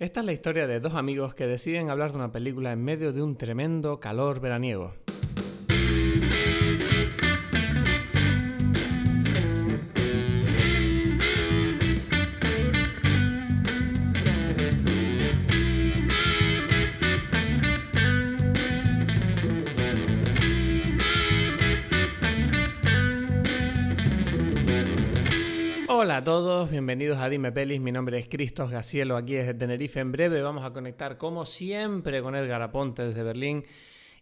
Esta 0.00 0.20
es 0.20 0.26
la 0.26 0.32
historia 0.32 0.66
de 0.66 0.80
dos 0.80 0.94
amigos 0.94 1.34
que 1.34 1.46
deciden 1.46 1.90
hablar 1.90 2.12
de 2.12 2.16
una 2.16 2.32
película 2.32 2.72
en 2.72 2.82
medio 2.82 3.12
de 3.12 3.20
un 3.20 3.36
tremendo 3.36 4.00
calor 4.00 4.40
veraniego. 4.40 4.94
A 26.20 26.24
todos, 26.24 26.70
bienvenidos 26.70 27.16
a 27.16 27.30
Dime 27.30 27.50
Pelis, 27.50 27.80
mi 27.80 27.92
nombre 27.92 28.18
es 28.18 28.28
Cristos 28.28 28.70
Gacielo, 28.70 29.16
aquí 29.16 29.36
desde 29.36 29.54
Tenerife. 29.54 30.00
En 30.00 30.12
breve 30.12 30.42
vamos 30.42 30.66
a 30.66 30.70
conectar 30.70 31.16
como 31.16 31.46
siempre 31.46 32.20
con 32.20 32.34
Edgar 32.34 32.60
Aponte 32.60 33.06
desde 33.06 33.22
Berlín. 33.22 33.64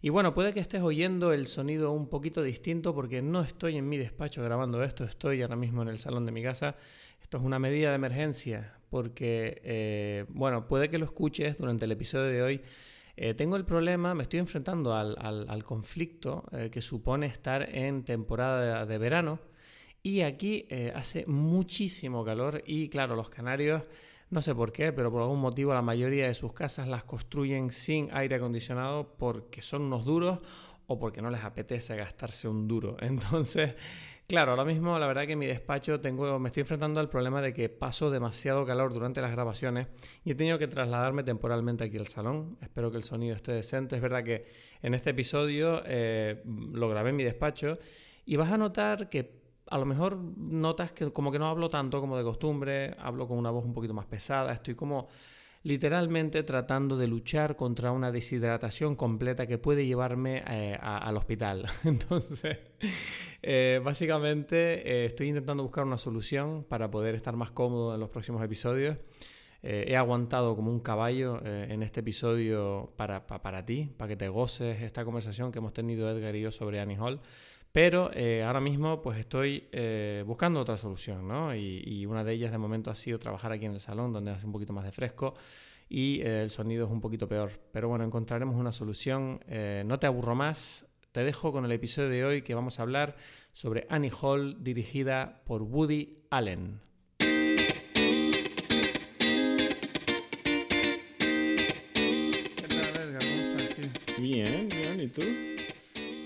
Y 0.01 0.07
bueno, 0.07 0.33
puede 0.33 0.53
que 0.53 0.61
estés 0.61 0.81
oyendo 0.81 1.33
el 1.33 1.45
sonido 1.45 1.91
un 1.91 2.07
poquito 2.07 2.41
distinto 2.41 2.95
porque 2.95 3.21
no 3.21 3.41
estoy 3.41 3.75
en 3.75 3.89
mi 3.89 3.97
despacho 3.97 4.41
grabando 4.41 4.81
esto, 4.81 5.03
estoy 5.03 5.41
ahora 5.41 5.57
mismo 5.57 5.81
en 5.81 5.89
el 5.89 5.97
salón 5.97 6.25
de 6.25 6.31
mi 6.31 6.41
casa. 6.41 6.77
Esto 7.21 7.35
es 7.35 7.43
una 7.43 7.59
medida 7.59 7.89
de 7.89 7.95
emergencia 7.95 8.77
porque, 8.89 9.59
eh, 9.65 10.25
bueno, 10.29 10.69
puede 10.69 10.87
que 10.89 10.99
lo 10.99 11.05
escuches 11.05 11.57
durante 11.57 11.83
el 11.83 11.91
episodio 11.91 12.31
de 12.31 12.41
hoy. 12.41 12.61
Eh, 13.17 13.33
tengo 13.33 13.57
el 13.57 13.65
problema, 13.65 14.15
me 14.15 14.23
estoy 14.23 14.39
enfrentando 14.39 14.95
al, 14.95 15.63
conflicto 15.65 16.45
eh, 16.53 16.69
que 16.71 16.81
supone 16.81 17.25
estar 17.25 17.75
en 17.75 18.05
temporada 18.05 18.85
de 18.85 18.97
verano 18.97 19.48
y 20.01 20.21
aquí 20.21 20.65
eh, 20.69 20.93
hace 20.95 21.25
muchísimo 21.27 22.23
calor 22.23 22.63
y 22.65 22.89
claro, 22.89 23.15
los 23.15 23.29
canarios, 23.29 23.83
no 24.29 24.41
sé 24.41 24.55
por 24.55 24.71
qué, 24.71 24.93
pero 24.93 25.11
por 25.11 25.21
algún 25.21 25.39
motivo 25.39 25.73
la 25.73 25.81
mayoría 25.81 26.27
de 26.27 26.33
sus 26.33 26.53
casas 26.53 26.87
las 26.87 27.03
construyen 27.03 27.69
sin 27.71 28.09
aire 28.13 28.35
acondicionado 28.35 29.15
porque 29.17 29.61
son 29.61 29.83
unos 29.83 30.05
duros 30.05 30.39
o 30.87 30.97
porque 30.97 31.21
no 31.21 31.29
les 31.29 31.43
apetece 31.43 31.95
gastarse 31.95 32.47
un 32.47 32.67
duro. 32.67 32.95
Entonces, 33.01 33.75
claro, 34.25 34.51
ahora 34.51 34.63
mismo 34.63 34.97
la 34.97 35.05
verdad 35.05 35.25
que 35.25 35.33
en 35.33 35.39
mi 35.39 35.47
despacho 35.47 35.99
tengo, 35.99 36.39
me 36.39 36.47
estoy 36.47 36.61
enfrentando 36.61 37.01
al 37.01 37.09
problema 37.09 37.41
de 37.41 37.53
que 37.53 37.67
paso 37.67 38.09
demasiado 38.09 38.65
calor 38.65 38.93
durante 38.93 39.19
las 39.19 39.31
grabaciones 39.31 39.87
y 40.23 40.31
he 40.31 40.35
tenido 40.35 40.57
que 40.57 40.67
trasladarme 40.67 41.23
temporalmente 41.23 41.83
aquí 41.83 41.97
al 41.97 42.07
salón. 42.07 42.57
Espero 42.61 42.89
que 42.89 42.97
el 42.97 43.03
sonido 43.03 43.35
esté 43.35 43.51
decente. 43.51 43.97
Es 43.97 44.01
verdad 44.01 44.23
que 44.23 44.43
en 44.81 44.93
este 44.93 45.09
episodio 45.09 45.83
eh, 45.85 46.41
lo 46.45 46.87
grabé 46.87 47.09
en 47.09 47.17
mi 47.17 47.23
despacho 47.23 47.77
y 48.25 48.35
vas 48.35 48.51
a 48.51 48.57
notar 48.57 49.09
que 49.09 49.38
a 49.69 49.77
lo 49.77 49.85
mejor 49.85 50.17
notas 50.37 50.91
que 50.93 51.11
como 51.11 51.31
que 51.31 51.39
no 51.39 51.47
hablo 51.47 51.69
tanto 51.69 51.99
como 52.01 52.17
de 52.17 52.23
costumbre, 52.23 52.95
hablo 52.99 53.27
con 53.27 53.37
una 53.37 53.51
voz 53.51 53.65
un 53.65 53.73
poquito 53.73 53.93
más 53.93 54.05
pesada, 54.05 54.53
estoy 54.53 54.75
como 54.75 55.07
literalmente 55.63 56.41
tratando 56.43 56.95
de 56.95 57.07
luchar 57.07 57.55
contra 57.57 57.91
una 57.91 58.11
deshidratación 58.11 58.95
completa 58.95 59.45
que 59.45 59.57
puede 59.57 59.85
llevarme 59.85 60.43
eh, 60.47 60.77
al 60.81 61.17
hospital. 61.17 61.65
Entonces, 61.83 62.57
eh, 63.41 63.81
básicamente 63.83 65.03
eh, 65.03 65.05
estoy 65.05 65.27
intentando 65.27 65.63
buscar 65.63 65.85
una 65.85 65.97
solución 65.97 66.63
para 66.63 66.89
poder 66.89 67.15
estar 67.15 67.35
más 67.35 67.51
cómodo 67.51 67.93
en 67.93 67.99
los 67.99 68.09
próximos 68.09 68.43
episodios. 68.43 68.97
Eh, 69.61 69.85
he 69.89 69.97
aguantado 69.97 70.55
como 70.55 70.71
un 70.71 70.79
caballo 70.79 71.41
en 71.45 71.83
este 71.83 71.99
episodio 71.99 72.93
para, 72.95 73.27
pa- 73.27 73.41
para 73.41 73.65
ti, 73.65 73.91
para 73.97 74.07
que 74.07 74.15
te 74.15 74.29
goces 74.29 74.81
esta 74.81 75.03
conversación 75.03 75.51
que 75.51 75.59
hemos 75.59 75.73
tenido 75.73 76.09
Edgar 76.09 76.33
y 76.37 76.41
yo 76.41 76.51
sobre 76.51 76.79
Annie 76.79 76.95
Hall. 76.97 77.19
Pero 77.71 78.09
eh, 78.13 78.43
ahora 78.43 78.59
mismo 78.59 79.01
pues 79.01 79.19
estoy 79.19 79.67
eh, 79.71 80.23
buscando 80.25 80.59
otra 80.59 80.75
solución, 80.75 81.27
¿no? 81.27 81.53
Y, 81.53 81.83
y 81.85 82.05
una 82.05 82.23
de 82.23 82.33
ellas 82.33 82.51
de 82.51 82.57
momento 82.57 82.89
ha 82.89 82.95
sido 82.95 83.19
trabajar 83.19 83.51
aquí 83.51 83.65
en 83.65 83.73
el 83.73 83.79
salón 83.79 84.11
donde 84.11 84.31
hace 84.31 84.45
un 84.45 84.51
poquito 84.51 84.73
más 84.73 84.85
de 84.85 84.91
fresco 84.91 85.35
y 85.89 86.21
eh, 86.21 86.43
el 86.43 86.49
sonido 86.51 86.85
es 86.85 86.91
un 86.91 87.01
poquito 87.01 87.27
peor. 87.27 87.51
Pero 87.73 87.89
bueno, 87.89 88.05
encontraremos 88.05 88.55
una 88.55 88.71
solución. 88.71 89.39
Eh, 89.47 89.83
no 89.85 89.99
te 89.99 90.07
aburro 90.07 90.35
más. 90.35 90.85
Te 91.11 91.23
dejo 91.23 91.51
con 91.51 91.65
el 91.65 91.71
episodio 91.71 92.09
de 92.09 92.23
hoy 92.23 92.41
que 92.43 92.53
vamos 92.53 92.79
a 92.79 92.83
hablar 92.83 93.17
sobre 93.51 93.87
Annie 93.89 94.11
Hall 94.21 94.63
dirigida 94.63 95.41
por 95.45 95.63
Woody 95.63 96.19
Allen. 96.29 96.79
¿Qué 97.17 97.55
tal, 102.67 102.95
Edgar? 102.95 103.23
¿Cómo 103.23 103.41
estás, 103.41 103.75
tío? 103.75 103.89
Bien, 104.19 104.69
bien, 104.69 105.01
¿y 105.01 105.07
tú? 105.07 105.23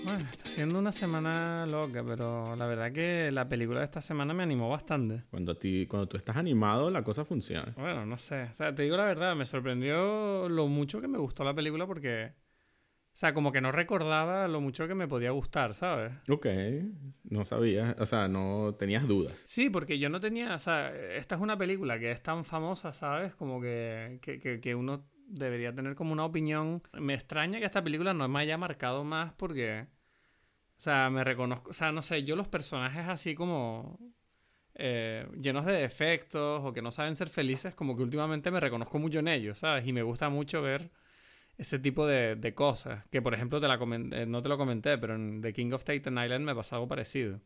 Bueno, 0.04 0.26
está 0.30 0.50
siendo 0.50 0.78
una 0.78 0.92
semana 0.92 1.64
loca, 1.64 2.04
pero 2.04 2.54
la 2.56 2.66
verdad 2.66 2.92
que 2.92 3.30
la 3.32 3.48
película 3.48 3.78
de 3.78 3.86
esta 3.86 4.02
semana 4.02 4.34
me 4.34 4.42
animó 4.42 4.68
bastante. 4.68 5.22
Cuando, 5.30 5.52
a 5.52 5.58
ti, 5.58 5.86
cuando 5.86 6.06
tú 6.06 6.18
estás 6.18 6.36
animado, 6.36 6.90
la 6.90 7.02
cosa 7.02 7.24
funciona. 7.24 7.72
Bueno, 7.76 8.04
no 8.04 8.18
sé. 8.18 8.42
O 8.42 8.52
sea, 8.52 8.74
te 8.74 8.82
digo 8.82 8.98
la 8.98 9.06
verdad, 9.06 9.34
me 9.34 9.46
sorprendió 9.46 10.46
lo 10.50 10.68
mucho 10.68 11.00
que 11.00 11.08
me 11.08 11.16
gustó 11.16 11.42
la 11.42 11.54
película 11.54 11.86
porque. 11.86 12.32
O 12.36 13.16
sea, 13.16 13.32
como 13.32 13.50
que 13.50 13.60
no 13.60 13.72
recordaba 13.72 14.46
lo 14.48 14.60
mucho 14.60 14.86
que 14.88 14.94
me 14.94 15.08
podía 15.08 15.30
gustar, 15.30 15.72
¿sabes? 15.72 16.12
Ok, 16.28 16.46
no 17.22 17.44
sabías, 17.44 17.94
o 18.00 18.06
sea, 18.06 18.26
no 18.26 18.74
tenías 18.76 19.06
dudas. 19.06 19.40
Sí, 19.46 19.70
porque 19.70 19.98
yo 19.98 20.10
no 20.10 20.20
tenía. 20.20 20.54
O 20.54 20.58
sea, 20.58 20.94
esta 21.14 21.36
es 21.36 21.40
una 21.40 21.56
película 21.56 21.98
que 21.98 22.10
es 22.10 22.22
tan 22.22 22.44
famosa, 22.44 22.92
¿sabes? 22.92 23.36
Como 23.36 23.60
que, 23.60 24.18
que, 24.20 24.38
que, 24.38 24.60
que 24.60 24.74
uno 24.74 25.06
debería 25.26 25.74
tener 25.74 25.94
como 25.94 26.12
una 26.12 26.24
opinión. 26.24 26.80
Me 26.92 27.14
extraña 27.14 27.58
que 27.58 27.64
esta 27.66 27.82
película 27.84 28.14
no 28.14 28.28
me 28.28 28.40
haya 28.40 28.56
marcado 28.58 29.04
más 29.04 29.32
porque. 29.34 29.86
O 30.76 30.80
sea, 30.80 31.08
me 31.10 31.22
reconozco. 31.24 31.70
O 31.70 31.74
sea, 31.74 31.92
no 31.92 32.02
sé, 32.02 32.24
yo 32.24 32.36
los 32.36 32.48
personajes 32.48 33.06
así 33.08 33.34
como. 33.34 33.98
eh, 34.74 35.26
llenos 35.40 35.64
de 35.66 35.72
defectos 35.74 36.62
o 36.64 36.72
que 36.72 36.82
no 36.82 36.90
saben 36.90 37.14
ser 37.14 37.28
felices, 37.28 37.74
como 37.74 37.94
que 37.96 38.02
últimamente 38.02 38.50
me 38.50 38.58
reconozco 38.60 38.98
mucho 38.98 39.20
en 39.20 39.28
ellos, 39.28 39.58
¿sabes? 39.58 39.86
Y 39.86 39.92
me 39.92 40.02
gusta 40.02 40.28
mucho 40.30 40.62
ver 40.62 40.90
ese 41.56 41.78
tipo 41.78 42.06
de, 42.06 42.34
de 42.34 42.54
cosas. 42.54 43.04
Que 43.12 43.22
por 43.22 43.34
ejemplo, 43.34 43.60
te 43.60 43.68
la 43.68 43.78
comen- 43.78 44.12
eh, 44.12 44.26
no 44.26 44.42
te 44.42 44.48
lo 44.48 44.58
comenté, 44.58 44.98
pero 44.98 45.14
en 45.14 45.40
The 45.40 45.52
King 45.52 45.70
of 45.72 45.82
Staten 45.82 46.18
Island 46.18 46.44
me 46.44 46.54
pasó 46.56 46.74
algo 46.74 46.88
parecido. 46.88 47.40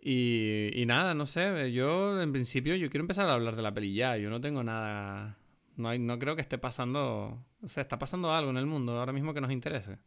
Y, 0.00 0.70
y 0.80 0.86
nada, 0.86 1.12
no 1.14 1.26
sé, 1.26 1.72
yo 1.72 2.22
en 2.22 2.30
principio 2.32 2.76
yo 2.76 2.88
quiero 2.88 3.02
empezar 3.02 3.28
a 3.28 3.34
hablar 3.34 3.56
de 3.56 3.62
la 3.62 3.74
peli 3.74 3.92
ya, 3.94 4.16
yo 4.16 4.30
no 4.30 4.40
tengo 4.40 4.62
nada, 4.62 5.36
no, 5.78 5.88
hay, 5.88 5.98
no 5.98 6.18
creo 6.18 6.36
que 6.36 6.42
esté 6.42 6.58
pasando, 6.58 7.42
o 7.62 7.68
sea, 7.68 7.80
está 7.80 7.98
pasando 7.98 8.32
algo 8.32 8.50
en 8.50 8.58
el 8.58 8.66
mundo 8.66 8.98
ahora 8.98 9.12
mismo 9.12 9.32
que 9.32 9.40
nos 9.40 9.50
interese. 9.52 9.98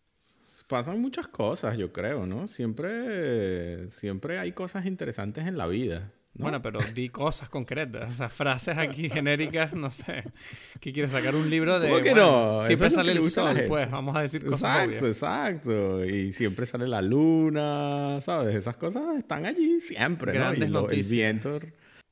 Pasan 0.67 1.01
muchas 1.01 1.27
cosas, 1.27 1.77
yo 1.77 1.91
creo, 1.91 2.25
¿no? 2.25 2.47
Siempre, 2.47 3.89
siempre 3.89 4.39
hay 4.39 4.51
cosas 4.53 4.85
interesantes 4.85 5.45
en 5.47 5.57
la 5.57 5.67
vida. 5.67 6.11
¿no? 6.33 6.43
Bueno, 6.43 6.61
pero 6.61 6.79
di 6.93 7.09
cosas 7.09 7.49
concretas, 7.49 8.09
o 8.09 8.13
sea, 8.13 8.29
frases 8.29 8.77
aquí 8.77 9.09
genéricas, 9.09 9.73
no 9.73 9.91
sé. 9.91 10.23
¿Qué 10.79 10.93
quieres 10.93 11.11
sacar 11.11 11.35
un 11.35 11.49
libro 11.49 11.77
de... 11.79 11.89
¿Cómo 11.89 12.01
que 12.01 12.11
bueno, 12.11 12.31
no? 12.31 12.57
Eso 12.57 12.67
Siempre 12.67 12.87
es 12.87 12.93
lo 12.93 12.99
sale 12.99 13.11
el 13.11 13.23
sol, 13.23 13.61
pues, 13.67 13.91
vamos 13.91 14.15
a 14.15 14.21
decir 14.21 14.45
cosas 14.45 14.85
Exacto, 14.85 15.05
obvias. 15.05 15.15
exacto. 15.17 16.05
Y 16.05 16.31
siempre 16.31 16.65
sale 16.65 16.87
la 16.87 17.01
luna, 17.01 18.21
¿sabes? 18.23 18.55
Esas 18.55 18.77
cosas 18.77 19.17
están 19.17 19.45
allí 19.45 19.81
siempre, 19.81 20.31
¿no? 20.33 20.39
Grandes 20.39 20.69
lo- 20.69 20.81
noticias. 20.83 21.07
el 21.11 21.17
viento. 21.17 21.59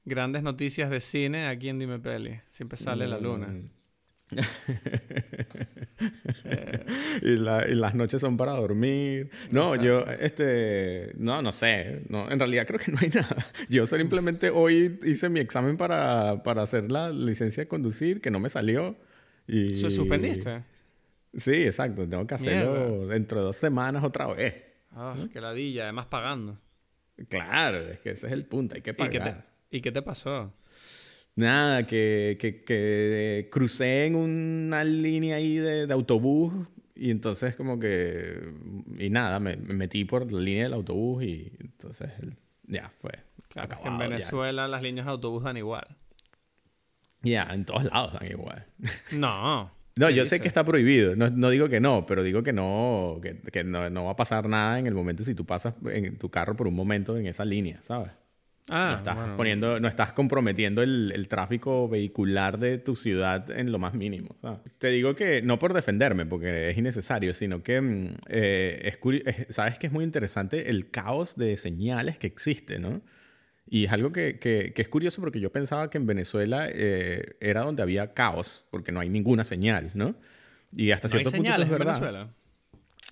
Grandes 0.09 0.43
noticias 0.43 0.89
de 0.89 0.99
cine 0.99 1.47
aquí 1.47 1.69
en 1.69 1.79
Dime 1.79 1.99
Peli, 1.99 2.41
siempre 2.49 2.77
sale 2.77 3.07
la 3.07 3.17
luna. 3.19 3.47
Mm. 3.47 3.69
y, 7.21 7.35
la- 7.37 7.67
y 7.67 7.75
las 7.75 7.95
noches 7.95 8.21
son 8.21 8.37
para 8.37 8.53
dormir. 8.53 9.29
No, 9.51 9.75
yo, 9.75 10.05
este, 10.19 11.13
no, 11.17 11.41
no 11.41 11.51
sé. 11.51 12.03
No, 12.09 12.29
en 12.29 12.37
realidad 12.39 12.65
creo 12.67 12.79
que 12.79 12.91
no 12.91 12.97
hay 13.01 13.09
nada. 13.13 13.35
Yo 13.69 13.85
simplemente 13.85 14.49
hoy 14.49 14.99
hice 15.03 15.29
mi 15.29 15.39
examen 15.39 15.77
para, 15.77 16.43
para 16.43 16.61
hacer 16.63 16.91
la 16.91 17.11
licencia 17.11 17.63
de 17.63 17.67
conducir, 17.67 18.21
que 18.21 18.31
no 18.31 18.39
me 18.39 18.49
salió. 18.49 18.95
Y... 19.47 19.73
¿Su- 19.75 19.89
¿Suspendiste? 19.91 20.63
Sí, 21.35 21.53
exacto. 21.63 22.07
Tengo 22.07 22.25
que 22.25 22.35
hacerlo 22.35 23.07
dentro 23.07 23.39
de 23.39 23.45
dos 23.45 23.55
semanas 23.55 24.03
otra 24.03 24.27
vez. 24.27 24.55
Ah, 24.91 25.15
qué 25.31 25.39
ladilla, 25.41 25.83
además 25.83 26.07
pagando. 26.07 26.57
Claro, 27.27 27.79
es 27.79 27.99
que 27.99 28.11
ese 28.11 28.27
es 28.27 28.33
el 28.33 28.45
punto. 28.45 28.75
Hay 28.75 28.81
que 28.81 28.91
¿Y 28.91 28.93
qué, 29.09 29.19
pagar. 29.19 29.41
te, 29.43 29.48
¿Y 29.71 29.81
qué 29.81 29.91
te 29.91 30.01
pasó? 30.01 30.53
Nada, 31.35 31.85
que, 31.85 32.37
que, 32.39 32.63
que 32.63 33.49
crucé 33.51 34.05
en 34.05 34.15
una 34.15 34.83
línea 34.83 35.37
ahí 35.37 35.57
de, 35.57 35.87
de 35.87 35.93
autobús 35.93 36.53
y 36.95 37.11
entonces 37.11 37.55
como 37.55 37.79
que... 37.79 38.51
Y 38.97 39.09
nada, 39.09 39.39
me, 39.39 39.55
me 39.55 39.73
metí 39.73 40.03
por 40.05 40.31
la 40.31 40.41
línea 40.41 40.63
del 40.63 40.73
autobús 40.73 41.23
y 41.23 41.53
entonces 41.59 42.11
ya 42.63 42.89
fue. 42.89 43.11
Claro, 43.47 43.73
es 43.73 43.79
que 43.79 43.87
en 43.87 43.97
ya. 43.97 44.07
Venezuela 44.07 44.67
las 44.67 44.81
líneas 44.81 45.05
de 45.05 45.11
autobús 45.11 45.43
dan 45.43 45.57
igual. 45.57 45.87
Ya, 47.21 47.43
en 47.51 47.65
todos 47.65 47.85
lados 47.85 48.13
dan 48.13 48.29
igual. 48.29 48.65
No. 49.11 49.71
No, 49.95 50.07
¿qué 50.07 50.15
yo 50.15 50.25
sé 50.25 50.39
que 50.39 50.47
está 50.47 50.63
prohibido. 50.63 51.15
No, 51.15 51.29
no 51.29 51.49
digo 51.49 51.67
que 51.67 51.79
no, 51.81 52.05
pero 52.05 52.23
digo 52.23 52.41
que 52.41 52.53
no, 52.53 53.19
que, 53.21 53.37
que 53.51 53.63
no, 53.65 53.89
no 53.89 54.05
va 54.05 54.11
a 54.11 54.15
pasar 54.15 54.47
nada 54.47 54.79
en 54.79 54.87
el 54.87 54.93
momento 54.93 55.23
si 55.23 55.35
tú 55.35 55.45
pasas 55.45 55.73
en 55.91 56.17
tu 56.17 56.29
carro 56.29 56.55
por 56.55 56.67
un 56.67 56.75
momento 56.75 57.17
en 57.17 57.25
esa 57.27 57.43
línea, 57.43 57.81
¿sabes? 57.83 58.11
Ah, 58.69 58.89
no 58.93 58.97
estás 58.99 59.15
bueno. 59.15 59.37
poniendo, 59.37 59.79
no 59.79 59.87
estás 59.87 60.13
comprometiendo 60.13 60.81
el, 60.81 61.11
el 61.13 61.27
tráfico 61.27 61.87
vehicular 61.89 62.59
de 62.59 62.77
tu 62.77 62.95
ciudad 62.95 63.49
en 63.51 63.71
lo 63.71 63.79
más 63.79 63.93
mínimo. 63.93 64.35
¿sabes? 64.41 64.59
Te 64.77 64.89
digo 64.89 65.15
que 65.15 65.41
no 65.41 65.57
por 65.59 65.73
defenderme, 65.73 66.25
porque 66.25 66.69
es 66.69 66.77
innecesario, 66.77 67.33
sino 67.33 67.63
que 67.63 67.81
mm, 67.81 68.07
eh, 68.27 68.81
es 68.83 68.99
curi- 69.01 69.23
es- 69.25 69.53
sabes 69.55 69.77
que 69.79 69.87
es 69.87 69.93
muy 69.93 70.03
interesante 70.03 70.69
el 70.69 70.89
caos 70.91 71.35
de 71.35 71.57
señales 71.57 72.17
que 72.17 72.27
existe, 72.27 72.79
¿no? 72.79 73.01
Y 73.71 73.85
es 73.85 73.91
algo 73.91 74.11
que, 74.11 74.39
que, 74.39 74.73
es 74.75 74.89
curioso 74.89 75.21
porque 75.21 75.39
yo 75.39 75.51
pensaba 75.51 75.89
que 75.91 75.99
en 75.99 76.07
Venezuela 76.07 76.67
eh, 76.71 77.35
era 77.39 77.61
donde 77.61 77.83
había 77.83 78.13
caos, 78.13 78.65
porque 78.71 78.91
no 78.91 78.99
hay 78.99 79.09
ninguna 79.09 79.43
señal, 79.43 79.91
¿no? 79.93 80.15
Y 80.75 80.91
hasta 80.91 81.07
cierto 81.07 81.29
punto 81.31 81.51
eso 81.51 81.61
es 81.61 81.69
verdad. 81.69 81.95
En 81.95 82.01
Venezuela? 82.01 82.29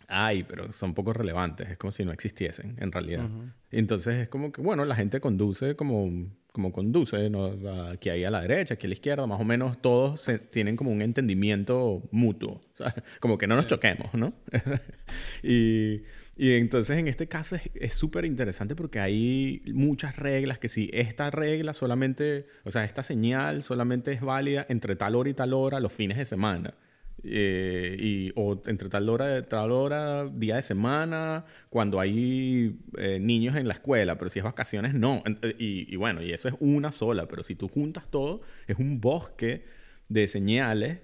Hay, 0.07 0.43
pero 0.43 0.71
son 0.71 0.93
poco 0.93 1.13
relevantes. 1.13 1.69
Es 1.69 1.77
como 1.77 1.91
si 1.91 2.05
no 2.05 2.11
existiesen, 2.11 2.75
en 2.79 2.91
realidad. 2.91 3.27
Entonces 3.71 4.15
es 4.15 4.29
como 4.29 4.51
que, 4.51 4.61
bueno, 4.61 4.85
la 4.85 4.95
gente 4.95 5.19
conduce 5.19 5.75
como, 5.75 6.09
como 6.51 6.71
conduce, 6.71 7.29
¿no? 7.29 7.53
aquí 7.91 8.09
ahí 8.09 8.23
a 8.23 8.31
la 8.31 8.41
derecha, 8.41 8.75
aquí 8.75 8.87
a 8.87 8.89
la 8.89 8.93
izquierda, 8.93 9.27
más 9.27 9.41
o 9.41 9.43
menos 9.43 9.81
todos 9.81 10.29
tienen 10.51 10.75
como 10.75 10.91
un 10.91 11.01
entendimiento 11.01 12.03
mutuo. 12.11 12.61
Como 13.19 13.37
que 13.37 13.47
no 13.47 13.55
nos 13.55 13.67
choquemos, 13.67 14.13
¿no? 14.13 14.33
y 15.43 16.03
y 16.37 16.53
entonces 16.53 16.97
en 16.99 17.07
este 17.07 17.27
caso 17.27 17.57
es 17.73 17.95
súper 17.95 18.23
interesante 18.23 18.75
porque 18.75 18.99
hay 18.99 19.63
muchas 19.73 20.17
reglas 20.17 20.59
que 20.59 20.67
si 20.67 20.89
esta 20.93 21.31
regla 21.31 21.73
solamente, 21.73 22.45
o 22.63 22.69
sea, 22.69 22.83
esta 22.83 23.01
señal 23.01 23.63
solamente 23.63 24.11
es 24.11 24.21
válida 24.21 24.65
entre 24.69 24.95
tal 24.95 25.15
hora 25.15 25.29
y 25.29 25.33
tal 25.33 25.53
hora 25.53 25.79
los 25.79 25.91
fines 25.91 26.17
de 26.17 26.25
semana. 26.25 26.75
Eh, 27.23 27.97
y, 27.99 28.31
o 28.35 28.61
entre 28.67 28.89
tal 28.89 29.09
hora, 29.09 29.47
tal 29.47 29.71
hora, 29.71 30.25
día 30.25 30.55
de 30.55 30.61
semana, 30.61 31.45
cuando 31.69 31.99
hay 31.99 32.79
eh, 32.97 33.19
niños 33.19 33.55
en 33.55 33.67
la 33.67 33.73
escuela, 33.73 34.17
pero 34.17 34.29
si 34.29 34.39
es 34.39 34.45
vacaciones, 34.45 34.93
no. 34.93 35.23
Y, 35.57 35.91
y 35.91 35.95
bueno, 35.95 36.21
y 36.21 36.31
eso 36.31 36.47
es 36.47 36.55
una 36.59 36.91
sola, 36.91 37.27
pero 37.27 37.43
si 37.43 37.55
tú 37.55 37.67
juntas 37.67 38.05
todo, 38.09 38.41
es 38.67 38.77
un 38.77 39.01
bosque 39.01 39.65
de 40.09 40.27
señales 40.27 40.99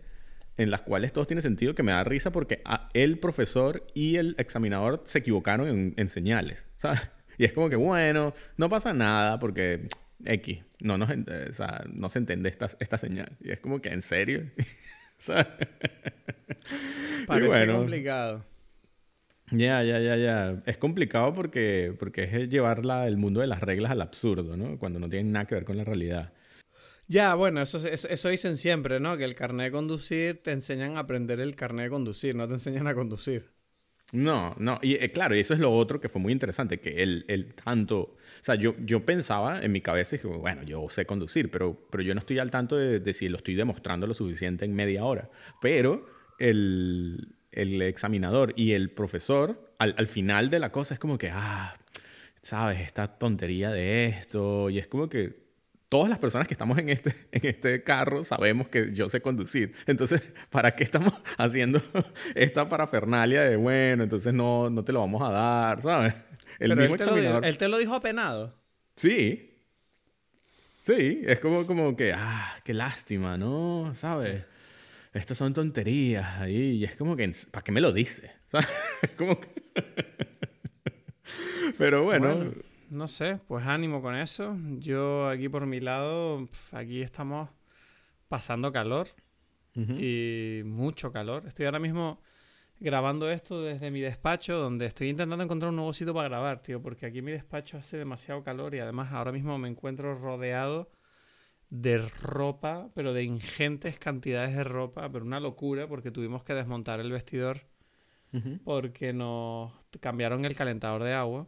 en 0.58 0.70
las 0.70 0.82
cuales 0.82 1.14
todo 1.14 1.26
tiene 1.26 1.42
sentido 1.42 1.74
que 1.76 1.84
me 1.84 1.92
da 1.92 2.04
risa 2.04 2.32
porque 2.32 2.62
el 2.94 3.18
profesor 3.20 3.88
y 3.94 4.18
el 4.18 4.36
examinador 4.38 5.02
se 5.06 5.20
equivocaron 5.20 5.94
en, 5.98 6.10
señales, 6.10 6.66
¿sabes? 6.78 7.02
Y 7.38 7.46
es 7.46 7.54
como 7.54 7.70
que, 7.70 7.76
bueno, 7.76 8.34
no 8.58 8.70
pasa 8.70 8.94
nada 8.94 9.40
porque 9.40 9.88
X, 10.24 10.60
no, 10.82 10.98
no, 10.98 11.06
o 11.06 11.54
sea, 11.54 11.84
no 11.92 12.10
se 12.10 12.20
entiende 12.20 12.50
esta, 12.50 12.68
esta 12.80 12.98
señal. 12.98 13.36
Y 13.42 13.52
es 13.52 13.60
como 13.60 13.82
que, 13.82 13.90
¿en 13.90 14.04
serio? 14.04 14.44
¿Sabes? 15.24 15.48
Parece 17.28 17.72
complicado. 17.72 18.44
Ya, 19.52 19.82
ya, 19.82 20.00
ya, 20.00 20.18
ya. 20.18 20.62
Es 20.66 20.78
complicado 20.78 21.34
porque, 21.34 21.96
porque 21.98 22.24
es 22.24 22.50
llevar 22.50 22.82
el 23.08 23.16
mundo 23.16 23.40
de 23.40 23.48
las 23.48 23.62
reglas 23.62 23.94
al 23.94 24.02
absurdo, 24.02 24.58
¿no? 24.58 24.78
Cuando 24.78 25.00
no 25.00 25.08
tienen 25.08 25.32
nada 25.32 25.46
que 25.46 25.56
ver 25.56 25.64
con 25.64 25.78
la 25.78 25.86
realidad. 25.86 26.34
Ya, 27.08 27.36
bueno, 27.36 27.62
eso, 27.62 27.78
eso, 27.88 28.30
dicen 28.30 28.58
siempre, 28.58 29.00
¿no? 29.00 29.16
Que 29.16 29.24
el 29.24 29.36
carnet 29.36 29.68
de 29.68 29.72
conducir 29.72 30.42
te 30.44 30.52
enseñan 30.52 30.98
a 30.98 31.02
aprender 31.02 31.40
el 31.40 31.56
carnet 31.56 31.86
de 31.86 31.90
conducir, 31.92 32.36
no 32.36 32.46
te 32.46 32.56
enseñan 32.56 32.88
a 32.88 32.94
conducir. 32.94 33.50
No, 34.12 34.56
no, 34.60 34.78
y 34.82 34.96
eh, 34.96 35.12
claro, 35.12 35.36
y 35.36 35.40
eso 35.40 35.54
es 35.54 35.60
lo 35.62 35.72
otro 35.72 36.02
que 36.02 36.10
fue 36.10 36.22
muy 36.22 36.34
interesante, 36.34 36.82
que 36.82 37.02
el, 37.02 37.24
el 37.30 37.54
tanto, 37.56 38.18
sea, 38.44 38.56
yo, 38.56 38.76
yo 38.80 39.06
pensaba 39.06 39.62
en 39.62 39.72
mi 39.72 39.82
cabeza, 39.82 40.16
dije, 40.16 40.28
bueno, 40.28 40.64
yo 40.64 40.88
sé 40.90 41.06
conducir, 41.06 41.50
pero, 41.50 41.78
pero 41.90 42.04
yo 42.04 42.14
no 42.14 42.20
estoy 42.20 42.40
al 42.40 42.52
tanto 42.52 42.76
de, 42.76 43.14
si 43.14 43.30
lo 43.30 43.38
estoy 43.38 43.56
demostrando 43.56 44.08
lo 44.08 44.14
suficiente 44.14 44.66
en 44.66 44.74
media 44.76 45.06
hora. 45.06 45.30
Pero 45.62 46.06
el, 46.40 47.36
el 47.52 47.82
examinador 47.82 48.54
y 48.56 48.74
el 48.74 48.92
profesor, 48.92 49.74
al, 49.80 49.96
al 49.98 50.08
final 50.08 50.50
de 50.50 50.60
la 50.60 50.72
cosa, 50.72 50.94
es 50.94 51.00
como 51.00 51.18
que, 51.18 51.30
ah, 51.32 51.76
sabes, 52.42 52.82
esta 52.82 53.08
tontería 53.18 53.72
de 53.72 54.08
esto, 54.08 54.70
y 54.70 54.80
es 54.80 54.88
como 54.88 55.10
que 55.10 55.44
todas 55.94 56.10
las 56.10 56.18
personas 56.18 56.48
que 56.48 56.56
estamos 56.56 56.76
en 56.80 56.90
este, 56.90 57.14
en 57.32 57.46
este 57.46 57.84
carro 57.84 58.24
sabemos 58.24 58.68
que 58.68 58.92
yo 58.94 59.10
sé 59.10 59.22
conducir. 59.22 59.76
Entonces, 59.86 60.24
¿para 60.50 60.76
qué 60.76 60.84
estamos 60.84 61.14
haciendo 61.38 61.80
esta 62.34 62.68
parafernalia 62.68 63.44
de, 63.44 63.58
bueno, 63.58 64.02
entonces 64.02 64.34
no, 64.34 64.72
no 64.72 64.84
te 64.84 64.92
lo 64.92 65.02
vamos 65.02 65.22
a 65.22 65.30
dar, 65.30 65.82
¿sabes? 65.84 66.16
El 66.60 66.76
mismo 66.76 66.96
él, 66.96 67.02
te 67.02 67.06
lo, 67.06 67.42
él 67.42 67.58
te 67.58 67.68
lo 67.68 67.78
dijo 67.78 67.96
apenado. 67.96 68.56
Sí. 68.96 69.50
Sí, 70.84 71.22
es 71.26 71.40
como, 71.40 71.66
como 71.66 71.96
que, 71.96 72.14
ah, 72.14 72.56
qué 72.64 72.74
lástima, 72.74 73.38
¿no? 73.38 73.94
¿Sabes? 73.96 74.46
Estas 75.14 75.38
son 75.38 75.54
tonterías 75.54 76.42
ahí. 76.42 76.78
Y 76.78 76.84
es 76.84 76.96
como 76.96 77.16
que, 77.16 77.32
¿para 77.52 77.64
qué 77.64 77.72
me 77.72 77.82
lo 77.82 77.92
dice? 77.92 78.32
¿Sabes? 78.52 78.68
como 79.18 79.40
que... 79.40 79.50
Pero 81.78 82.04
bueno 82.04 82.52
no 82.94 83.08
sé, 83.08 83.38
pues 83.48 83.66
ánimo 83.66 84.02
con 84.02 84.16
eso. 84.16 84.56
Yo 84.80 85.28
aquí 85.28 85.50
por 85.50 85.66
mi 85.66 85.80
lado, 85.80 86.48
aquí 86.72 87.02
estamos 87.02 87.50
pasando 88.28 88.72
calor 88.72 89.08
y 89.76 90.62
mucho 90.66 91.12
calor. 91.12 91.44
Estoy 91.48 91.66
ahora 91.66 91.80
mismo 91.80 92.22
grabando 92.84 93.32
esto 93.32 93.62
desde 93.62 93.92
mi 93.92 94.02
despacho, 94.02 94.58
donde 94.58 94.86
estoy 94.86 95.10
intentando 95.10 95.42
encontrar 95.42 95.70
un 95.70 95.78
nuevo 95.78 95.94
sitio 95.94 96.14
para 96.14 96.28
grabar, 96.28 96.62
tío, 96.62 96.82
porque 96.82 97.06
aquí 97.06 97.22
mi 97.22 97.32
despacho 97.32 97.78
hace 97.78 97.98
demasiado 97.98 98.44
calor 98.44 98.76
y 98.76 98.80
además 98.80 99.14
ahora 99.14 99.32
mismo 99.32 99.58
me 99.58 99.70
encuentro 99.70 100.16
rodeado 100.16 100.92
de 101.70 101.98
ropa, 101.98 102.90
pero 102.94 103.14
de 103.14 103.24
ingentes 103.24 103.98
cantidades 103.98 104.54
de 104.58 104.66
ropa, 104.66 105.10
pero 105.10 105.24
una 105.24 105.40
locura 105.40 105.88
porque 105.88 106.12
tuvimos 106.12 106.44
que 106.44 106.54
desmontar 106.54 107.00
el 107.00 107.12
vestidor 107.12 107.62
porque 108.64 109.14
nos 109.14 109.72
cambiaron 110.02 110.44
el 110.44 110.56
calentador 110.56 111.04
de 111.04 111.14
agua 111.14 111.48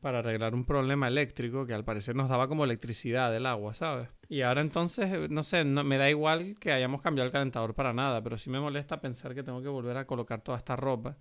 para 0.00 0.20
arreglar 0.20 0.54
un 0.54 0.64
problema 0.64 1.08
eléctrico 1.08 1.66
que 1.66 1.74
al 1.74 1.84
parecer 1.84 2.14
nos 2.14 2.28
daba 2.28 2.46
como 2.46 2.64
electricidad 2.64 3.32
del 3.32 3.46
agua, 3.46 3.74
¿sabes? 3.74 4.08
Y 4.28 4.42
ahora 4.42 4.60
entonces, 4.60 5.30
no 5.30 5.42
sé, 5.42 5.64
no, 5.64 5.82
me 5.82 5.98
da 5.98 6.08
igual 6.08 6.56
que 6.60 6.72
hayamos 6.72 7.02
cambiado 7.02 7.26
el 7.26 7.32
calentador 7.32 7.74
para 7.74 7.92
nada, 7.92 8.22
pero 8.22 8.36
sí 8.36 8.50
me 8.50 8.60
molesta 8.60 9.00
pensar 9.00 9.34
que 9.34 9.42
tengo 9.42 9.60
que 9.60 9.68
volver 9.68 9.96
a 9.96 10.06
colocar 10.06 10.42
toda 10.42 10.58
esta 10.58 10.76
ropa 10.76 11.16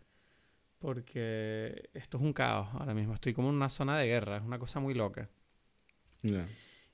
porque 0.79 1.89
esto 1.93 2.17
es 2.17 2.23
un 2.23 2.33
caos 2.33 2.69
ahora 2.73 2.93
mismo. 2.93 3.13
Estoy 3.13 3.33
como 3.33 3.49
en 3.49 3.55
una 3.55 3.69
zona 3.69 3.97
de 3.97 4.07
guerra, 4.07 4.37
es 4.37 4.43
una 4.43 4.59
cosa 4.59 4.79
muy 4.79 4.93
loca. 4.93 5.29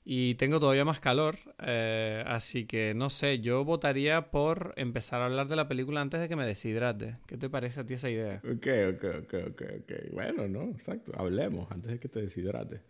Y 0.06 0.34
tengo 0.34 0.60
todavía 0.60 0.84
más 0.84 1.00
calor, 1.00 1.38
eh, 1.60 2.22
así 2.26 2.66
que 2.66 2.92
no 2.94 3.08
sé, 3.08 3.40
yo 3.40 3.64
votaría 3.64 4.30
por 4.30 4.74
empezar 4.76 5.22
a 5.22 5.24
hablar 5.24 5.46
de 5.46 5.56
la 5.56 5.66
película 5.66 6.02
antes 6.02 6.20
de 6.20 6.28
que 6.28 6.36
me 6.36 6.44
deshidrate. 6.44 7.16
¿Qué 7.26 7.38
te 7.38 7.48
parece 7.48 7.80
a 7.80 7.86
ti 7.86 7.94
esa 7.94 8.10
idea? 8.10 8.42
Ok, 8.44 8.66
ok, 8.94 9.04
ok, 9.22 9.34
ok, 9.50 9.62
ok. 9.80 9.92
Bueno, 10.12 10.46
no, 10.46 10.64
exacto, 10.64 11.12
hablemos 11.16 11.70
antes 11.70 11.92
de 11.92 11.98
que 11.98 12.08
te 12.10 12.20
deshidrate. 12.20 12.82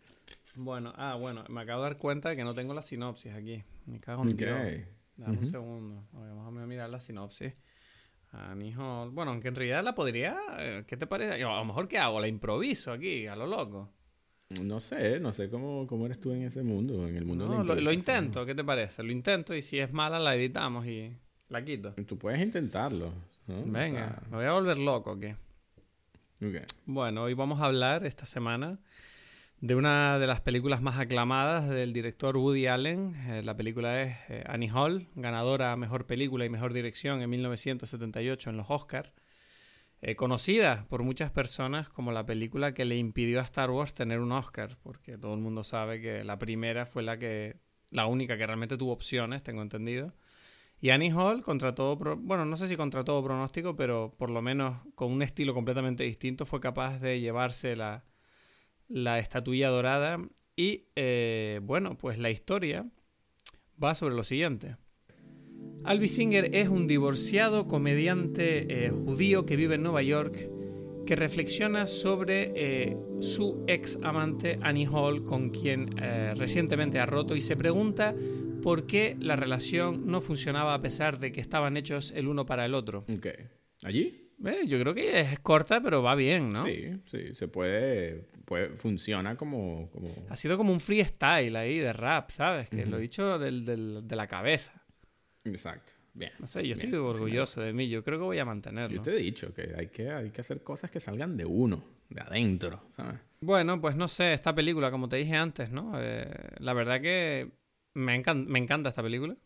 Bueno, 0.56 0.92
ah, 0.96 1.14
bueno, 1.14 1.44
me 1.48 1.60
acabo 1.60 1.82
de 1.82 1.90
dar 1.90 1.98
cuenta 1.98 2.30
de 2.30 2.36
que 2.36 2.42
no 2.42 2.52
tengo 2.52 2.74
la 2.74 2.82
sinopsis 2.82 3.32
aquí. 3.32 3.62
Me 3.86 4.00
cago 4.00 4.22
en 4.24 4.34
okay. 4.34 4.84
Dame 5.16 5.38
un 5.38 5.46
segundo. 5.46 6.08
Vamos 6.12 6.62
a 6.62 6.66
mirar 6.66 6.90
la 6.90 7.00
sinopsis. 7.00 7.52
Anijo. 8.32 9.10
Bueno, 9.12 9.30
aunque 9.30 9.48
en 9.48 9.54
realidad 9.54 9.84
la 9.84 9.94
podría. 9.94 10.36
Eh, 10.58 10.84
¿Qué 10.86 10.96
te 10.96 11.06
parece? 11.06 11.42
a 11.44 11.58
lo 11.58 11.64
mejor 11.64 11.86
que 11.86 11.98
hago, 11.98 12.20
la 12.20 12.26
improviso 12.26 12.92
aquí, 12.92 13.26
a 13.28 13.36
lo 13.36 13.46
loco. 13.46 13.92
No 14.62 14.80
sé, 14.80 15.20
no 15.20 15.32
sé 15.32 15.48
cómo, 15.48 15.86
cómo 15.86 16.06
eres 16.06 16.20
tú 16.20 16.32
en 16.32 16.42
ese 16.42 16.62
mundo, 16.62 17.06
en 17.08 17.16
el 17.16 17.24
mundo 17.24 17.48
de 17.48 17.56
la 17.56 17.62
lo, 17.62 17.74
lo 17.74 17.92
intento, 17.92 18.46
¿qué 18.46 18.54
te 18.54 18.64
parece? 18.64 19.02
Lo 19.02 19.12
intento 19.12 19.54
y 19.54 19.62
si 19.62 19.78
es 19.78 19.92
mala 19.92 20.18
la 20.18 20.34
editamos 20.34 20.86
y 20.86 21.12
la 21.48 21.64
quito. 21.64 21.94
Tú 22.06 22.18
puedes 22.18 22.40
intentarlo. 22.40 23.12
Venga, 23.46 24.22
me 24.30 24.38
voy 24.38 24.46
a 24.46 24.52
volver 24.52 24.78
loco 24.78 25.12
aquí. 25.12 25.34
Okay. 26.36 26.62
Bueno, 26.86 27.22
hoy 27.22 27.34
vamos 27.34 27.60
a 27.60 27.66
hablar 27.66 28.04
esta 28.04 28.26
semana 28.26 28.78
de 29.60 29.74
una 29.74 30.18
de 30.18 30.26
las 30.26 30.40
películas 30.40 30.82
más 30.82 30.98
aclamadas 30.98 31.68
del 31.68 31.92
director 31.92 32.36
Woody 32.36 32.66
Allen. 32.66 33.14
Eh, 33.28 33.42
la 33.42 33.56
película 33.56 34.02
es 34.02 34.16
eh, 34.28 34.44
Annie 34.46 34.70
Hall, 34.70 35.08
ganadora 35.14 35.72
a 35.72 35.76
Mejor 35.76 36.06
Película 36.06 36.44
y 36.44 36.50
Mejor 36.50 36.72
Dirección 36.72 37.22
en 37.22 37.30
1978 37.30 38.50
en 38.50 38.56
los 38.56 38.66
Oscars. 38.68 39.10
Eh, 40.06 40.16
conocida 40.16 40.84
por 40.90 41.02
muchas 41.02 41.30
personas 41.30 41.88
como 41.88 42.12
la 42.12 42.26
película 42.26 42.74
que 42.74 42.84
le 42.84 42.98
impidió 42.98 43.40
a 43.40 43.42
Star 43.44 43.70
Wars 43.70 43.94
tener 43.94 44.20
un 44.20 44.32
Oscar, 44.32 44.76
porque 44.82 45.16
todo 45.16 45.32
el 45.32 45.40
mundo 45.40 45.64
sabe 45.64 45.98
que 46.02 46.24
la 46.24 46.38
primera 46.38 46.84
fue 46.84 47.02
la 47.02 47.18
que 47.18 47.56
la 47.88 48.04
única 48.04 48.36
que 48.36 48.46
realmente 48.46 48.76
tuvo 48.76 48.92
opciones, 48.92 49.42
tengo 49.42 49.62
entendido. 49.62 50.12
Y 50.78 50.90
Annie 50.90 51.10
Hall, 51.10 51.42
contra 51.42 51.74
todo, 51.74 51.96
bueno, 52.18 52.44
no 52.44 52.58
sé 52.58 52.68
si 52.68 52.76
contra 52.76 53.02
todo 53.02 53.24
pronóstico, 53.24 53.76
pero 53.76 54.14
por 54.18 54.30
lo 54.30 54.42
menos 54.42 54.76
con 54.94 55.10
un 55.10 55.22
estilo 55.22 55.54
completamente 55.54 56.04
distinto, 56.04 56.44
fue 56.44 56.60
capaz 56.60 56.98
de 56.98 57.20
llevarse 57.20 57.74
la, 57.74 58.04
la 58.88 59.18
estatuilla 59.18 59.70
dorada. 59.70 60.18
Y 60.54 60.88
eh, 60.96 61.60
bueno, 61.62 61.96
pues 61.96 62.18
la 62.18 62.28
historia 62.28 62.86
va 63.82 63.94
sobre 63.94 64.16
lo 64.16 64.24
siguiente. 64.24 64.76
Albi 65.84 66.08
Singer 66.08 66.54
es 66.54 66.68
un 66.68 66.86
divorciado 66.86 67.66
comediante 67.66 68.86
eh, 68.86 68.90
judío 68.90 69.44
que 69.44 69.56
vive 69.56 69.74
en 69.74 69.82
Nueva 69.82 70.02
York 70.02 70.48
que 71.04 71.16
reflexiona 71.16 71.86
sobre 71.86 72.52
eh, 72.54 72.96
su 73.20 73.64
ex 73.66 73.98
amante 74.02 74.58
Annie 74.62 74.88
Hall 74.90 75.24
con 75.24 75.50
quien 75.50 75.94
eh, 76.02 76.34
recientemente 76.34 76.98
ha 76.98 77.06
roto 77.06 77.36
y 77.36 77.42
se 77.42 77.56
pregunta 77.56 78.14
por 78.62 78.86
qué 78.86 79.16
la 79.20 79.36
relación 79.36 80.06
no 80.06 80.22
funcionaba 80.22 80.72
a 80.72 80.80
pesar 80.80 81.18
de 81.18 81.30
que 81.32 81.42
estaban 81.42 81.76
hechos 81.76 82.12
el 82.16 82.28
uno 82.28 82.46
para 82.46 82.64
el 82.64 82.74
otro. 82.74 83.04
Ok. 83.14 83.26
¿Allí? 83.82 84.22
yo 84.66 84.80
creo 84.80 84.94
que 84.94 85.20
es 85.20 85.40
corta, 85.40 85.80
pero 85.80 86.02
va 86.02 86.14
bien, 86.14 86.52
¿no? 86.52 86.66
Sí, 86.66 86.90
sí, 87.06 87.34
se 87.34 87.48
puede, 87.48 88.26
puede 88.44 88.70
funciona 88.70 89.36
como, 89.36 89.90
Ha 90.28 90.36
sido 90.36 90.56
como 90.56 90.72
un 90.72 90.80
freestyle 90.80 91.56
ahí 91.56 91.78
de 91.78 91.92
rap, 91.92 92.30
¿sabes? 92.30 92.68
Que 92.68 92.84
lo 92.84 92.98
he 92.98 93.00
dicho 93.00 93.38
del, 93.38 93.64
del, 93.64 94.06
de 94.06 94.16
la 94.16 94.26
cabeza. 94.26 94.83
Exacto. 95.44 95.92
Bien. 96.14 96.32
No 96.38 96.46
sé, 96.46 96.66
yo 96.66 96.74
estoy 96.74 96.94
orgulloso 96.94 97.60
de 97.60 97.72
mí. 97.72 97.88
Yo 97.88 98.02
creo 98.02 98.18
que 98.18 98.24
voy 98.24 98.38
a 98.38 98.44
mantenerlo. 98.44 98.96
Yo 98.96 99.02
te 99.02 99.12
he 99.12 99.16
dicho 99.16 99.52
que 99.52 99.74
hay 99.76 99.88
que, 99.88 100.10
hay 100.10 100.30
que 100.30 100.40
hacer 100.40 100.62
cosas 100.62 100.90
que 100.90 101.00
salgan 101.00 101.36
de 101.36 101.44
uno, 101.44 101.84
de 102.08 102.20
adentro, 102.20 102.84
¿sabes? 102.96 103.20
Bueno, 103.40 103.80
pues 103.80 103.96
no 103.96 104.06
sé, 104.06 104.32
esta 104.32 104.54
película, 104.54 104.90
como 104.90 105.08
te 105.08 105.16
dije 105.16 105.34
antes, 105.34 105.70
¿no? 105.70 105.92
Eh, 105.96 106.28
la 106.58 106.72
verdad 106.72 107.00
que 107.00 107.50
me, 107.94 108.22
me 108.46 108.58
encanta 108.58 108.88
esta 108.88 109.02
película. 109.02 109.36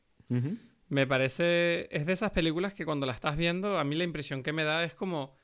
Me 0.89 1.07
parece, 1.07 1.89
es 1.91 2.05
de 2.05 2.13
esas 2.13 2.33
películas 2.33 2.75
que 2.75 2.85
cuando 2.85 3.07
la 3.07 3.13
estás 3.13 3.37
viendo, 3.37 3.79
a 3.79 3.85
mí 3.85 3.97
la 3.97 4.05
impresión 4.05 4.43
que 4.43 4.53
me 4.53 4.65
da 4.65 4.85
es 4.85 4.95
como, 4.95 5.35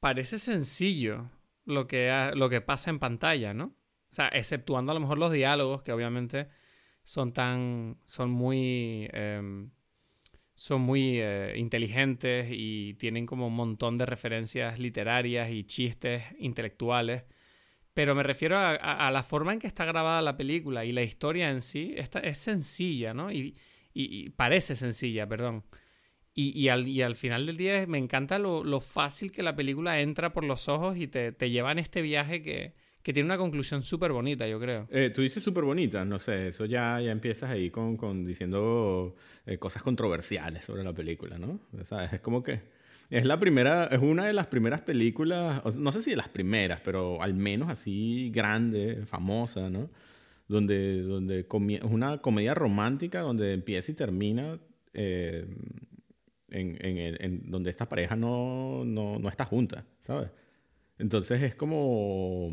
parece 0.00 0.40
sencillo 0.40 1.30
lo 1.64 1.86
que, 1.86 2.32
lo 2.34 2.48
que 2.48 2.60
pasa 2.60 2.90
en 2.90 2.98
pantalla, 2.98 3.54
¿no? 3.54 3.66
O 4.10 4.14
sea, 4.14 4.28
exceptuando 4.28 4.90
a 4.90 4.94
lo 4.94 5.00
mejor 5.00 5.18
los 5.18 5.30
diálogos, 5.30 5.82
que 5.82 5.92
obviamente 5.92 6.48
son 7.04 7.32
tan, 7.32 7.98
son 8.06 8.30
muy, 8.30 9.08
em, 9.12 9.70
son 10.58 10.80
muy 10.80 11.20
eh, 11.20 11.54
inteligentes 11.56 12.48
y 12.50 12.94
tienen 12.94 13.26
como 13.26 13.46
un 13.46 13.54
montón 13.54 13.96
de 13.96 14.06
referencias 14.06 14.80
literarias 14.80 15.52
y 15.52 15.62
chistes 15.62 16.24
intelectuales. 16.40 17.22
Pero 17.94 18.16
me 18.16 18.24
refiero 18.24 18.58
a, 18.58 19.10
la 19.12 19.22
forma 19.22 19.52
en 19.52 19.60
que 19.60 19.68
está 19.68 19.84
grabada 19.84 20.20
la 20.20 20.36
película 20.36 20.84
y 20.84 20.90
la 20.90 21.02
historia 21.02 21.50
en 21.50 21.62
sí. 21.62 21.94
Esta, 21.96 22.18
es 22.18 22.38
sencilla, 22.38 23.14
¿no? 23.14 23.30
Y, 23.30 23.54
parece 24.36 24.74
sencilla, 24.74 25.28
perdón. 25.28 25.64
Y, 26.34 26.68
al, 26.68 26.86
al, 27.02 27.14
final 27.14 27.46
del 27.46 27.56
día 27.56 27.86
me 27.86 27.98
encanta 27.98 28.40
lo, 28.40 28.80
fácil 28.80 29.30
que 29.30 29.44
la 29.44 29.54
película 29.54 30.00
entra 30.00 30.32
por 30.32 30.42
los 30.42 30.68
ojos 30.68 30.96
y 30.96 31.06
te, 31.06 31.30
te 31.30 31.50
lleva 31.50 31.70
en 31.70 31.78
este 31.78 32.02
viaje 32.02 32.42
que, 32.42 32.74
que 33.02 33.12
tiene 33.12 33.26
una 33.26 33.38
conclusión 33.38 33.82
súper 33.82 34.12
bonita, 34.12 34.46
yo 34.46 34.60
creo. 34.60 34.86
Eh, 34.90 35.10
tú 35.14 35.22
dices 35.22 35.42
súper 35.42 35.64
bonita, 35.64 36.04
no 36.04 36.18
sé, 36.18 36.48
eso 36.48 36.64
ya, 36.64 37.00
ya 37.00 37.10
empiezas 37.10 37.50
ahí 37.50 37.70
con, 37.70 37.96
con 37.96 38.24
diciendo 38.24 39.14
eh, 39.46 39.58
cosas 39.58 39.82
controversiales 39.82 40.64
sobre 40.64 40.84
la 40.84 40.92
película, 40.92 41.38
¿no? 41.38 41.60
O 41.80 41.84
sea, 41.84 42.04
es 42.04 42.20
como 42.20 42.42
que 42.42 42.60
es 43.10 43.24
la 43.24 43.40
primera, 43.40 43.86
es 43.86 44.00
una 44.00 44.26
de 44.26 44.34
las 44.34 44.48
primeras 44.48 44.82
películas, 44.82 45.76
no 45.78 45.92
sé 45.92 46.02
si 46.02 46.10
de 46.10 46.16
las 46.16 46.28
primeras, 46.28 46.80
pero 46.84 47.22
al 47.22 47.34
menos 47.34 47.70
así 47.70 48.30
grande, 48.34 49.06
famosa, 49.06 49.70
¿no? 49.70 49.88
Donde, 50.46 51.02
donde 51.02 51.40
es 51.40 51.82
una 51.84 52.18
comedia 52.18 52.54
romántica 52.54 53.20
donde 53.20 53.52
empieza 53.52 53.92
y 53.92 53.94
termina 53.94 54.58
eh, 54.94 55.46
en, 56.50 56.76
en, 56.84 57.16
en, 57.20 57.50
donde 57.50 57.70
esta 57.70 57.88
pareja 57.88 58.16
no, 58.16 58.84
no, 58.84 59.18
no 59.18 59.28
está 59.28 59.44
junta, 59.44 59.86
¿sabes? 60.00 60.30
Entonces 60.98 61.42
es 61.42 61.54
como 61.54 62.50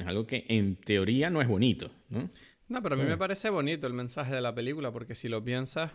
es 0.00 0.06
algo 0.06 0.26
que 0.26 0.44
en 0.48 0.76
teoría 0.76 1.30
no 1.30 1.40
es 1.40 1.48
bonito, 1.48 1.90
¿no? 2.08 2.30
No, 2.68 2.82
pero 2.82 2.94
a 2.94 2.98
mí 2.98 3.04
me 3.04 3.18
parece 3.18 3.50
bonito 3.50 3.86
el 3.86 3.92
mensaje 3.92 4.34
de 4.34 4.40
la 4.40 4.54
película, 4.54 4.92
porque 4.92 5.14
si 5.14 5.28
lo 5.28 5.44
piensas, 5.44 5.92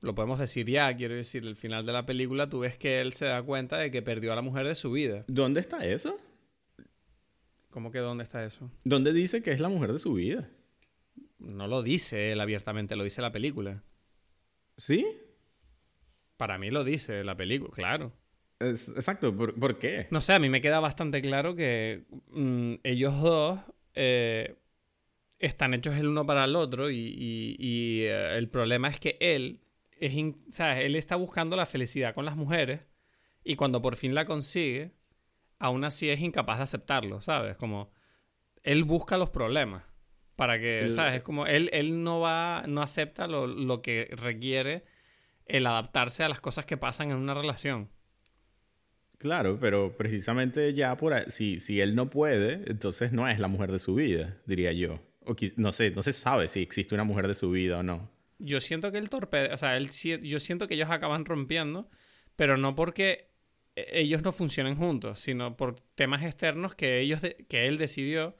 lo 0.00 0.14
podemos 0.14 0.38
decir 0.38 0.66
ya, 0.68 0.94
quiero 0.96 1.14
decir, 1.14 1.44
el 1.44 1.56
final 1.56 1.84
de 1.84 1.92
la 1.92 2.06
película 2.06 2.48
tú 2.48 2.60
ves 2.60 2.76
que 2.76 3.00
él 3.00 3.12
se 3.12 3.26
da 3.26 3.42
cuenta 3.42 3.78
de 3.78 3.90
que 3.90 4.00
perdió 4.00 4.32
a 4.32 4.36
la 4.36 4.42
mujer 4.42 4.66
de 4.66 4.76
su 4.76 4.92
vida. 4.92 5.24
¿Dónde 5.26 5.60
está 5.60 5.84
eso? 5.84 6.16
¿Cómo 7.70 7.90
que 7.90 7.98
dónde 7.98 8.22
está 8.22 8.44
eso? 8.44 8.70
¿Dónde 8.84 9.12
dice 9.12 9.42
que 9.42 9.50
es 9.50 9.60
la 9.60 9.68
mujer 9.68 9.92
de 9.92 9.98
su 9.98 10.14
vida? 10.14 10.48
No 11.38 11.66
lo 11.66 11.82
dice 11.82 12.32
él 12.32 12.40
abiertamente, 12.40 12.94
lo 12.94 13.04
dice 13.04 13.22
la 13.22 13.32
película. 13.32 13.82
¿Sí? 14.76 15.04
Para 16.36 16.58
mí 16.58 16.70
lo 16.70 16.84
dice 16.84 17.24
la 17.24 17.36
película, 17.36 17.72
claro 17.74 18.12
exacto, 18.60 19.36
¿Por, 19.36 19.78
qué? 19.78 20.08
No 20.10 20.20
sé, 20.20 20.32
a 20.34 20.38
mí 20.38 20.48
me 20.48 20.60
queda 20.60 20.80
bastante 20.80 21.22
claro 21.22 21.54
que 21.54 22.04
mm, 22.30 22.74
ellos 22.82 23.20
dos 23.20 23.60
eh, 23.94 24.56
están 25.38 25.74
hechos 25.74 25.96
el 25.96 26.08
uno 26.08 26.26
para 26.26 26.44
el 26.44 26.56
otro 26.56 26.90
y, 26.90 28.04
eh, 28.04 28.36
el 28.36 28.48
problema 28.48 28.88
es 28.88 28.98
que 28.98 29.16
él, 29.20 29.60
es 29.92 30.14
él 30.60 30.96
está 30.96 31.16
buscando 31.16 31.56
la 31.56 31.66
felicidad 31.66 32.14
con 32.14 32.24
las 32.24 32.36
mujeres 32.36 32.80
y 33.44 33.56
cuando 33.56 33.80
por 33.80 33.96
fin 33.96 34.14
la 34.14 34.24
consigue, 34.24 34.92
aún 35.58 35.84
así 35.84 36.10
es 36.10 36.20
incapaz 36.20 36.58
de 36.58 36.64
aceptarlo, 36.64 37.20
¿sabes? 37.20 37.56
Como 37.56 37.90
él 38.62 38.84
busca 38.84 39.16
los 39.16 39.30
problemas 39.30 39.84
para 40.36 40.58
que, 40.58 40.90
¿sabes? 40.90 41.16
Es 41.16 41.22
como 41.22 41.46
él, 41.46 41.70
él 41.72 42.02
no 42.04 42.20
va, 42.20 42.64
no 42.68 42.82
acepta 42.82 43.26
lo, 43.26 43.46
lo 43.46 43.82
que 43.82 44.08
requiere 44.12 44.84
el 45.46 45.66
adaptarse 45.66 46.22
a 46.22 46.28
las 46.28 46.40
cosas 46.40 46.66
que 46.66 46.76
pasan 46.76 47.10
en 47.10 47.16
una 47.16 47.34
relación. 47.34 47.90
Claro, 49.18 49.58
pero 49.60 49.96
precisamente 49.96 50.72
ya 50.74 50.96
por 50.96 51.12
ahí, 51.12 51.24
si, 51.28 51.58
si 51.58 51.80
él 51.80 51.96
no 51.96 52.08
puede, 52.08 52.62
entonces 52.70 53.12
no 53.12 53.28
es 53.28 53.40
la 53.40 53.48
mujer 53.48 53.72
de 53.72 53.80
su 53.80 53.96
vida, 53.96 54.36
diría 54.46 54.72
yo. 54.72 55.00
O 55.24 55.34
no 55.56 55.72
sé, 55.72 55.90
no 55.90 56.02
se 56.02 56.12
sabe 56.12 56.46
si 56.48 56.60
existe 56.62 56.94
una 56.94 57.04
mujer 57.04 57.26
de 57.26 57.34
su 57.34 57.50
vida 57.50 57.78
o 57.78 57.82
no. 57.82 58.10
Yo 58.38 58.60
siento 58.60 58.92
que 58.92 58.98
el 58.98 59.10
torpe, 59.10 59.52
o 59.52 59.56
sea, 59.56 59.76
yo 59.78 60.40
siento 60.40 60.68
que 60.68 60.74
ellos 60.74 60.90
acaban 60.90 61.24
rompiendo, 61.24 61.90
pero 62.36 62.56
no 62.56 62.76
porque 62.76 63.32
e, 63.74 64.00
ellos 64.00 64.22
no 64.22 64.30
funcionen 64.30 64.76
juntos, 64.76 65.18
sino 65.18 65.56
por 65.56 65.80
temas 65.96 66.22
externos 66.22 66.76
que 66.76 67.00
ellos 67.00 67.20
que 67.48 67.66
él 67.66 67.76
decidió 67.76 68.36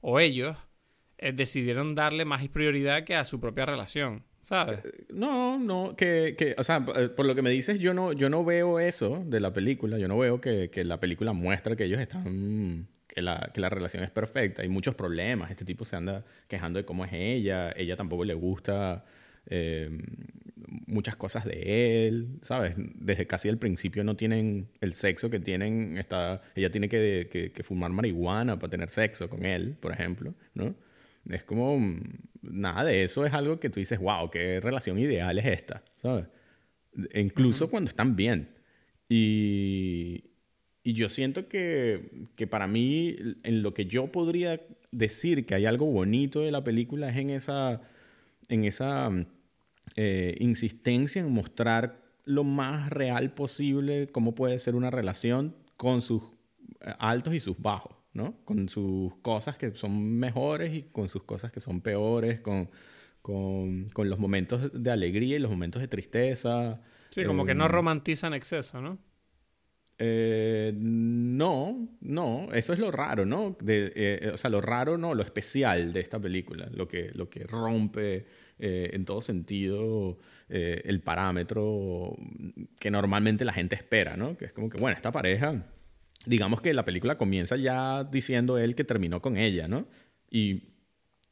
o 0.00 0.20
ellos 0.20 0.56
eh, 1.18 1.32
decidieron 1.32 1.96
darle 1.96 2.24
más 2.24 2.46
prioridad 2.48 3.04
que 3.04 3.16
a 3.16 3.24
su 3.24 3.40
propia 3.40 3.66
relación. 3.66 4.24
¿Sabes? 4.40 4.80
Eh, 4.84 5.04
no, 5.12 5.58
no, 5.58 5.94
que, 5.96 6.34
que, 6.36 6.54
o 6.56 6.64
sea, 6.64 6.84
eh, 6.96 7.08
por 7.08 7.26
lo 7.26 7.34
que 7.34 7.42
me 7.42 7.50
dices, 7.50 7.78
yo 7.78 7.94
no, 7.94 8.12
yo 8.12 8.30
no 8.30 8.44
veo 8.44 8.80
eso 8.80 9.22
de 9.26 9.40
la 9.40 9.52
película. 9.52 9.98
Yo 9.98 10.08
no 10.08 10.18
veo 10.18 10.40
que, 10.40 10.70
que 10.70 10.84
la 10.84 10.98
película 10.98 11.32
muestra 11.32 11.76
que 11.76 11.84
ellos 11.84 12.00
están, 12.00 12.88
que 13.06 13.22
la, 13.22 13.50
que 13.52 13.60
la 13.60 13.68
relación 13.68 14.02
es 14.02 14.10
perfecta. 14.10 14.62
Hay 14.62 14.68
muchos 14.68 14.94
problemas. 14.94 15.50
Este 15.50 15.64
tipo 15.64 15.84
se 15.84 15.96
anda 15.96 16.24
quejando 16.48 16.78
de 16.78 16.84
cómo 16.84 17.04
es 17.04 17.12
ella. 17.12 17.72
Ella 17.76 17.96
tampoco 17.96 18.24
le 18.24 18.34
gusta 18.34 19.04
eh, 19.46 19.90
muchas 20.86 21.16
cosas 21.16 21.44
de 21.44 22.06
él, 22.06 22.38
¿sabes? 22.42 22.74
Desde 22.76 23.26
casi 23.26 23.48
el 23.48 23.58
principio 23.58 24.04
no 24.04 24.16
tienen 24.16 24.68
el 24.80 24.92
sexo 24.92 25.30
que 25.30 25.40
tienen. 25.40 25.98
Está, 25.98 26.42
ella 26.54 26.70
tiene 26.70 26.88
que, 26.88 27.50
que, 27.54 27.62
fumar 27.62 27.90
marihuana 27.90 28.58
para 28.58 28.70
tener 28.70 28.90
sexo 28.90 29.28
con 29.28 29.44
él, 29.44 29.76
por 29.80 29.92
ejemplo, 29.92 30.34
¿no? 30.54 30.74
Es 31.28 31.44
como, 31.44 31.78
nada 32.42 32.84
de 32.84 33.04
eso 33.04 33.26
es 33.26 33.32
algo 33.32 33.60
que 33.60 33.70
tú 33.70 33.80
dices, 33.80 33.98
wow, 33.98 34.30
qué 34.30 34.60
relación 34.60 34.98
ideal 34.98 35.38
es 35.38 35.46
esta, 35.46 35.82
¿sabes? 35.96 36.26
E 37.12 37.20
incluso 37.20 37.70
cuando 37.70 37.88
están 37.88 38.16
bien. 38.16 38.48
Y, 39.08 40.24
y 40.82 40.92
yo 40.92 41.08
siento 41.08 41.48
que, 41.48 42.28
que, 42.36 42.46
para 42.46 42.66
mí, 42.66 43.16
en 43.42 43.62
lo 43.62 43.74
que 43.74 43.86
yo 43.86 44.10
podría 44.12 44.60
decir 44.90 45.46
que 45.46 45.54
hay 45.54 45.66
algo 45.66 45.86
bonito 45.86 46.40
de 46.40 46.50
la 46.50 46.64
película 46.64 47.10
es 47.10 47.16
en 47.16 47.30
esa, 47.30 47.82
en 48.48 48.64
esa 48.64 49.10
eh, 49.96 50.36
insistencia 50.38 51.20
en 51.20 51.32
mostrar 51.32 52.00
lo 52.24 52.44
más 52.44 52.90
real 52.90 53.34
posible 53.34 54.06
cómo 54.12 54.34
puede 54.34 54.58
ser 54.58 54.76
una 54.76 54.90
relación 54.90 55.54
con 55.76 56.00
sus 56.00 56.22
eh, 56.80 56.92
altos 56.98 57.34
y 57.34 57.40
sus 57.40 57.60
bajos. 57.60 57.99
¿No? 58.12 58.36
Con 58.44 58.68
sus 58.68 59.14
cosas 59.16 59.56
que 59.56 59.74
son 59.74 60.18
mejores 60.18 60.74
y 60.74 60.82
con 60.82 61.08
sus 61.08 61.22
cosas 61.22 61.52
que 61.52 61.60
son 61.60 61.80
peores, 61.80 62.40
con, 62.40 62.70
con, 63.22 63.88
con 63.90 64.10
los 64.10 64.18
momentos 64.18 64.70
de 64.72 64.90
alegría 64.90 65.36
y 65.36 65.38
los 65.38 65.50
momentos 65.50 65.80
de 65.80 65.88
tristeza. 65.88 66.80
Sí, 67.08 67.24
como 67.24 67.44
que 67.44 67.54
no 67.54 67.66
em, 67.66 67.70
romantizan 67.70 68.34
exceso, 68.34 68.80
¿no? 68.80 68.98
Eh, 70.02 70.72
no, 70.74 71.88
no, 72.00 72.48
eso 72.54 72.72
es 72.72 72.78
lo 72.78 72.90
raro, 72.90 73.26
¿no? 73.26 73.56
De, 73.60 73.92
eh, 73.94 74.30
o 74.32 74.36
sea, 74.38 74.48
lo 74.48 74.62
raro, 74.62 74.96
no, 74.96 75.14
lo 75.14 75.22
especial 75.22 75.92
de 75.92 76.00
esta 76.00 76.18
película, 76.18 76.68
lo 76.72 76.88
que, 76.88 77.10
lo 77.12 77.28
que 77.28 77.44
rompe 77.44 78.24
eh, 78.58 78.90
en 78.92 79.04
todo 79.04 79.20
sentido 79.20 80.18
el 80.52 81.00
parámetro 81.00 82.16
que 82.80 82.90
normalmente 82.90 83.44
la 83.44 83.52
gente 83.52 83.76
espera, 83.76 84.16
¿no? 84.16 84.36
Que 84.36 84.46
es 84.46 84.52
como 84.52 84.68
que, 84.68 84.80
bueno, 84.80 84.96
esta 84.96 85.12
pareja 85.12 85.60
digamos 86.30 86.60
que 86.60 86.72
la 86.72 86.84
película 86.84 87.18
comienza 87.18 87.56
ya 87.56 88.04
diciendo 88.04 88.56
él 88.56 88.76
que 88.76 88.84
terminó 88.84 89.20
con 89.20 89.36
ella, 89.36 89.66
¿no? 89.66 89.88
Y 90.30 90.74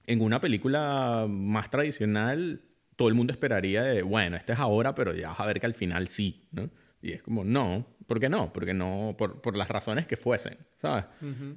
en 0.07 0.21
una 0.21 0.41
película 0.41 1.27
más 1.29 1.71
tradicional, 1.71 2.63
todo 2.97 3.07
el 3.07 3.15
mundo 3.15 3.33
esperaría 3.33 3.85
de, 3.85 4.03
bueno, 4.03 4.37
este 4.37 4.55
es 4.55 4.59
ahora, 4.59 4.97
pero 4.97 5.15
ya 5.15 5.29
vas 5.29 5.41
a 5.41 5.47
ver 5.47 5.61
que 5.61 5.67
al 5.67 5.75
final 5.75 6.09
sí, 6.09 6.49
¿no? 6.51 6.69
Y 7.01 7.13
es 7.13 7.23
como, 7.23 7.45
no, 7.45 7.87
¿por 8.09 8.19
qué 8.19 8.29
no? 8.29 8.53
Porque 8.53 8.75
no, 8.75 9.15
por, 9.17 9.41
por 9.41 9.57
las 9.57 9.69
razones 9.69 10.09
que 10.09 10.17
fuesen, 10.17 10.59
¿sabes? 10.75 11.05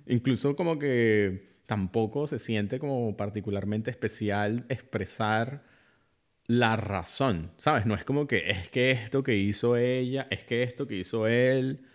Incluso 0.05 0.55
como 0.55 0.77
que 0.77 1.50
tampoco 1.65 2.27
se 2.27 2.38
siente 2.38 2.77
como 2.77 3.17
particularmente 3.17 3.89
especial 3.89 4.65
expresar 4.69 5.63
la 6.45 6.75
razón, 6.75 7.53
¿sabes? 7.57 7.88
No 7.88 7.95
es 7.95 8.03
como 8.03 8.27
que 8.27 8.51
es 8.51 8.69
que 8.69 8.91
esto 8.91 9.24
que 9.24 9.36
hizo 9.36 9.77
ella, 9.77 10.27
es 10.29 10.43
que 10.43 10.62
esto 10.62 10.86
que 10.86 10.98
hizo 10.98 11.25
él, 11.25 11.88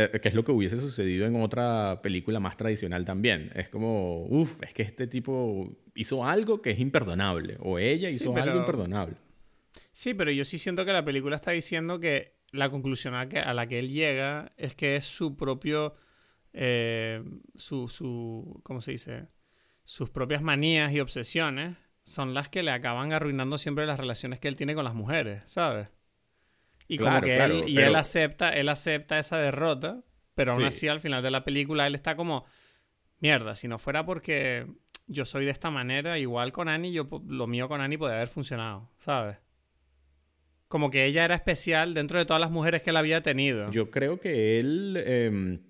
eh, 0.00 0.20
que 0.22 0.28
es 0.28 0.34
lo 0.36 0.44
que 0.44 0.52
hubiese 0.52 0.78
sucedido 0.78 1.26
en 1.26 1.34
otra 1.42 1.98
película 2.02 2.38
más 2.38 2.56
tradicional 2.56 3.04
también. 3.04 3.50
Es 3.56 3.68
como, 3.68 4.26
uff, 4.26 4.62
es 4.62 4.72
que 4.72 4.82
este 4.82 5.08
tipo 5.08 5.76
hizo 5.96 6.24
algo 6.24 6.62
que 6.62 6.70
es 6.70 6.78
imperdonable, 6.78 7.56
o 7.58 7.80
ella 7.80 8.08
hizo 8.08 8.32
algo 8.36 8.58
imperdonable. 8.58 9.16
Sí, 9.90 10.14
pero 10.14 10.30
yo 10.30 10.44
sí 10.44 10.56
siento 10.56 10.84
que 10.84 10.92
la 10.92 11.04
película 11.04 11.34
está 11.34 11.50
diciendo 11.50 11.98
que 11.98 12.38
la 12.52 12.70
conclusión 12.70 13.14
a, 13.14 13.24
la 13.26 13.66
que 13.66 13.80
él 13.80 13.90
llega 13.90 14.52
es 14.56 14.76
que 14.76 14.94
es 14.94 15.04
su 15.04 15.36
propio, 15.36 15.96
eh, 16.52 17.20
su, 17.56 17.88
su, 17.88 18.60
¿cómo 18.62 18.80
se 18.80 18.92
dice? 18.92 19.26
Sus 19.82 20.10
propias 20.10 20.42
manías 20.42 20.92
y 20.92 21.00
obsesiones 21.00 21.76
son 22.04 22.34
las 22.34 22.48
que 22.48 22.62
le 22.62 22.70
acaban 22.70 23.12
arruinando 23.12 23.58
siempre 23.58 23.84
las 23.84 23.98
relaciones 23.98 24.38
que 24.38 24.46
él 24.46 24.56
tiene 24.56 24.76
con 24.76 24.84
las 24.84 24.94
mujeres, 24.94 25.42
¿sabes? 25.46 25.88
Y 26.88 26.98
como 26.98 27.20
que 27.20 27.36
él, 27.36 27.64
y 27.66 27.78
él 27.78 27.94
acepta, 27.94 28.50
él 28.50 28.68
acepta 28.70 29.18
esa 29.18 29.38
derrota 29.38 30.02
Pero 30.34 30.52
aún 30.52 30.64
así, 30.64 30.88
al 30.88 31.00
final 31.00 31.22
de 31.22 31.30
la 31.30 31.44
película, 31.44 31.86
él 31.86 31.94
está 31.94 32.16
como, 32.16 32.46
mierda, 33.20 33.54
si 33.54 33.68
no 33.68 33.78
fuera 33.78 34.06
porque 34.06 34.66
yo 35.06 35.24
soy 35.24 35.44
de 35.44 35.50
esta 35.50 35.70
manera, 35.70 36.18
igual 36.18 36.52
con 36.52 36.68
Annie, 36.68 36.92
yo, 36.92 37.06
lo 37.28 37.46
mío 37.46 37.68
con 37.68 37.80
Annie 37.80 37.98
podría 37.98 38.16
haber 38.16 38.28
funcionado, 38.28 38.90
¿sabes? 38.98 39.36
Como 40.68 40.90
que 40.90 41.06
ella 41.06 41.24
era 41.24 41.34
especial 41.34 41.94
dentro 41.94 42.18
de 42.18 42.26
todas 42.26 42.40
las 42.40 42.50
mujeres 42.50 42.82
que 42.82 42.90
él 42.90 42.96
había 42.96 43.22
tenido. 43.22 43.70
Yo 43.70 43.90
creo 43.90 44.20
que 44.20 44.58
él, 44.60 45.02
em, 45.04 45.60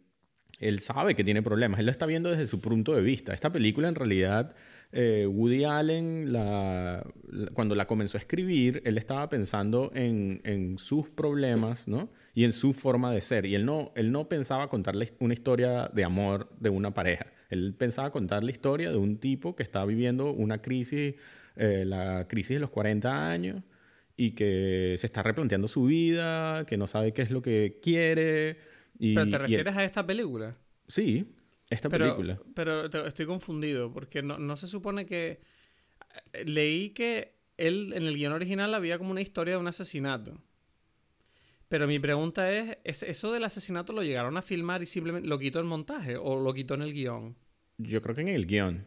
él 0.58 0.80
sabe 0.80 1.14
que 1.14 1.22
tiene 1.22 1.40
problemas, 1.42 1.78
él 1.80 1.86
lo 1.86 1.92
está 1.92 2.06
viendo 2.06 2.30
desde 2.30 2.48
su 2.48 2.60
punto 2.60 2.94
de 2.94 3.02
vista. 3.02 3.32
Esta 3.32 3.50
película 3.50 3.88
en 3.88 3.94
realidad 3.94 4.54
eh, 4.90 5.26
Woody 5.26 5.64
Allen, 5.64 6.32
cuando 7.52 7.74
la 7.74 7.86
comenzó 7.86 8.16
a 8.16 8.20
escribir, 8.20 8.82
él 8.84 8.96
estaba 8.96 9.28
pensando 9.28 9.90
en, 9.94 10.76
sus 10.78 11.10
problemas, 11.10 11.88
¿no? 11.88 12.10
Y 12.34 12.44
en 12.44 12.52
su 12.52 12.72
forma 12.72 13.12
de 13.12 13.20
ser. 13.20 13.44
Y 13.46 13.54
él 13.54 13.66
no, 13.66 13.92
él 13.96 14.12
no 14.12 14.28
pensaba 14.28 14.68
contarle 14.68 15.12
una 15.18 15.34
historia 15.34 15.90
de 15.92 16.04
amor 16.04 16.50
de 16.58 16.70
una 16.70 16.94
pareja. 16.94 17.26
Él 17.50 17.74
pensaba 17.76 18.10
contar 18.10 18.44
la 18.44 18.50
historia 18.50 18.90
de 18.90 18.96
un 18.96 19.18
tipo 19.18 19.56
que 19.56 19.62
está 19.62 19.84
viviendo 19.84 20.32
una 20.32 20.62
crisis, 20.62 21.14
eh, 21.56 21.84
la 21.84 22.26
crisis 22.28 22.56
de 22.56 22.60
los 22.60 22.70
40 22.70 23.30
años, 23.30 23.62
y 24.16 24.32
que 24.32 24.96
se 24.98 25.06
está 25.06 25.22
replanteando 25.22 25.68
su 25.68 25.84
vida, 25.84 26.64
que 26.66 26.76
no 26.76 26.86
sabe 26.86 27.12
qué 27.12 27.22
es 27.22 27.30
lo 27.30 27.42
que 27.42 27.78
quiere. 27.82 28.58
¿Pero 28.98 29.28
te 29.28 29.38
refieres 29.38 29.76
a 29.76 29.84
esta 29.84 30.06
película? 30.06 30.56
Sí, 30.86 31.34
esta 31.70 31.88
película. 31.88 32.40
Pero 32.54 32.86
estoy 33.06 33.26
confundido, 33.26 33.92
porque 33.92 34.22
no, 34.22 34.56
se 34.56 34.66
supone 34.66 35.06
que... 35.06 35.40
Eh, 36.32 36.44
leí 36.44 36.90
que 36.90 37.36
él 37.56 37.92
en 37.94 38.04
el 38.04 38.16
guion 38.16 38.32
original 38.32 38.74
había 38.74 38.98
como 38.98 39.10
una 39.10 39.20
historia 39.20 39.54
de 39.54 39.60
un 39.60 39.68
asesinato. 39.68 40.40
Pero 41.68 41.86
mi 41.86 41.98
pregunta 41.98 42.50
es, 42.50 42.78
¿es, 42.84 43.02
¿eso 43.02 43.32
del 43.32 43.44
asesinato 43.44 43.92
lo 43.92 44.02
llegaron 44.02 44.36
a 44.36 44.42
filmar 44.42 44.82
y 44.82 44.86
simplemente 44.86 45.28
lo 45.28 45.38
quitó 45.38 45.60
en 45.60 45.66
montaje 45.66 46.16
o 46.16 46.40
lo 46.40 46.54
quitó 46.54 46.74
en 46.74 46.82
el 46.82 46.94
guion? 46.94 47.36
Yo 47.76 48.00
creo 48.00 48.14
que 48.14 48.22
en 48.22 48.28
el 48.28 48.46
guion. 48.46 48.86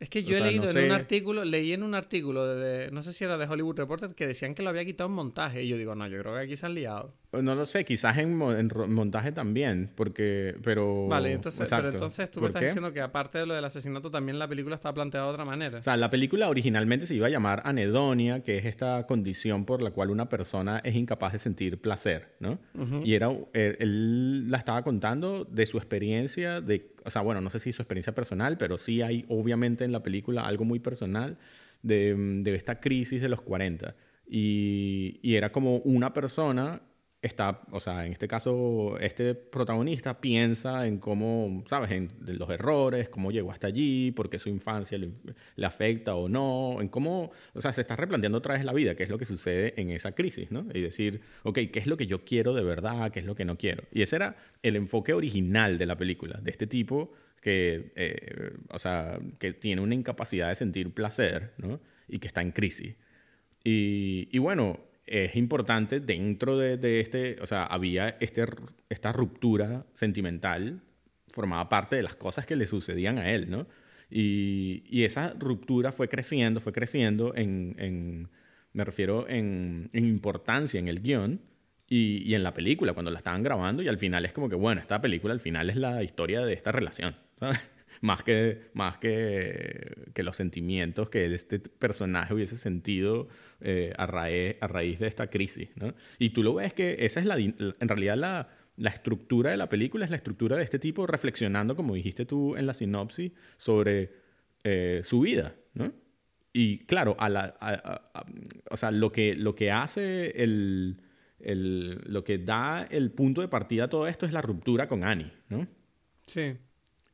Es 0.00 0.10
que 0.10 0.24
yo 0.24 0.36
he 0.36 0.40
leído 0.40 0.68
en 0.68 0.84
un 0.84 0.92
artículo, 0.92 1.44
leí 1.44 1.72
en 1.72 1.82
un 1.82 1.94
artículo 1.94 2.46
de, 2.46 2.90
no 2.90 3.02
sé 3.02 3.12
si 3.12 3.24
era 3.24 3.38
de 3.38 3.46
Hollywood 3.46 3.76
Reporter, 3.76 4.14
que 4.14 4.26
decían 4.26 4.54
que 4.54 4.62
lo 4.62 4.70
había 4.70 4.84
quitado 4.84 5.08
en 5.08 5.14
montaje. 5.14 5.62
Y 5.62 5.68
yo 5.68 5.78
digo, 5.78 5.94
no, 5.94 6.06
yo 6.08 6.18
creo 6.18 6.34
que 6.34 6.40
aquí 6.40 6.56
se 6.56 6.66
han 6.66 6.74
liado. 6.74 7.14
No 7.42 7.54
lo 7.54 7.66
sé, 7.66 7.84
quizás 7.84 8.18
en, 8.18 8.36
montaje 8.36 9.32
también, 9.32 9.90
porque, 9.94 10.56
pero... 10.62 11.06
Vale, 11.08 11.32
entonces, 11.32 11.68
pero 11.68 11.90
entonces 11.90 12.30
tú 12.30 12.40
me 12.40 12.48
estás 12.48 12.62
diciendo 12.62 12.92
que 12.92 13.00
aparte 13.00 13.38
de 13.38 13.46
lo 13.46 13.54
del 13.54 13.64
asesinato, 13.64 14.10
también 14.10 14.38
la 14.38 14.48
película 14.48 14.74
estaba 14.74 14.94
planteada 14.94 15.26
de 15.26 15.32
otra 15.32 15.44
manera. 15.44 15.78
O 15.78 15.82
sea, 15.82 15.96
la 15.96 16.10
película 16.10 16.48
originalmente 16.48 17.06
se 17.06 17.14
iba 17.14 17.26
a 17.26 17.30
llamar 17.30 17.62
anedonia, 17.64 18.42
que 18.42 18.58
es 18.58 18.64
esta 18.64 19.06
condición 19.06 19.64
por 19.64 19.82
la 19.82 19.90
cual 19.90 20.10
una 20.10 20.28
persona 20.28 20.80
es 20.84 20.94
incapaz 20.94 21.32
de 21.32 21.38
sentir 21.38 21.80
placer, 21.80 22.34
¿no? 22.40 22.58
Y 23.04 23.14
era, 23.14 23.30
él 23.52 24.50
la 24.50 24.58
estaba 24.58 24.82
contando 24.82 25.44
de 25.44 25.66
su 25.66 25.78
experiencia 25.78 26.60
de 26.60 26.94
o 27.04 27.10
sea, 27.10 27.22
bueno, 27.22 27.40
no 27.40 27.50
sé 27.50 27.58
si 27.58 27.72
su 27.72 27.82
experiencia 27.82 28.14
personal, 28.14 28.56
pero 28.56 28.78
sí 28.78 29.02
hay 29.02 29.24
obviamente 29.28 29.84
en 29.84 29.92
la 29.92 30.02
película 30.02 30.46
algo 30.46 30.64
muy 30.64 30.80
personal 30.80 31.36
de, 31.82 32.40
esta 32.46 32.80
crisis 32.80 33.20
de 33.20 33.28
los 33.28 33.42
40. 33.42 33.94
Y, 34.26 35.20
y, 35.22 35.34
era 35.34 35.52
como 35.52 35.76
una 35.78 36.14
persona 36.14 36.80
está, 37.26 37.62
o 37.70 37.80
sea, 37.80 38.06
en 38.06 38.12
este 38.12 38.28
caso, 38.28 38.98
este 38.98 39.34
protagonista 39.34 40.20
piensa 40.20 40.86
en 40.86 40.98
cómo, 40.98 41.62
¿sabes?, 41.66 41.90
en 41.90 42.10
los 42.20 42.50
errores, 42.50 43.08
cómo 43.08 43.30
llegó 43.30 43.50
hasta 43.50 43.66
allí, 43.66 44.12
por 44.12 44.28
qué 44.28 44.38
su 44.38 44.48
infancia 44.48 44.98
le, 44.98 45.10
le, 45.56 45.66
afecta 45.66 46.14
o 46.14 46.28
no, 46.28 46.80
en 46.80 46.88
cómo, 46.88 47.30
o 47.54 47.60
sea, 47.60 47.72
se 47.72 47.80
está 47.80 47.96
replanteando 47.96 48.38
otra 48.38 48.54
vez 48.54 48.64
la 48.64 48.72
vida, 48.72 48.94
qué 48.94 49.04
es 49.04 49.08
lo 49.08 49.18
que 49.18 49.24
sucede 49.24 49.80
en 49.80 49.90
esa 49.90 50.12
crisis, 50.12 50.50
¿no? 50.50 50.66
Y 50.74 50.80
decir, 50.80 51.20
ok, 51.42 51.60
¿qué 51.72 51.78
es 51.78 51.86
lo 51.86 51.96
que 51.96 52.06
yo 52.06 52.24
quiero 52.24 52.54
de 52.54 52.62
verdad? 52.62 53.10
¿Qué 53.10 53.20
es 53.20 53.26
lo 53.26 53.34
que 53.34 53.44
no 53.44 53.56
quiero? 53.56 53.84
Y 53.92 54.02
ese 54.02 54.16
era 54.16 54.36
el 54.62 54.76
enfoque 54.76 55.12
original 55.12 55.78
de 55.78 55.86
la 55.86 55.96
película, 55.96 56.38
de 56.42 56.50
este 56.50 56.66
tipo 56.66 57.12
que, 57.40 57.92
eh, 57.96 58.52
o 58.70 58.78
sea, 58.78 59.18
que 59.38 59.52
tiene 59.52 59.82
una 59.82 59.94
incapacidad 59.94 60.48
de 60.48 60.54
sentir 60.54 60.92
placer, 60.92 61.52
¿no? 61.58 61.80
Y 62.08 62.18
que 62.18 62.26
está 62.26 62.40
en 62.40 62.52
crisis. 62.52 62.96
Y, 63.62 64.28
y 64.30 64.38
bueno, 64.38 64.80
es 65.06 65.36
importante 65.36 66.00
dentro 66.00 66.56
de, 66.58 67.00
este, 67.00 67.36
o 67.40 67.46
sea, 67.46 67.64
había 67.64 68.16
este, 68.20 68.44
esta 68.88 69.12
ruptura 69.12 69.86
sentimental, 69.92 70.82
formaba 71.32 71.68
parte 71.68 71.96
de 71.96 72.02
las 72.02 72.16
cosas 72.16 72.46
que 72.46 72.56
le 72.56 72.66
sucedían 72.66 73.18
a 73.18 73.30
él, 73.30 73.50
¿no? 73.50 73.66
Y, 74.10 74.84
y 74.86 75.04
esa 75.04 75.34
ruptura 75.38 75.92
fue 75.92 76.08
creciendo, 76.08 76.60
fue 76.60 76.72
creciendo 76.72 77.34
en, 77.34 77.74
en 77.78 78.28
me 78.72 78.84
refiero 78.84 79.28
en, 79.28 79.88
en, 79.92 80.04
importancia 80.04 80.78
en 80.78 80.88
el 80.88 81.00
guion 81.00 81.40
y, 81.88 82.22
y, 82.28 82.34
en 82.34 82.42
la 82.42 82.54
película, 82.54 82.92
cuando 82.92 83.10
la 83.10 83.18
estaban 83.18 83.42
grabando, 83.42 83.82
y 83.82 83.88
al 83.88 83.98
final 83.98 84.24
es 84.24 84.32
como 84.32 84.48
que, 84.48 84.56
bueno, 84.56 84.80
esta 84.80 85.00
película 85.00 85.32
al 85.34 85.40
final 85.40 85.70
es 85.70 85.76
la 85.76 86.02
historia 86.02 86.44
de 86.44 86.52
esta 86.52 86.72
relación, 86.72 87.16
¿sabes? 87.38 87.68
más 88.00 88.22
que, 88.22 88.70
más 88.74 88.98
que, 88.98 90.10
que 90.12 90.22
los 90.22 90.36
sentimientos 90.36 91.08
que 91.08 91.32
este 91.32 91.58
personaje 91.58 92.34
hubiese 92.34 92.56
sentido 92.56 93.28
eh, 93.60 93.92
a, 93.96 94.06
raíz, 94.06 94.56
a 94.60 94.66
raíz 94.66 94.98
de 94.98 95.06
esta 95.06 95.28
crisis. 95.28 95.68
¿no? 95.76 95.94
Y 96.18 96.30
tú 96.30 96.42
lo 96.42 96.54
ves 96.54 96.74
que 96.74 96.96
esa 97.00 97.20
es 97.20 97.26
la, 97.26 97.36
en 97.36 97.88
realidad 97.88 98.16
la, 98.16 98.48
la 98.76 98.90
estructura 98.90 99.50
de 99.50 99.56
la 99.56 99.68
película, 99.68 100.04
es 100.04 100.10
la 100.10 100.16
estructura 100.16 100.56
de 100.56 100.64
este 100.64 100.78
tipo 100.78 101.06
reflexionando, 101.06 101.76
como 101.76 101.94
dijiste 101.94 102.26
tú 102.26 102.56
en 102.56 102.66
la 102.66 102.74
sinopsis, 102.74 103.32
sobre 103.56 104.12
eh, 104.64 105.00
su 105.02 105.20
vida. 105.20 105.54
¿no? 105.74 105.92
Y 106.52 106.78
claro, 106.86 107.16
a 107.18 107.28
la, 107.28 108.02
o 108.70 108.76
sea, 108.76 108.90
lo 108.90 109.10
que, 109.10 109.34
lo 109.34 109.54
que 109.54 109.70
hace 109.70 110.42
el, 110.42 111.00
el, 111.40 112.00
lo 112.06 112.24
que 112.24 112.38
da 112.38 112.86
el 112.90 113.10
punto 113.10 113.40
de 113.40 113.48
partida 113.48 113.84
a 113.84 113.88
todo 113.88 114.06
esto 114.06 114.24
es 114.24 114.32
la 114.32 114.40
ruptura 114.40 114.88
con 114.88 115.04
Annie, 115.04 115.32
¿no? 115.48 115.66
Sí. 116.22 116.56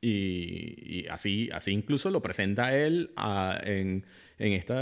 Y, 0.03 1.07
así, 1.09 1.51
así 1.53 1.73
incluso 1.73 2.11
lo 2.11 2.23
presenta 2.23 2.75
él 2.77 3.11
en, 3.65 4.07
en 4.41 4.55
este 4.55 4.73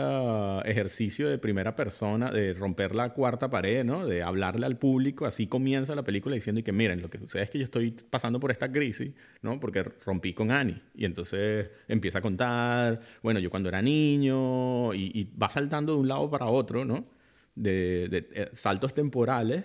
ejercicio 0.70 1.28
de 1.28 1.36
primera 1.36 1.74
persona, 1.74 2.30
de 2.30 2.52
romper 2.52 2.94
la 2.94 3.12
cuarta 3.12 3.50
pared, 3.50 3.84
¿no? 3.84 4.06
De 4.06 4.22
hablarle 4.22 4.64
al 4.66 4.78
público. 4.78 5.26
Así 5.26 5.48
comienza 5.48 5.96
la 5.96 6.04
película 6.04 6.36
diciendo 6.36 6.60
y 6.60 6.62
que 6.62 6.70
miren, 6.70 7.02
lo 7.02 7.10
que 7.10 7.18
sucede 7.18 7.42
es 7.42 7.50
que 7.50 7.58
yo 7.58 7.64
estoy 7.64 7.90
pasando 7.90 8.38
por 8.38 8.52
esta 8.52 8.70
crisis, 8.70 9.12
¿no? 9.42 9.58
Porque 9.58 9.82
rompí 9.82 10.32
con 10.32 10.52
Annie. 10.52 10.80
Y 10.94 11.04
entonces 11.04 11.70
empieza 11.88 12.20
a 12.20 12.22
contar, 12.22 13.00
bueno, 13.20 13.40
yo 13.40 13.50
cuando 13.50 13.68
era 13.68 13.82
niño, 13.82 14.94
y, 14.94 15.28
va 15.36 15.50
saltando 15.50 15.94
de 15.94 16.00
un 16.02 16.08
lado 16.08 16.30
para 16.30 16.46
otro, 16.46 16.84
¿no? 16.84 17.08
De, 17.56 18.06
de 18.08 18.28
eh, 18.34 18.48
saltos 18.52 18.94
temporales, 18.94 19.64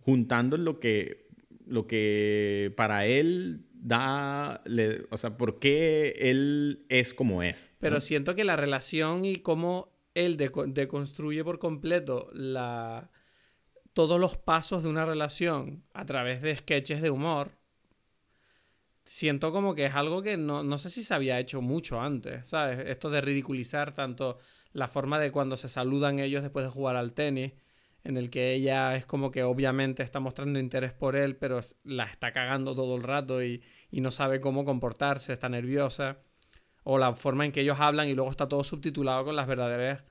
juntando 0.00 0.56
lo 0.56 0.80
que, 0.80 1.28
lo 1.64 1.86
que 1.86 2.74
para 2.76 3.06
él 3.06 3.67
da, 3.80 4.62
o 5.10 5.16
sea, 5.16 5.36
por 5.36 5.58
qué 5.58 6.16
él 6.18 6.84
es 6.88 7.14
como 7.14 7.42
es. 7.42 7.70
Pero 7.78 8.00
siento 8.00 8.34
que 8.34 8.44
la 8.44 8.56
relación 8.56 9.24
y 9.24 9.36
cómo 9.36 9.92
él 10.14 10.36
deconstruye 10.36 11.44
por 11.44 11.58
completo 11.58 12.28
la, 12.32 13.10
todos 13.92 14.18
los 14.18 14.36
pasos 14.36 14.82
de 14.82 14.88
una 14.88 15.06
relación 15.06 15.84
a 15.92 16.06
través 16.06 16.42
de 16.42 16.56
sketches 16.56 17.02
de 17.02 17.10
humor, 17.10 17.52
siento 19.04 19.52
como 19.52 19.74
que 19.74 19.86
es 19.86 19.94
algo 19.94 20.22
que 20.22 20.36
no, 20.36 20.62
no 20.62 20.76
sé 20.78 20.90
si 20.90 21.02
se 21.02 21.14
había 21.14 21.38
hecho 21.38 21.62
mucho 21.62 22.00
antes, 22.00 22.48
¿sabes? 22.48 22.80
Esto 22.86 23.10
de 23.10 23.20
ridiculizar 23.20 23.94
tanto 23.94 24.38
la 24.72 24.88
forma 24.88 25.18
de 25.18 25.32
cuando 25.32 25.56
se 25.56 25.68
saludan 25.68 26.18
ellos 26.18 26.42
después 26.42 26.64
de 26.64 26.70
jugar 26.70 26.96
al 26.96 27.12
tenis 27.12 27.52
en 28.08 28.16
el 28.16 28.30
que 28.30 28.54
ella 28.54 28.96
es 28.96 29.04
como 29.04 29.30
que 29.30 29.42
obviamente 29.42 30.02
está 30.02 30.18
mostrando 30.18 30.58
interés 30.58 30.94
por 30.94 31.14
él, 31.14 31.36
pero 31.36 31.60
la 31.84 32.04
está 32.04 32.32
cagando 32.32 32.74
todo 32.74 32.96
el 32.96 33.02
rato 33.02 33.42
y, 33.44 33.62
no 33.92 34.10
sabe 34.10 34.40
cómo 34.40 34.64
comportarse, 34.64 35.34
está 35.34 35.50
nerviosa. 35.50 36.16
O 36.84 36.96
la 36.96 37.12
forma 37.12 37.44
en 37.44 37.52
que 37.52 37.60
ellos 37.60 37.80
hablan 37.80 38.08
y 38.08 38.14
luego 38.14 38.30
está 38.30 38.48
todo 38.48 38.64
subtitulado 38.64 39.26
con 39.26 39.36
las 39.36 39.46
verdaderas, 39.46 40.04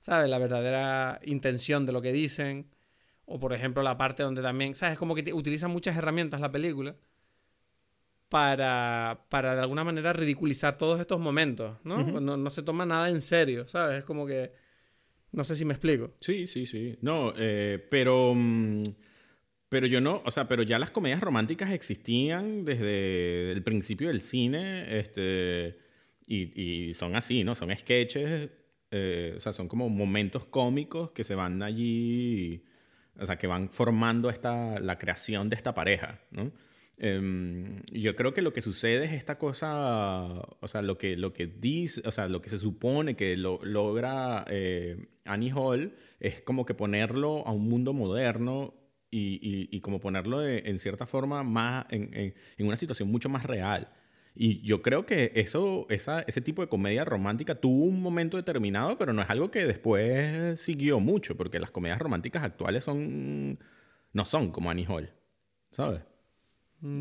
¿sabes? 0.00 0.30
La 0.30 0.38
verdadera 0.38 1.20
intención 1.22 1.84
de 1.84 1.92
lo 1.92 2.00
que 2.00 2.14
dicen. 2.14 2.70
O 3.26 3.38
por 3.38 3.52
ejemplo 3.52 3.82
la 3.82 3.98
parte 3.98 4.22
donde 4.22 4.40
también, 4.40 4.74
¿sabes? 4.74 4.98
Como 4.98 5.14
que 5.14 5.30
utiliza 5.34 5.68
muchas 5.68 5.98
herramientas 5.98 6.40
la 6.40 6.50
película 6.50 6.96
para, 8.30 9.26
para 9.28 9.54
de 9.54 9.60
alguna 9.60 9.84
manera 9.84 10.14
ridiculizar 10.14 10.78
todos 10.78 10.98
estos 10.98 11.20
momentos, 11.20 11.76
¿no? 11.84 12.02
no, 12.02 12.38
no 12.38 12.50
se 12.50 12.62
toma 12.62 12.86
nada 12.86 13.10
en 13.10 13.20
serio, 13.20 13.66
¿sabes? 13.68 13.98
Es 13.98 14.04
como 14.06 14.26
que 14.26 14.63
no 15.34 15.44
sé 15.44 15.56
si 15.56 15.64
me 15.64 15.74
explico. 15.74 16.12
Sí, 16.20 16.46
sí, 16.46 16.66
sí. 16.66 16.96
No, 17.02 17.34
eh, 17.36 17.84
pero... 17.90 18.32
Mm, 18.34 18.84
pero 19.68 19.88
yo 19.88 20.00
no, 20.00 20.22
o 20.24 20.30
sea, 20.30 20.46
pero 20.46 20.62
ya 20.62 20.78
las 20.78 20.92
comedias 20.92 21.20
románticas 21.20 21.72
existían 21.72 22.64
desde 22.64 23.50
el 23.50 23.60
principio 23.64 24.06
del 24.06 24.20
cine, 24.20 25.00
este, 25.00 25.78
y, 26.28 26.92
son 26.94 27.16
así, 27.16 27.42
¿no? 27.42 27.56
Son 27.56 27.76
sketches, 27.76 28.50
eh, 28.92 29.34
o 29.36 29.40
sea, 29.40 29.52
son 29.52 29.66
como 29.66 29.88
momentos 29.88 30.44
cómicos 30.46 31.10
que 31.10 31.24
se 31.24 31.34
van 31.34 31.60
allí, 31.60 32.62
o 33.18 33.26
sea, 33.26 33.36
que 33.36 33.48
van 33.48 33.68
formando 33.68 34.30
esta, 34.30 34.78
la 34.78 34.96
creación 34.96 35.48
de 35.48 35.56
esta 35.56 35.74
pareja, 35.74 36.20
¿no? 36.30 36.52
Em, 36.96 37.82
yo 37.92 38.14
creo 38.14 38.32
que 38.34 38.42
lo 38.42 38.52
que 38.52 38.60
sucede 38.60 39.04
es 39.06 39.12
esta 39.12 39.36
cosa, 39.38 40.24
o 40.60 40.68
sea, 40.68 40.80
lo 40.82 40.96
que, 40.96 41.16
lo 41.16 41.32
que 41.32 41.46
dice, 41.46 42.02
o 42.06 42.12
sea, 42.12 42.28
lo 42.28 42.40
que 42.40 42.48
se 42.48 42.58
supone 42.58 43.16
que 43.16 43.36
lo, 43.36 43.58
logra 43.62 44.44
eh, 44.48 45.08
Annie 45.24 45.52
Hall 45.52 45.94
es 46.20 46.40
como 46.42 46.64
que 46.64 46.74
ponerlo 46.74 47.46
a 47.46 47.52
un 47.52 47.68
mundo 47.68 47.92
moderno 47.92 48.74
y, 49.10 49.68
y, 49.70 49.80
como 49.80 50.00
ponerlo 50.00 50.44
en 50.44 50.78
cierta 50.80 51.06
forma 51.06 51.44
más 51.44 51.86
en, 51.90 52.10
en, 52.12 52.66
una 52.66 52.74
situación 52.74 53.10
mucho 53.10 53.28
más 53.28 53.44
real. 53.44 53.92
Y 54.34 54.60
yo 54.62 54.82
creo 54.82 55.06
que 55.06 55.30
eso, 55.36 55.86
esa, 55.88 56.22
ese 56.22 56.40
tipo 56.40 56.62
de 56.62 56.68
comedia 56.68 57.04
romántica 57.04 57.54
tuvo 57.54 57.84
un 57.84 58.02
momento 58.02 58.36
determinado, 58.36 58.98
pero 58.98 59.12
no 59.12 59.22
es 59.22 59.30
algo 59.30 59.52
que 59.52 59.66
después 59.66 60.60
siguió 60.60 60.98
mucho, 60.98 61.36
porque 61.36 61.60
las 61.60 61.70
comedias 61.70 62.00
románticas 62.00 62.42
actuales 62.42 62.82
son, 62.82 63.60
no 64.12 64.24
son 64.24 64.50
como 64.50 64.70
Annie 64.70 64.86
Hall, 64.86 65.12
¿sabes? 65.70 66.02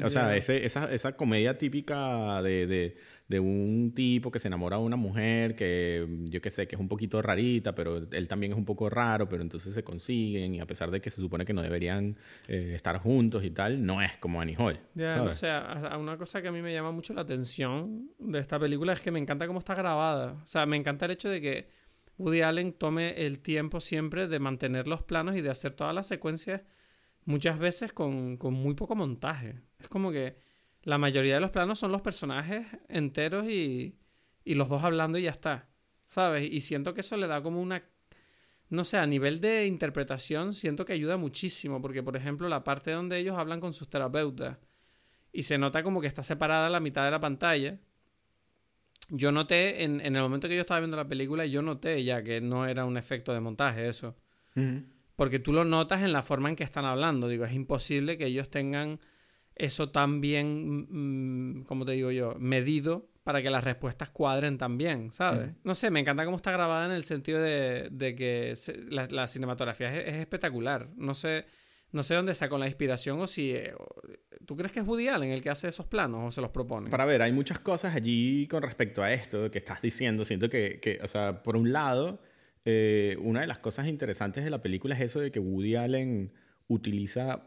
O 0.04 0.10
sea, 0.10 0.36
ese, 0.38 0.66
esa, 0.66 0.92
esa, 0.94 1.18
comedia 1.18 1.58
típica 1.58 2.42
de, 2.42 2.68
de, 2.68 2.98
de, 3.28 3.40
un 3.42 3.92
tipo 3.94 4.32
que 4.32 4.40
se 4.40 4.48
enamora 4.48 4.78
de 4.78 4.84
una 4.84 4.96
mujer 4.96 5.56
que 5.56 6.08
yo 6.26 6.40
qué 6.40 6.52
sé, 6.52 6.68
que 6.68 6.76
es 6.76 6.80
un 6.80 6.88
poquito 6.88 7.22
rarita, 7.22 7.76
pero 7.76 8.08
él 8.12 8.28
también 8.30 8.54
es 8.54 8.58
un 8.58 8.64
poco 8.64 8.90
raro, 8.90 9.28
pero 9.28 9.42
entonces 9.42 9.74
se 9.74 9.84
consiguen 9.84 10.56
y 10.56 10.62
a 10.62 10.66
pesar 10.66 10.90
de 10.90 11.02
que 11.02 11.10
se 11.10 11.20
supone 11.20 11.44
que 11.44 11.52
no 11.52 11.62
deberían 11.62 12.16
eh, 12.48 12.72
estar 12.76 12.98
juntos 13.00 13.44
y 13.44 13.52
tal, 13.52 13.86
no 13.86 14.02
es 14.02 14.18
como 14.18 14.40
Annie 14.40 14.56
Hall. 14.58 14.80
Ya, 14.96 15.22
o 15.22 15.34
sea, 15.34 15.98
una 16.00 16.18
cosa 16.18 16.42
que 16.42 16.48
a 16.48 16.52
mí 16.54 16.62
me 16.62 16.72
llama 16.72 16.92
mucho 16.92 17.14
la 17.14 17.22
atención 17.22 18.10
de 18.20 18.40
esta 18.40 18.58
película 18.58 18.94
es 18.94 19.02
que 19.02 19.12
me 19.12 19.20
encanta 19.20 19.48
cómo 19.48 19.60
está 19.60 19.76
grabada. 19.76 20.34
O 20.44 20.48
sea, 20.48 20.66
me 20.66 20.78
encanta 20.78 21.06
el 21.06 21.12
hecho 21.12 21.30
de 21.30 21.42
que 21.42 21.68
Woody 22.18 22.42
Allen 22.42 22.72
tome 22.72 23.26
el 23.26 23.40
tiempo 23.40 23.82
siempre 23.82 24.28
de 24.28 24.40
mantener 24.40 24.88
los 24.88 25.02
planos 25.02 25.36
y 25.36 25.42
de 25.42 25.50
hacer 25.50 25.74
todas 25.74 25.94
las 25.94 26.08
secuencias 26.08 26.62
muchas 27.26 27.60
veces 27.60 27.94
con, 27.94 28.38
muy 28.40 28.74
poco 28.74 28.96
montaje. 28.96 29.62
Es 29.80 29.88
como 29.88 30.12
que 30.12 30.38
la 30.84 30.98
mayoría 30.98 31.36
de 31.36 31.40
los 31.40 31.52
planos 31.52 31.80
son 31.80 31.92
los 31.92 32.02
personajes 32.02 32.66
enteros 32.90 33.48
y, 33.48 33.98
y 34.44 34.56
los 34.56 34.70
dos 34.70 34.84
hablando 34.84 35.18
y 35.18 35.24
ya 35.24 35.32
está. 35.32 35.70
¿Sabes? 36.06 36.48
Y 36.52 36.62
siento 36.62 36.94
que 36.94 37.02
eso 37.02 37.18
le 37.18 37.28
da 37.28 37.42
como 37.42 37.62
una... 37.62 37.84
No 38.70 38.84
sé, 38.84 38.98
a 38.98 39.06
nivel 39.06 39.40
de 39.40 39.68
interpretación 39.68 40.54
siento 40.54 40.86
que 40.86 40.94
ayuda 40.94 41.18
muchísimo, 41.18 41.82
porque 41.82 42.02
por 42.02 42.16
ejemplo 42.16 42.50
la 42.50 42.64
parte 42.64 42.92
donde 42.92 43.18
ellos 43.20 43.38
hablan 43.38 43.60
con 43.60 43.74
sus 43.74 43.88
terapeutas 43.88 44.58
y 45.32 45.44
se 45.44 45.58
nota 45.58 45.84
como 45.84 46.02
que 46.02 46.08
está 46.08 46.24
separada 46.24 46.70
la 46.70 46.80
mitad 46.80 47.04
de 47.04 47.12
la 47.12 47.20
pantalla. 47.20 47.80
Yo 49.10 49.32
noté, 49.32 49.84
en, 49.84 50.00
en 50.02 50.16
el 50.16 50.22
momento 50.22 50.48
que 50.48 50.56
yo 50.56 50.62
estaba 50.62 50.80
viendo 50.80 50.98
la 50.98 51.08
película, 51.08 51.46
yo 51.46 51.62
noté 51.62 52.04
ya 52.04 52.24
que 52.24 52.40
no 52.40 52.66
era 52.66 52.86
un 52.86 52.98
efecto 52.98 53.34
de 53.34 53.42
montaje 53.42 53.88
eso. 53.88 54.16
Porque 55.15 55.39
tú 55.39 55.54
lo 55.54 55.65
notas 55.65 56.02
en 56.02 56.13
la 56.13 56.21
forma 56.21 56.49
en 56.49 56.56
que 56.56 56.63
están 56.63 56.86
hablando. 56.86 57.28
Digo, 57.28 57.45
es 57.45 57.54
imposible 57.54 58.17
que 58.17 58.26
ellos 58.26 58.49
tengan 58.49 58.99
eso 59.56 59.89
tan 59.89 60.21
bien, 60.21 60.88
mm, 60.89 61.63
como 61.65 61.86
te 61.86 61.93
digo 61.93 62.12
yo, 62.12 62.36
medido 62.39 63.10
para 63.23 63.41
que 63.41 63.49
las 63.49 63.63
respuestas 63.63 64.10
cuadren 64.10 64.58
tan 64.58 64.78
bien, 64.78 65.13
¿sabes? 65.13 65.52
No 65.63 65.76
sé, 65.76 65.89
me 65.91 66.02
encanta 66.02 66.26
cómo 66.26 66.38
está 66.38 66.52
grabada 66.52 66.86
en 66.86 66.91
el 66.91 67.04
sentido 67.04 67.41
de, 67.41 68.15
que 68.17 68.54
la, 68.89 69.28
cinematografía 69.28 69.95
es, 69.95 70.15
espectacular. 70.15 70.89
No 70.97 71.13
sé, 71.13 71.45
no 71.91 72.04
sé 72.04 72.15
dónde 72.15 72.36
sacó 72.36 72.58
la 72.58 72.67
inspiración 72.67 73.19
o 73.21 73.28
si... 73.28 73.52
Eh, 73.52 73.73
¿Tú 74.45 74.58
crees 74.58 74.73
que 74.73 74.82
es 74.82 74.86
Woody 74.86 75.08
Allen 75.08 75.32
el 75.32 75.41
que 75.41 75.49
hace 75.49 75.69
esos 75.69 75.86
planos 75.86 76.28
o 76.28 76.32
se 76.32 76.41
los 76.41 76.49
propone? 76.49 76.89
Para 76.89 77.06
ver, 77.06 77.21
hay 77.21 77.32
muchas 77.32 77.60
cosas 77.60 77.95
allí 77.95 78.45
con 78.47 78.62
respecto 78.62 79.02
a 79.02 79.13
esto 79.13 79.49
que 79.49 79.60
estás 79.60 79.82
diciendo. 79.82 80.26
Siento 80.26 80.49
que, 80.49 80.82
que 80.82 80.99
o 81.02 81.08
sea, 81.08 81.43
por 81.43 81.56
un 81.56 81.71
lado 81.71 82.19
eh, 82.65 83.17
una 83.21 83.41
de 83.41 83.47
las 83.47 83.60
cosas 83.60 83.88
interesantes 83.88 84.43
de 84.43 84.49
la 84.49 84.62
película 84.62 84.95
es 84.95 85.02
eso 85.02 85.19
de 85.19 85.32
que 85.32 85.39
Woody 85.39 85.76
Allen 85.76 86.32
utiliza 86.67 87.41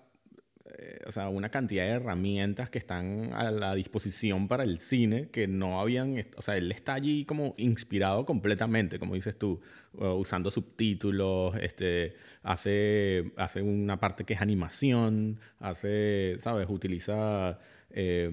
eh, 0.78 1.00
o 1.06 1.12
sea, 1.12 1.28
una 1.28 1.48
cantidad 1.48 1.84
de 1.84 1.90
herramientas 1.90 2.70
que 2.70 2.78
están 2.78 3.32
a 3.32 3.50
la 3.50 3.74
disposición 3.74 4.48
para 4.48 4.64
el 4.64 4.78
cine 4.78 5.28
que 5.30 5.46
no 5.46 5.80
habían, 5.80 6.26
o 6.36 6.42
sea, 6.42 6.56
él 6.56 6.70
está 6.72 6.94
allí 6.94 7.24
como 7.24 7.54
inspirado 7.56 8.26
completamente, 8.26 8.98
como 8.98 9.14
dices 9.14 9.38
tú, 9.38 9.60
usando 9.92 10.50
subtítulos, 10.50 11.56
este, 11.56 12.16
hace, 12.42 13.32
hace 13.36 13.62
una 13.62 13.98
parte 13.98 14.24
que 14.24 14.34
es 14.34 14.40
animación, 14.40 15.38
hace, 15.60 16.36
¿sabes? 16.38 16.66
Utiliza 16.68 17.58
eh, 17.90 18.30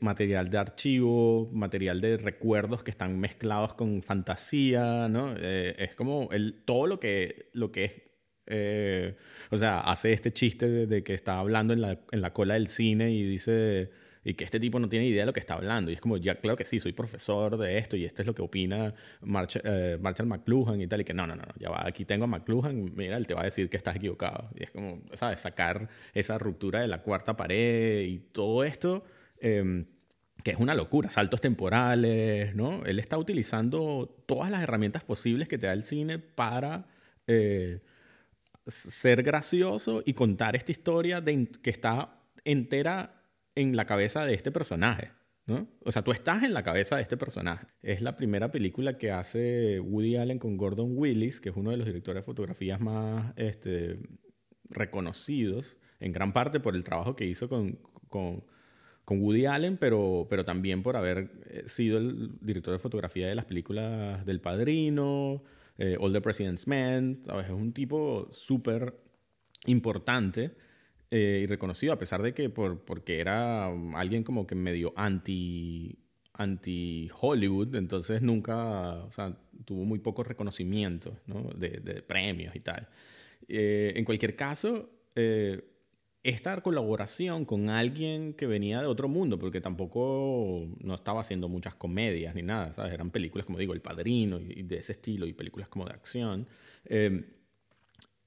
material 0.00 0.50
de 0.50 0.58
archivo, 0.58 1.50
material 1.52 2.00
de 2.00 2.16
recuerdos 2.18 2.82
que 2.82 2.90
están 2.90 3.18
mezclados 3.18 3.74
con 3.74 4.02
fantasía, 4.02 5.08
¿no? 5.08 5.34
Eh, 5.36 5.74
es 5.78 5.94
como 5.94 6.28
el, 6.32 6.62
todo 6.64 6.86
lo 6.86 7.00
que, 7.00 7.48
lo 7.52 7.72
que 7.72 7.84
es, 7.84 8.02
eh, 8.46 9.16
o 9.50 9.56
sea, 9.56 9.80
hace 9.80 10.12
este 10.12 10.32
chiste 10.32 10.86
de, 10.86 11.02
que 11.02 11.14
está 11.14 11.38
hablando 11.38 11.72
en 11.72 11.80
la, 11.80 12.00
en 12.12 12.20
la 12.20 12.32
cola 12.32 12.54
del 12.54 12.68
cine 12.68 13.10
y 13.10 13.22
dice 13.24 13.90
y 14.28 14.34
que 14.34 14.44
este 14.44 14.60
tipo 14.60 14.78
no 14.78 14.90
tiene 14.90 15.06
idea 15.06 15.22
de 15.22 15.26
lo 15.26 15.32
que 15.32 15.40
está 15.40 15.54
hablando. 15.54 15.90
Y 15.90 15.94
es 15.94 16.02
como, 16.02 16.18
ya, 16.18 16.34
claro 16.34 16.54
que 16.54 16.66
sí, 16.66 16.78
soy 16.80 16.92
profesor 16.92 17.56
de 17.56 17.78
esto 17.78 17.96
y 17.96 18.04
esto 18.04 18.20
es 18.20 18.26
lo 18.26 18.34
que 18.34 18.42
opina 18.42 18.92
Marshall, 19.22 19.62
eh, 19.64 19.98
McLuhan 20.26 20.82
y 20.82 20.86
tal. 20.86 21.00
Y 21.00 21.04
que 21.04 21.14
no, 21.14 21.26
no, 21.26 21.34
no, 21.34 21.44
ya 21.58 21.70
aquí 21.86 22.04
tengo 22.04 22.24
a 22.24 22.26
McLuhan, 22.26 22.92
mira, 22.94 23.16
él 23.16 23.26
te 23.26 23.32
va 23.32 23.40
a 23.40 23.44
decir 23.44 23.70
que 23.70 23.78
estás 23.78 23.96
equivocado. 23.96 24.50
Y 24.54 24.64
es 24.64 24.70
como, 24.70 25.00
¿sabes? 25.14 25.40
Sacar 25.40 25.88
esa 26.12 26.36
ruptura 26.36 26.80
de 26.80 26.88
la 26.88 27.00
cuarta 27.00 27.38
pared 27.38 28.02
y 28.02 28.18
todo 28.18 28.64
esto. 28.64 29.02
Em, 29.40 29.86
que 30.44 30.50
es 30.50 30.58
una 30.58 30.74
locura, 30.74 31.10
saltos 31.10 31.40
temporales, 31.40 32.54
¿no? 32.54 32.84
Él 32.84 32.98
está 32.98 33.16
utilizando 33.16 34.14
todas 34.26 34.50
las 34.50 34.62
herramientas 34.62 35.04
posibles 35.04 35.48
que 35.48 35.56
te 35.56 35.68
da 35.68 35.72
el 35.72 35.84
cine 35.84 36.18
para 36.18 36.86
eh, 37.26 37.80
ser 38.66 39.22
gracioso 39.22 40.02
y 40.04 40.12
contar 40.12 40.54
esta 40.54 40.70
historia 40.70 41.22
de, 41.22 41.48
que 41.62 41.70
está 41.70 42.20
entera 42.44 43.17
en 43.58 43.76
la 43.76 43.86
cabeza 43.86 44.24
de 44.24 44.34
este 44.34 44.50
personaje. 44.50 45.10
¿no? 45.46 45.66
O 45.84 45.90
sea, 45.90 46.02
tú 46.02 46.12
estás 46.12 46.42
en 46.42 46.52
la 46.52 46.62
cabeza 46.62 46.96
de 46.96 47.02
este 47.02 47.16
personaje. 47.16 47.66
Es 47.82 48.02
la 48.02 48.16
primera 48.16 48.50
película 48.50 48.98
que 48.98 49.10
hace 49.10 49.80
Woody 49.80 50.16
Allen 50.16 50.38
con 50.38 50.56
Gordon 50.56 50.92
Willis, 50.94 51.40
que 51.40 51.48
es 51.48 51.56
uno 51.56 51.70
de 51.70 51.78
los 51.78 51.86
directores 51.86 52.22
de 52.22 52.26
fotografías 52.26 52.80
más 52.80 53.32
este, 53.36 53.98
reconocidos, 54.64 55.78
en 56.00 56.12
gran 56.12 56.32
parte 56.32 56.60
por 56.60 56.76
el 56.76 56.84
trabajo 56.84 57.16
que 57.16 57.24
hizo 57.24 57.48
con, 57.48 57.78
con, 58.08 58.44
Woody 59.10 59.46
Allen, 59.46 59.78
pero, 59.78 60.26
pero 60.28 60.44
también 60.44 60.82
por 60.82 60.96
haber 60.96 61.30
eh, 61.46 61.62
sido 61.66 61.96
el 61.96 62.38
director 62.42 62.74
de 62.74 62.78
fotografía 62.78 63.26
de 63.26 63.34
las 63.34 63.46
películas 63.46 64.24
del 64.26 64.42
Padrino, 64.42 65.42
eh, 65.78 65.96
All 65.98 66.12
the 66.12 66.20
President's 66.20 66.68
Men. 66.68 67.22
Es 67.42 67.50
un 67.50 67.72
tipo 67.72 68.28
súper 68.30 69.00
importante 69.64 70.54
eh, 71.10 71.40
y 71.42 71.46
reconocido, 71.46 71.94
a 71.94 71.98
pesar 71.98 72.20
de 72.20 72.34
que 72.34 72.50
por, 72.50 72.84
porque 72.84 73.18
era 73.18 73.68
alguien 73.94 74.24
como 74.24 74.46
que 74.46 74.54
medio 74.54 74.92
anti, 74.94 75.98
anti 76.34 77.08
Hollywood, 77.18 77.74
entonces 77.76 78.20
nunca, 78.20 79.04
o 79.04 79.10
sea, 79.10 79.34
tuvo 79.64 79.86
muy 79.86 80.00
poco 80.00 80.22
reconocimiento 80.22 81.16
¿no? 81.26 81.44
de, 81.56 81.80
de, 81.80 82.02
premios 82.02 82.54
y 82.54 82.60
tal. 82.60 82.88
Eh, 83.48 83.94
en 83.96 84.04
cualquier 84.04 84.36
caso, 84.36 84.90
eh, 85.14 85.64
esta 86.22 86.60
colaboración 86.60 87.46
con 87.46 87.70
alguien 87.70 88.34
que 88.34 88.46
venía 88.46 88.82
de 88.82 88.86
otro 88.86 89.08
mundo, 89.08 89.38
porque 89.38 89.62
tampoco 89.62 90.68
no 90.80 90.94
estaba 90.94 91.22
haciendo 91.22 91.48
muchas 91.48 91.74
comedias 91.74 92.34
ni 92.34 92.42
nada, 92.42 92.74
¿sabes? 92.74 92.92
Eran 92.92 93.10
películas, 93.10 93.46
como 93.46 93.58
digo, 93.58 93.72
El 93.72 93.80
Padrino 93.80 94.38
y, 94.38 94.62
de 94.62 94.76
ese 94.76 94.92
estilo, 94.92 95.26
y 95.26 95.32
películas 95.32 95.70
como 95.70 95.86
de 95.86 95.92
acción, 95.92 96.46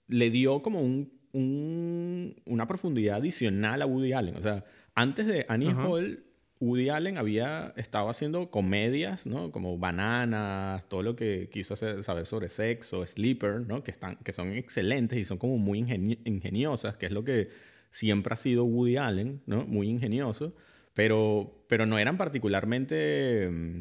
le 0.07 0.29
dio 0.31 0.63
como 0.63 0.81
un 0.81 1.20
una 1.33 2.67
profundidad 2.67 3.17
adicional 3.17 3.81
a 3.81 3.85
Woody 3.85 4.13
Allen. 4.13 4.35
O 4.35 4.41
sea, 4.41 4.65
antes 4.95 5.25
de 5.27 5.45
Annie 5.47 5.73
Hall, 5.73 6.23
Woody 6.59 6.89
Allen 6.89 7.17
había 7.17 7.73
estado 7.75 8.09
haciendo 8.09 8.51
comedias, 8.51 9.25
¿no? 9.25 9.51
Como 9.51 9.77
Bananas, 9.77 10.87
todo 10.89 11.01
lo 11.01 11.15
que 11.15 11.49
quiso 11.51 11.73
hacer, 11.73 12.03
saber 12.03 12.25
sobre 12.25 12.49
sexo, 12.49 13.05
Sleeper, 13.05 13.61
¿no? 13.67 13.83
Que, 13.83 13.91
están, 13.91 14.17
que 14.17 14.31
son 14.31 14.53
excelentes 14.53 15.17
y 15.17 15.25
son 15.25 15.37
como 15.37 15.57
muy 15.57 15.79
ingeniosas, 15.79 16.97
que 16.97 17.07
es 17.07 17.11
lo 17.11 17.23
que 17.23 17.49
siempre 17.89 18.33
ha 18.33 18.37
sido 18.37 18.63
Woody 18.65 18.97
Allen, 18.97 19.41
¿no? 19.47 19.65
Muy 19.65 19.89
ingenioso, 19.89 20.55
pero, 20.93 21.65
pero 21.67 21.85
no 21.85 21.97
eran 21.97 22.17
particularmente... 22.17 23.49
Mm, 23.49 23.79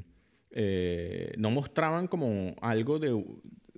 eh, 0.52 1.32
no 1.38 1.50
mostraban 1.52 2.08
como 2.08 2.56
algo 2.60 2.98
de, 2.98 3.24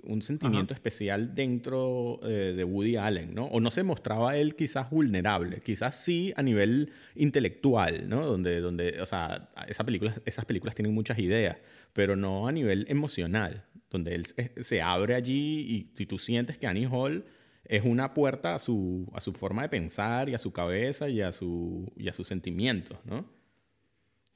un 0.05 0.23
sentimiento 0.23 0.75
especial 0.75 1.35
dentro 1.35 2.21
eh, 2.23 2.55
de 2.57 2.65
Woody 2.65 2.97
Allen, 2.97 3.35
¿no? 3.35 3.47
O 3.47 3.61
no 3.61 3.71
se 3.71 3.83
mostraba 3.83 4.37
él 4.37 4.57
quizás 4.57 4.91
vulnerable, 4.91 5.61
quizás 5.61 6.03
sí 6.03 6.33
a 6.37 6.43
nivel 6.43 6.93
intelectual, 7.15 8.09
¿no? 8.09 8.27
Donde, 8.27 8.61
donde 8.61 9.01
o 9.01 9.07
sea, 9.07 9.51
esa 9.69 9.85
película, 9.85 10.15
esas 10.25 10.45
películas 10.45 10.75
tienen 10.75 10.95
muchas 10.95 11.19
ideas, 11.19 11.57
pero 11.93 12.17
no 12.17 12.49
a 12.49 12.53
nivel 12.53 12.87
emocional, 12.89 13.65
donde 13.91 14.15
él 14.15 14.27
se, 14.27 14.83
abre 14.83 15.15
allí 15.15 15.61
y 15.61 15.93
si 15.95 16.07
tú 16.07 16.19
sientes 16.19 16.59
que 16.59 16.67
Annie 16.67 16.89
Hall 16.91 17.25
es 17.65 17.85
una 17.85 18.13
puerta 18.13 18.55
a 18.55 18.59
su, 18.59 19.11
a 19.15 19.21
su 19.21 19.33
forma 19.33 19.63
de 19.63 19.69
pensar 19.69 20.29
y 20.29 20.35
a 20.35 20.39
su 20.39 20.53
cabeza 20.53 21.09
y 21.09 21.21
a, 21.21 21.31
su, 21.33 21.93
y 21.97 22.09
a 22.09 22.13
sus 22.13 22.27
sentimientos, 22.27 22.99
¿no? 23.05 23.27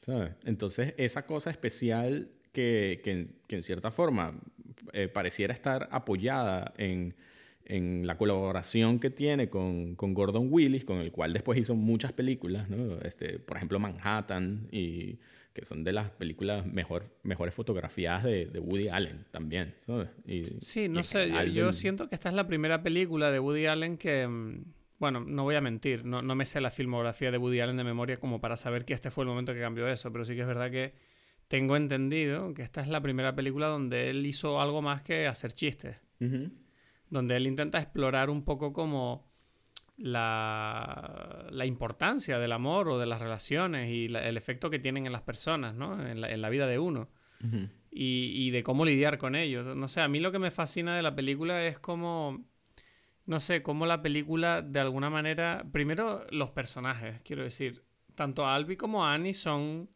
¿Sabes? 0.00 0.34
Entonces, 0.44 0.94
esa 0.98 1.26
cosa 1.26 1.50
especial 1.50 2.30
que, 2.56 3.02
que, 3.04 3.26
que 3.46 3.56
en 3.56 3.62
cierta 3.62 3.90
forma 3.90 4.32
eh, 4.94 5.08
pareciera 5.08 5.52
estar 5.52 5.90
apoyada 5.92 6.72
en, 6.78 7.14
en, 7.66 8.06
la 8.06 8.16
colaboración 8.16 8.98
que 8.98 9.10
tiene 9.10 9.50
con, 9.50 9.94
con, 9.94 10.14
Gordon 10.14 10.48
Willis, 10.50 10.86
con 10.86 10.96
el 10.96 11.12
cual 11.12 11.34
después 11.34 11.58
hizo 11.58 11.74
muchas 11.74 12.14
películas, 12.14 12.70
¿no? 12.70 12.98
este, 13.02 13.38
por 13.38 13.58
ejemplo 13.58 13.78
Manhattan, 13.78 14.68
y 14.72 15.18
que 15.52 15.66
son 15.66 15.84
de 15.84 15.92
las 15.92 16.08
películas 16.08 16.64
mejor, 16.64 17.04
mejores 17.24 17.52
fotografiadas 17.52 18.24
de, 18.24 18.46
de 18.46 18.58
Woody 18.58 18.88
Allen 18.88 19.26
también. 19.30 19.74
¿sabes? 19.84 20.08
sí, 20.62 20.88
no 20.88 21.02
sé, 21.02 21.30
yo, 21.52 21.74
siento 21.74 22.08
que 22.08 22.14
esta 22.14 22.30
es 22.30 22.34
la 22.34 22.46
primera 22.46 22.82
película 22.82 23.30
de 23.30 23.38
Woody 23.38 23.66
Allen 23.66 23.98
que, 23.98 24.26
mm, 24.26 24.64
bueno, 24.98 25.20
no 25.20 25.42
voy 25.42 25.56
a 25.56 25.60
mentir, 25.60 26.06
no, 26.06 26.22
no, 26.22 26.34
me 26.34 26.46
sé 26.46 26.62
la 26.62 26.70
filmografía 26.70 27.30
de 27.30 27.36
Woody 27.36 27.60
Allen 27.60 27.76
de 27.76 27.84
memoria 27.84 28.16
como 28.16 28.40
para 28.40 28.56
saber 28.56 28.86
que 28.86 28.94
este 28.94 29.10
fue 29.10 29.24
el 29.24 29.28
momento 29.28 29.52
que 29.52 29.60
cambió 29.60 29.86
eso, 29.88 30.10
pero 30.10 30.24
sí 30.24 30.34
que 30.34 30.40
es 30.40 30.46
verdad 30.46 30.70
que 30.70 30.94
tengo 31.48 31.76
entendido 31.76 32.54
que 32.54 32.62
esta 32.62 32.80
es 32.80 32.88
la 32.88 33.00
primera 33.00 33.34
película 33.34 33.68
donde 33.68 34.10
él 34.10 34.26
hizo 34.26 34.60
algo 34.60 34.82
más 34.82 35.02
que 35.02 35.26
hacer 35.26 35.52
chistes. 35.52 35.96
Donde 37.08 37.36
él 37.36 37.46
intenta 37.46 37.78
explorar 37.78 38.30
un 38.30 38.42
poco 38.42 38.72
como 38.72 39.30
la, 39.96 41.46
la, 41.50 41.66
importancia 41.66 42.38
del 42.38 42.52
amor 42.52 42.88
o 42.88 42.98
de 42.98 43.06
las 43.06 43.20
relaciones 43.20 43.90
y 43.90 44.06
el 44.06 44.36
efecto 44.36 44.70
que 44.70 44.78
tienen 44.78 45.06
en 45.06 45.12
las 45.12 45.22
personas, 45.22 45.74
¿no? 45.74 46.04
En 46.06 46.20
la, 46.20 46.30
en 46.30 46.42
la 46.42 46.48
vida 46.48 46.66
de 46.66 46.78
uno. 46.78 47.10
y, 47.90 48.32
y, 48.34 48.50
de 48.50 48.62
cómo 48.62 48.84
lidiar 48.84 49.18
con 49.18 49.36
ellos. 49.36 49.76
No 49.76 49.88
sé, 49.88 50.00
a 50.00 50.08
mí 50.08 50.20
lo 50.20 50.32
que 50.32 50.38
me 50.38 50.50
fascina 50.50 50.96
de 50.96 51.02
la 51.02 51.14
película 51.14 51.64
es 51.64 51.78
como... 51.78 52.44
No 53.24 53.40
sé, 53.40 53.62
cómo 53.62 53.86
la 53.86 54.02
película 54.02 54.62
de 54.62 54.80
alguna 54.80 55.10
manera... 55.10 55.66
Primero, 55.72 56.26
los 56.30 56.50
personajes, 56.50 57.22
quiero 57.22 57.42
decir. 57.42 57.84
Tanto 58.14 58.46
Albi 58.46 58.76
como 58.76 59.04
Annie 59.04 59.34
son 59.34 59.90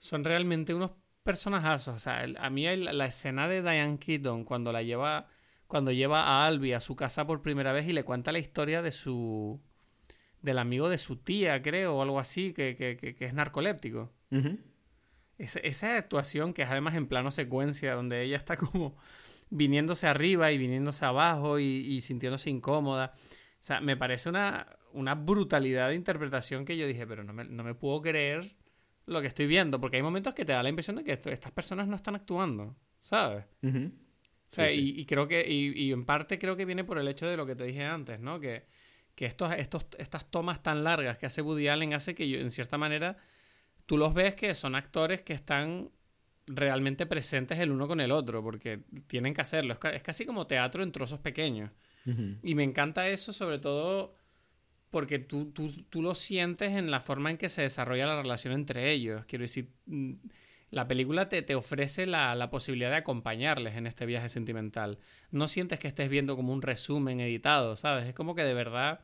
son 0.00 0.24
realmente 0.24 0.74
unos 0.74 0.90
personajazos. 1.22 1.94
O 1.94 1.98
sea, 1.98 2.24
a 2.38 2.50
mí 2.50 2.64
la, 2.76 3.06
escena 3.06 3.46
de 3.46 3.62
Diane 3.62 3.98
Keaton 3.98 4.44
cuando 4.44 4.72
la 4.72 4.82
lleva, 4.82 5.28
cuando 5.68 5.92
lleva 5.92 6.24
a 6.24 6.46
Albi 6.46 6.72
a 6.72 6.80
su 6.80 6.96
casa 6.96 7.26
por 7.26 7.42
primera 7.42 7.72
vez 7.72 7.86
y 7.86 7.92
le 7.92 8.02
cuenta 8.02 8.32
la 8.32 8.40
historia 8.40 8.82
de 8.82 8.90
su, 8.90 9.60
del 10.42 10.58
amigo 10.58 10.88
de 10.88 10.98
su 10.98 11.16
tía, 11.16 11.62
creo, 11.62 11.96
o 11.96 12.02
algo 12.02 12.18
así, 12.18 12.52
que, 12.52 12.74
que, 12.74 12.96
que, 12.96 13.24
es 13.24 13.34
narcoléptico. 13.34 14.12
esa 15.38 15.96
actuación 15.96 16.54
que 16.54 16.62
es 16.62 16.70
además 16.70 16.94
en 16.94 17.06
plano 17.06 17.30
secuencia, 17.30 17.94
donde 17.94 18.22
ella 18.22 18.36
está 18.36 18.56
como 18.56 18.96
viniéndose 19.50 20.06
arriba 20.06 20.50
y 20.50 20.58
viniéndose 20.58 21.04
abajo 21.04 21.58
y, 21.58 22.00
sintiéndose 22.00 22.48
incómoda. 22.48 23.12
O 23.14 23.62
sea, 23.62 23.82
me 23.82 23.98
parece 23.98 24.30
una, 24.30 24.78
una 24.94 25.14
brutalidad 25.14 25.90
de 25.90 25.96
interpretación 25.96 26.64
que 26.64 26.78
yo 26.78 26.86
dije, 26.86 27.06
pero 27.06 27.22
no 27.22 27.34
me, 27.34 27.44
no 27.44 27.62
me 27.62 27.74
puedo 27.74 28.00
creer 28.00 28.56
lo 29.10 29.20
que 29.20 29.26
estoy 29.26 29.46
viendo, 29.46 29.80
porque 29.80 29.96
hay 29.96 30.02
momentos 30.02 30.34
que 30.34 30.44
te 30.44 30.52
da 30.52 30.62
la 30.62 30.68
impresión 30.68 30.96
de 30.96 31.04
que 31.04 31.12
estas 31.12 31.50
personas 31.50 31.88
no 31.88 31.96
están 31.96 32.14
actuando, 32.14 32.76
¿sabes? 33.00 33.44
O 33.62 33.90
sea, 34.46 34.72
Y, 34.72 35.04
creo 35.04 35.26
que, 35.26 35.44
y, 35.48 35.90
en 35.90 36.04
parte 36.04 36.38
creo 36.38 36.56
que 36.56 36.64
viene 36.64 36.84
por 36.84 36.96
el 36.96 37.08
hecho 37.08 37.26
de 37.26 37.36
lo 37.36 37.44
que 37.44 37.56
te 37.56 37.64
dije 37.64 37.84
antes, 37.84 38.20
¿no? 38.20 38.38
Que, 38.38 38.66
que 39.16 39.26
estos, 39.26 39.52
estos, 39.52 39.86
estas 39.98 40.30
tomas 40.30 40.62
tan 40.62 40.84
largas 40.84 41.18
que 41.18 41.26
hace 41.26 41.42
Woody 41.42 41.66
Allen 41.66 41.92
hace 41.92 42.14
que 42.14 42.28
yo, 42.28 42.38
en 42.38 42.52
cierta 42.52 42.78
manera, 42.78 43.16
tú 43.84 43.98
los 43.98 44.14
ves 44.14 44.36
que 44.36 44.54
son 44.54 44.76
actores 44.76 45.22
que 45.22 45.32
están 45.32 45.90
realmente 46.46 47.04
presentes 47.06 47.58
el 47.58 47.72
uno 47.72 47.88
con 47.88 48.00
el 48.00 48.12
otro, 48.12 48.44
porque 48.44 48.84
tienen 49.08 49.34
que 49.34 49.40
hacerlo. 49.40 49.76
Es, 49.92 50.02
casi 50.04 50.24
como 50.24 50.46
teatro 50.46 50.84
en 50.84 50.92
trozos 50.92 51.18
pequeños. 51.18 51.70
Y 52.42 52.54
me 52.54 52.64
encanta 52.64 53.08
eso, 53.08 53.32
sobre 53.32 53.58
todo 53.58 54.14
porque 54.90 55.18
tú, 55.18 55.52
tú, 55.52 55.70
tú, 55.88 56.02
lo 56.02 56.14
sientes 56.14 56.72
en 56.72 56.90
la 56.90 57.00
forma 57.00 57.30
en 57.30 57.36
que 57.36 57.48
se 57.48 57.62
desarrolla 57.62 58.06
la 58.06 58.20
relación 58.20 58.52
entre 58.52 58.90
ellos. 58.90 59.24
Quiero 59.26 59.42
decir, 59.42 59.70
mm, 59.86 60.12
la 60.70 60.88
película 60.88 61.28
te, 61.28 61.42
te 61.42 61.54
ofrece 61.54 62.06
la, 62.06 62.34
la, 62.34 62.50
posibilidad 62.50 62.90
de 62.90 62.96
acompañarles 62.96 63.76
en 63.76 63.86
este 63.86 64.06
viaje 64.06 64.28
sentimental. 64.28 64.98
No 65.30 65.48
sientes 65.48 65.78
que 65.78 65.88
estés 65.88 66.08
viendo 66.08 66.36
como 66.36 66.52
un 66.52 66.62
resumen 66.62 67.20
editado, 67.20 67.76
¿sabes? 67.76 68.06
Es 68.06 68.14
como 68.14 68.34
que 68.34 68.42
de 68.42 68.54
verdad... 68.54 69.00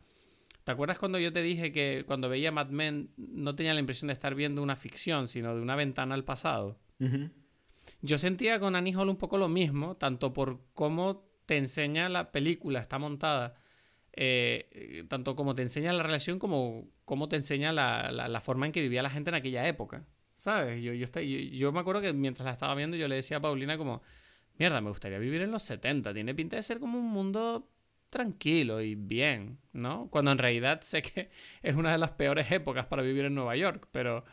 ¿Te 0.65 0.73
acuerdas 0.73 0.99
cuando 0.99 1.21
yo 1.21 1.33
te 1.33 1.43
dije 1.43 1.71
que 1.71 2.03
cuando 2.09 2.29
veía 2.29 2.51
Mad 2.51 2.71
Men 2.71 3.13
no 3.17 3.55
tenía 3.55 3.73
la 3.73 3.79
impresión 3.79 4.09
de 4.09 4.15
estar 4.15 4.35
viendo 4.35 4.65
una 4.65 4.75
ficción, 4.75 5.29
sino 5.29 5.55
de 5.55 5.63
una 5.63 5.77
ventana 5.77 6.17
al 6.17 6.25
pasado? 6.25 6.77
Yo 8.03 8.19
sentía 8.19 8.59
con 8.59 8.75
Annie 8.75 8.93
Hall 8.93 9.09
un 9.09 9.17
poco 9.17 9.39
lo 9.39 9.49
mismo, 9.49 9.97
tanto 9.97 10.33
por 10.33 10.61
cómo 10.73 11.25
te 11.47 11.57
enseña 11.57 12.09
la 12.09 12.33
película, 12.33 12.81
está 12.81 12.99
montada, 12.99 13.55
eh, 14.17 15.05
tanto 15.09 15.37
como 15.37 15.55
te 15.55 15.63
enseña 15.63 15.93
la 15.93 16.03
relación 16.03 16.39
como 16.39 16.89
cómo 17.05 17.29
te 17.29 17.37
enseña 17.37 17.73
la, 17.73 18.11
la, 18.11 18.41
forma 18.41 18.65
en 18.65 18.73
que 18.73 18.81
vivía 18.81 19.03
la 19.03 19.11
gente 19.11 19.31
en 19.31 19.37
aquella 19.37 19.69
época. 19.69 20.07
¿Sabes? 20.35 20.83
Yo, 20.83 20.93
yo, 20.93 21.07
yo, 21.21 21.73
me 21.73 21.81
acuerdo 21.81 22.03
que 22.03 22.13
mientras 22.13 22.45
la 22.45 22.53
estaba 22.53 22.75
viendo 22.75 22.97
yo 22.97 23.09
le 23.09 23.15
decía 23.15 23.39
a 23.39 23.41
Paulina 23.41 23.79
como, 23.79 24.03
mierda, 24.59 24.81
me 24.81 24.91
gustaría 24.91 25.19
vivir 25.19 25.43
en 25.43 25.51
los 25.51 25.63
70, 25.63 26.13
tiene 26.13 26.35
pinta 26.35 26.57
de 26.57 26.63
ser 26.63 26.79
como 26.79 26.99
un 26.99 27.11
mundo 27.11 27.71
tranquilo 28.11 28.81
y 28.81 28.95
bien, 28.95 29.59
¿no? 29.73 30.09
Cuando 30.11 30.33
en 30.33 30.39
realidad 30.39 30.81
sé 30.81 31.03
que 31.03 31.31
es 31.63 31.75
una 31.75 31.93
de 31.93 31.99
las 31.99 32.13
peores 32.13 32.51
épocas 32.51 32.87
para 32.87 33.03
vivir 33.03 33.27
en 33.27 33.35
Nueva 33.35 33.57
York, 33.57 33.89
pero, 33.93 34.25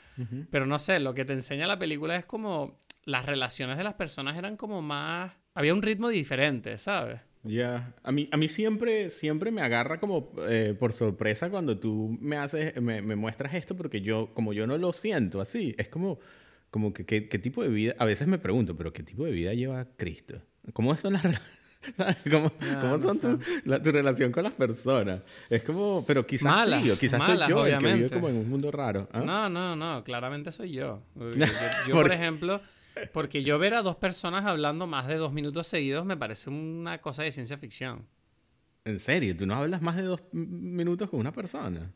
pero 0.50 0.66
no 0.66 0.80
sé, 0.80 1.00
lo 1.00 1.14
que 1.14 1.26
te 1.26 1.34
enseña 1.34 1.68
la 1.68 1.80
película 1.80 2.16
es 2.16 2.26
como 2.26 2.80
las 3.04 3.26
relaciones 3.26 3.78
de 3.78 3.84
las 3.84 3.96
personas 3.96 4.38
eran 4.38 4.56
como 4.56 4.82
más... 4.82 5.34
Había 5.56 5.74
un 5.74 5.82
ritmo 5.82 6.10
diferente, 6.10 6.78
¿sabes? 6.78 7.20
Ya, 7.44 7.94
a, 8.04 8.12
mí, 8.12 8.30
a 8.32 8.38
mí 8.38 8.48
siempre, 8.48 9.10
siempre 9.10 9.52
me 9.52 9.62
agarra 9.62 10.00
como 10.00 10.32
eh, 10.48 10.76
por 10.80 10.94
sorpresa 10.94 11.50
cuando 11.50 11.78
tú 11.78 12.18
me 12.22 12.38
haces, 12.38 12.82
me, 12.82 13.02
me, 13.02 13.16
muestras 13.16 13.54
esto 13.54 13.76
porque 13.76 14.02
yo, 14.02 14.34
como 14.34 14.54
yo 14.54 14.66
no 14.66 14.78
lo 14.78 14.94
siento 14.94 15.42
así, 15.42 15.76
es 15.78 15.90
como, 15.90 16.20
como 16.72 16.94
que 16.94 17.06
qué 17.06 17.40
tipo 17.40 17.62
de 17.62 17.70
vida, 17.70 17.96
a 18.00 18.06
veces 18.06 18.28
me 18.28 18.38
pregunto, 18.38 18.78
pero 18.78 18.94
¿qué 18.94 19.04
tipo 19.04 19.26
de 19.26 19.32
vida 19.32 19.54
lleva 19.54 19.86
Cristo? 19.98 20.42
¿Cómo 20.72 20.96
son 20.96 21.14
las 21.14 21.24
¿Cómo, 22.32 22.52
¿cómo 22.82 23.00
son 23.00 23.20
tu, 23.20 23.38
tu, 23.38 23.92
relación 23.92 24.32
con 24.32 24.44
las 24.44 24.54
personas? 24.54 25.22
Es 25.50 25.64
como, 25.64 26.04
pero 26.08 26.26
quizás 26.26 26.70
sí, 26.82 26.90
o 26.90 26.98
quizás 26.98 27.24
soy 27.24 27.38
yo 27.50 27.66
el 27.66 27.78
que 27.78 27.94
vive 27.94 28.10
como 28.10 28.30
en 28.30 28.38
un 28.38 28.50
mundo 28.50 28.72
raro. 28.72 29.10
¿ah? 29.12 29.22
No, 29.22 29.50
no, 29.50 29.76
no, 29.76 30.04
claramente 30.04 30.52
soy 30.52 30.72
yo. 30.72 31.02
Yo, 31.88 31.94
por 31.94 32.12
ejemplo, 32.12 32.62
porque 33.12 33.44
yo 33.44 33.60
ver 33.60 33.74
a 33.74 33.82
dos 33.82 33.96
personas 33.96 34.46
hablando 34.46 34.88
más 34.88 35.08
de 35.08 35.16
dos 35.16 35.34
minutos 35.34 35.68
seguidos 35.68 36.06
me 36.06 36.18
parece 36.18 36.50
una 36.50 37.02
cosa 37.02 37.24
de 37.24 37.32
ciencia 37.32 37.58
ficción. 37.58 38.08
¿En 38.86 39.00
serio? 39.00 39.36
¿Tú 39.36 39.46
no 39.46 39.56
hablas 39.56 39.82
más 39.82 39.96
de 39.96 40.04
dos 40.04 40.22
minutos 40.34 41.10
con 41.10 41.20
una 41.20 41.32
persona? 41.32 41.94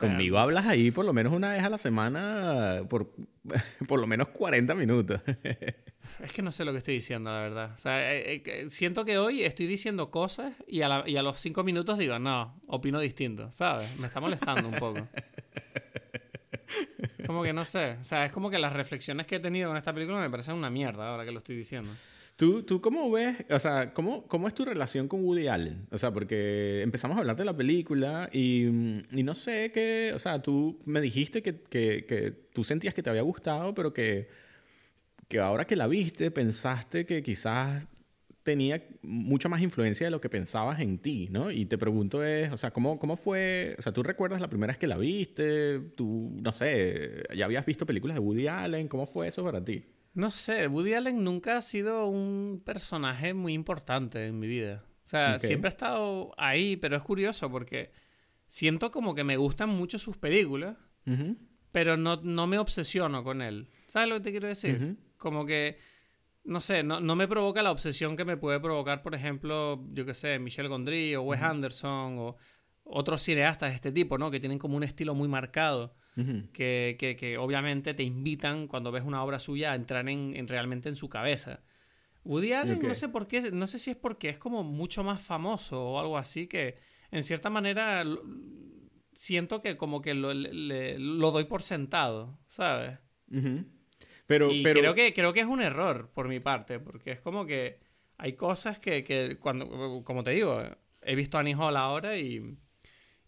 Conmigo 0.00 0.38
hablas 0.38 0.66
ahí 0.66 0.90
por 0.90 1.04
lo 1.04 1.12
menos 1.12 1.32
una 1.34 1.50
vez 1.50 1.62
a 1.62 1.68
la 1.68 1.76
semana 1.76 2.82
por, 2.88 3.14
por 3.86 4.00
lo 4.00 4.06
menos 4.06 4.28
40 4.28 4.74
minutos. 4.74 5.20
es 6.22 6.32
que 6.32 6.40
no 6.40 6.52
sé 6.52 6.64
lo 6.64 6.72
que 6.72 6.78
estoy 6.78 6.94
diciendo, 6.94 7.30
la 7.30 7.40
verdad. 7.40 7.72
O 7.74 7.78
sea, 7.78 8.14
eh, 8.14 8.42
eh, 8.46 8.66
siento 8.68 9.04
que 9.04 9.18
hoy 9.18 9.42
estoy 9.42 9.66
diciendo 9.66 10.10
cosas 10.10 10.54
y 10.66 10.80
a, 10.80 11.04
y 11.06 11.16
a 11.16 11.22
los 11.22 11.38
cinco 11.38 11.64
minutos 11.64 11.98
digo, 11.98 12.18
no, 12.18 12.58
opino 12.66 12.98
distinto, 12.98 13.50
¿sabes? 13.52 13.98
Me 13.98 14.06
está 14.06 14.20
molestando 14.20 14.66
un 14.66 14.74
poco. 14.74 15.06
Como 17.26 17.42
que 17.42 17.52
no 17.52 17.64
sé. 17.64 17.96
O 18.00 18.04
sea, 18.04 18.24
es 18.24 18.32
como 18.32 18.50
que 18.50 18.58
las 18.58 18.72
reflexiones 18.72 19.26
que 19.26 19.36
he 19.36 19.40
tenido 19.40 19.68
con 19.68 19.76
esta 19.76 19.92
película 19.92 20.20
me 20.20 20.30
parecen 20.30 20.54
una 20.54 20.70
mierda 20.70 21.08
ahora 21.08 21.24
que 21.24 21.32
lo 21.32 21.38
estoy 21.38 21.56
diciendo. 21.56 21.90
¿Tú, 22.36 22.64
¿Tú 22.64 22.80
cómo 22.80 23.10
ves, 23.12 23.36
o 23.48 23.60
sea, 23.60 23.92
cómo, 23.92 24.26
cómo 24.26 24.48
es 24.48 24.54
tu 24.54 24.64
relación 24.64 25.06
con 25.06 25.24
Woody 25.24 25.46
Allen? 25.46 25.86
O 25.92 25.98
sea, 25.98 26.10
porque 26.10 26.82
empezamos 26.82 27.16
a 27.16 27.20
hablar 27.20 27.36
de 27.36 27.44
la 27.44 27.56
película 27.56 28.28
y, 28.32 28.64
y 28.66 29.22
no 29.22 29.34
sé 29.34 29.70
qué, 29.72 30.10
o 30.14 30.18
sea, 30.18 30.42
tú 30.42 30.76
me 30.84 31.00
dijiste 31.00 31.42
que, 31.42 31.60
que, 31.60 32.04
que, 32.04 32.32
tú 32.52 32.64
sentías 32.64 32.92
que 32.92 33.04
te 33.04 33.10
había 33.10 33.22
gustado, 33.22 33.72
pero 33.72 33.92
que, 33.92 34.28
que 35.28 35.38
ahora 35.38 35.64
que 35.64 35.76
la 35.76 35.86
viste 35.86 36.32
pensaste 36.32 37.06
que 37.06 37.22
quizás 37.22 37.86
tenía 38.44 38.86
mucha 39.02 39.48
más 39.48 39.62
influencia 39.62 40.06
de 40.06 40.10
lo 40.10 40.20
que 40.20 40.28
pensabas 40.28 40.78
en 40.80 40.98
ti, 40.98 41.28
¿no? 41.30 41.50
Y 41.50 41.64
te 41.64 41.78
pregunto 41.78 42.22
es, 42.22 42.52
o 42.52 42.56
sea, 42.56 42.70
¿cómo, 42.70 42.98
¿cómo 42.98 43.16
fue? 43.16 43.74
O 43.78 43.82
sea, 43.82 43.92
¿tú 43.92 44.02
recuerdas 44.02 44.40
la 44.40 44.48
primera 44.48 44.70
vez 44.70 44.78
que 44.78 44.86
la 44.86 44.98
viste? 44.98 45.80
¿Tú, 45.96 46.30
no 46.40 46.52
sé, 46.52 47.24
ya 47.34 47.46
habías 47.46 47.64
visto 47.64 47.86
películas 47.86 48.14
de 48.14 48.20
Woody 48.20 48.46
Allen? 48.46 48.86
¿Cómo 48.86 49.06
fue 49.06 49.28
eso 49.28 49.42
para 49.42 49.64
ti? 49.64 49.84
No 50.12 50.30
sé, 50.30 50.68
Woody 50.68 50.92
Allen 50.92 51.24
nunca 51.24 51.56
ha 51.56 51.62
sido 51.62 52.06
un 52.06 52.62
personaje 52.64 53.34
muy 53.34 53.54
importante 53.54 54.26
en 54.26 54.38
mi 54.38 54.46
vida. 54.46 54.84
O 55.04 55.08
sea, 55.08 55.38
siempre 55.38 55.68
ha 55.68 55.72
estado 55.72 56.32
ahí, 56.36 56.76
pero 56.76 56.96
es 56.96 57.02
curioso 57.02 57.50
porque 57.50 57.92
siento 58.46 58.90
como 58.90 59.14
que 59.14 59.24
me 59.24 59.36
gustan 59.36 59.70
mucho 59.70 59.98
sus 59.98 60.16
películas, 60.16 60.76
pero 61.72 61.96
no, 61.96 62.20
no 62.22 62.46
me 62.46 62.58
obsesiono 62.58 63.24
con 63.24 63.42
él. 63.42 63.68
¿Sabes 63.86 64.08
lo 64.08 64.16
que 64.16 64.20
te 64.20 64.30
quiero 64.30 64.48
decir? 64.48 64.96
Como 65.18 65.46
que 65.46 65.78
no 66.44 66.60
sé, 66.60 66.82
no, 66.82 67.00
no, 67.00 67.16
me 67.16 67.26
provoca 67.26 67.62
la 67.62 67.70
obsesión 67.70 68.16
que 68.16 68.24
me 68.24 68.36
puede 68.36 68.60
provocar, 68.60 69.02
por 69.02 69.14
ejemplo, 69.14 69.82
yo 69.92 70.04
qué 70.04 70.14
sé, 70.14 70.38
Michel 70.38 70.68
Gondry 70.68 71.14
o 71.16 71.22
Wes 71.22 71.42
Anderson 71.42 72.18
o 72.18 72.36
otros 72.84 73.22
cineastas 73.22 73.70
de 73.70 73.76
este 73.76 73.92
tipo, 73.92 74.18
¿no? 74.18 74.30
Que 74.30 74.40
tienen 74.40 74.58
como 74.58 74.76
un 74.76 74.84
estilo 74.84 75.14
muy 75.14 75.28
marcado, 75.28 75.96
que, 76.52 76.96
que, 76.98 77.16
que, 77.16 77.38
obviamente 77.38 77.92
te 77.92 78.04
invitan 78.04 78.68
cuando 78.68 78.92
ves 78.92 79.02
una 79.02 79.24
obra 79.24 79.40
suya 79.40 79.72
a 79.72 79.74
entrar 79.74 80.08
en, 80.08 80.36
en 80.36 80.46
realmente 80.46 80.88
en 80.88 80.94
su 80.94 81.08
cabeza. 81.08 81.64
Woody 82.24 82.52
Allen, 82.52 82.80
no 82.80 82.94
sé 82.94 83.08
por 83.08 83.26
qué, 83.26 83.50
no 83.50 83.66
sé 83.66 83.78
si 83.78 83.90
es 83.90 83.96
porque 83.96 84.28
es 84.28 84.38
como 84.38 84.62
mucho 84.62 85.02
más 85.02 85.20
famoso 85.20 85.82
o 85.82 85.98
algo 85.98 86.16
así, 86.16 86.46
que 86.46 86.78
en 87.10 87.22
cierta 87.22 87.50
manera 87.50 88.04
siento 89.12 89.60
que 89.60 89.76
como 89.76 90.00
que 90.00 90.14
lo, 90.14 90.32
lo 90.34 91.30
doy 91.30 91.44
por 91.44 91.62
sentado, 91.62 92.38
¿sabes? 92.46 92.98
Pero, 94.26 94.50
y 94.50 94.62
Creo, 94.62 94.94
que, 94.94 95.12
creo 95.12 95.32
que 95.32 95.40
es 95.40 95.46
un 95.46 95.60
error 95.60 96.10
por 96.12 96.28
mi 96.28 96.40
parte, 96.40 96.80
porque 96.80 97.12
es 97.12 97.20
como 97.20 97.46
que 97.46 97.78
hay 98.16 98.34
cosas 98.34 98.80
que, 98.80 99.04
que 99.04 99.38
cuando, 99.38 100.02
como 100.04 100.22
te 100.24 100.30
digo, 100.30 100.62
he 101.02 101.14
visto 101.14 101.36
a 101.36 101.40
Annie 101.40 101.54
Hall 101.54 101.76
ahora 101.76 102.16
y, 102.16 102.56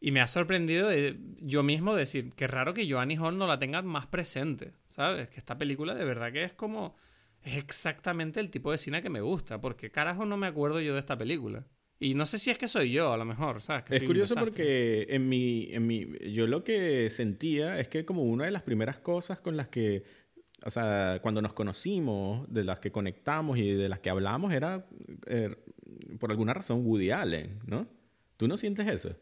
y 0.01 0.11
me 0.11 0.21
ha 0.21 0.27
sorprendido 0.27 0.91
yo 1.39 1.63
mismo 1.63 1.95
decir, 1.95 2.33
que 2.35 2.47
raro 2.47 2.75
que 2.75 2.87
yo 2.87 2.99
Annie 2.99 3.19
Hall 3.19 3.39
no 3.39 3.47
la 3.47 3.59
tenga 3.59 3.83
más 3.83 4.07
presente, 4.07 4.73
¿sabes? 4.89 5.29
Que 5.29 5.39
esta 5.39 5.59
película 5.59 5.95
de 5.95 6.05
verdad 6.05 6.33
que 6.33 6.45
es 6.45 6.55
como, 6.55 6.97
es 7.43 7.57
exactamente 7.57 8.41
el 8.41 8.51
tipo 8.51 8.73
de 8.73 8.79
cine 8.79 9.03
que 9.03 9.11
me 9.11 9.21
gusta, 9.21 9.61
porque 9.61 9.91
carajo 9.91 10.25
no 10.25 10.37
me 10.37 10.47
acuerdo 10.47 10.81
yo 10.81 10.95
de 10.95 11.01
esta 11.01 11.19
película. 11.19 11.67
Y 11.99 12.13
no 12.15 12.27
sé 12.27 12.39
si 12.39 12.51
es 12.51 12.59
que 12.59 12.69
soy 12.69 12.91
yo, 12.91 13.13
a 13.13 13.17
lo 13.17 13.25
mejor, 13.25 13.63
¿sabes? 13.63 13.85
es 13.91 14.03
curioso 14.03 14.35
porque 14.35 15.07
en 15.09 15.29
mi, 15.31 15.69
en 15.73 15.87
mi, 15.87 16.07
yo 16.31 16.47
lo 16.47 16.63
que 16.63 17.09
sentía 17.09 17.81
es 17.81 17.89
que 17.89 18.05
como 18.05 18.23
una 18.25 18.45
de 18.45 18.51
las 18.51 18.63
primeras 18.63 18.99
cosas 18.99 19.41
con 19.41 19.57
las 19.57 19.69
que, 19.69 20.05
o 20.67 20.71
sea, 20.71 21.21
cuando 21.23 21.41
nos 21.41 21.55
conocimos, 21.55 22.53
de 22.53 22.65
las 22.65 22.81
que 22.81 22.91
conectamos 22.91 23.57
y 23.57 23.71
de 23.71 23.89
las 23.89 24.01
que 24.01 24.11
hablamos, 24.11 24.53
era, 24.53 24.85
eh, 25.27 25.55
por 26.19 26.33
alguna 26.33 26.53
razón, 26.55 26.85
Woody 26.85 27.13
Allen, 27.13 27.61
¿no? 27.67 27.87
¿Tú 28.37 28.49
no 28.49 28.57
sientes 28.57 28.87
eso? 28.89 29.17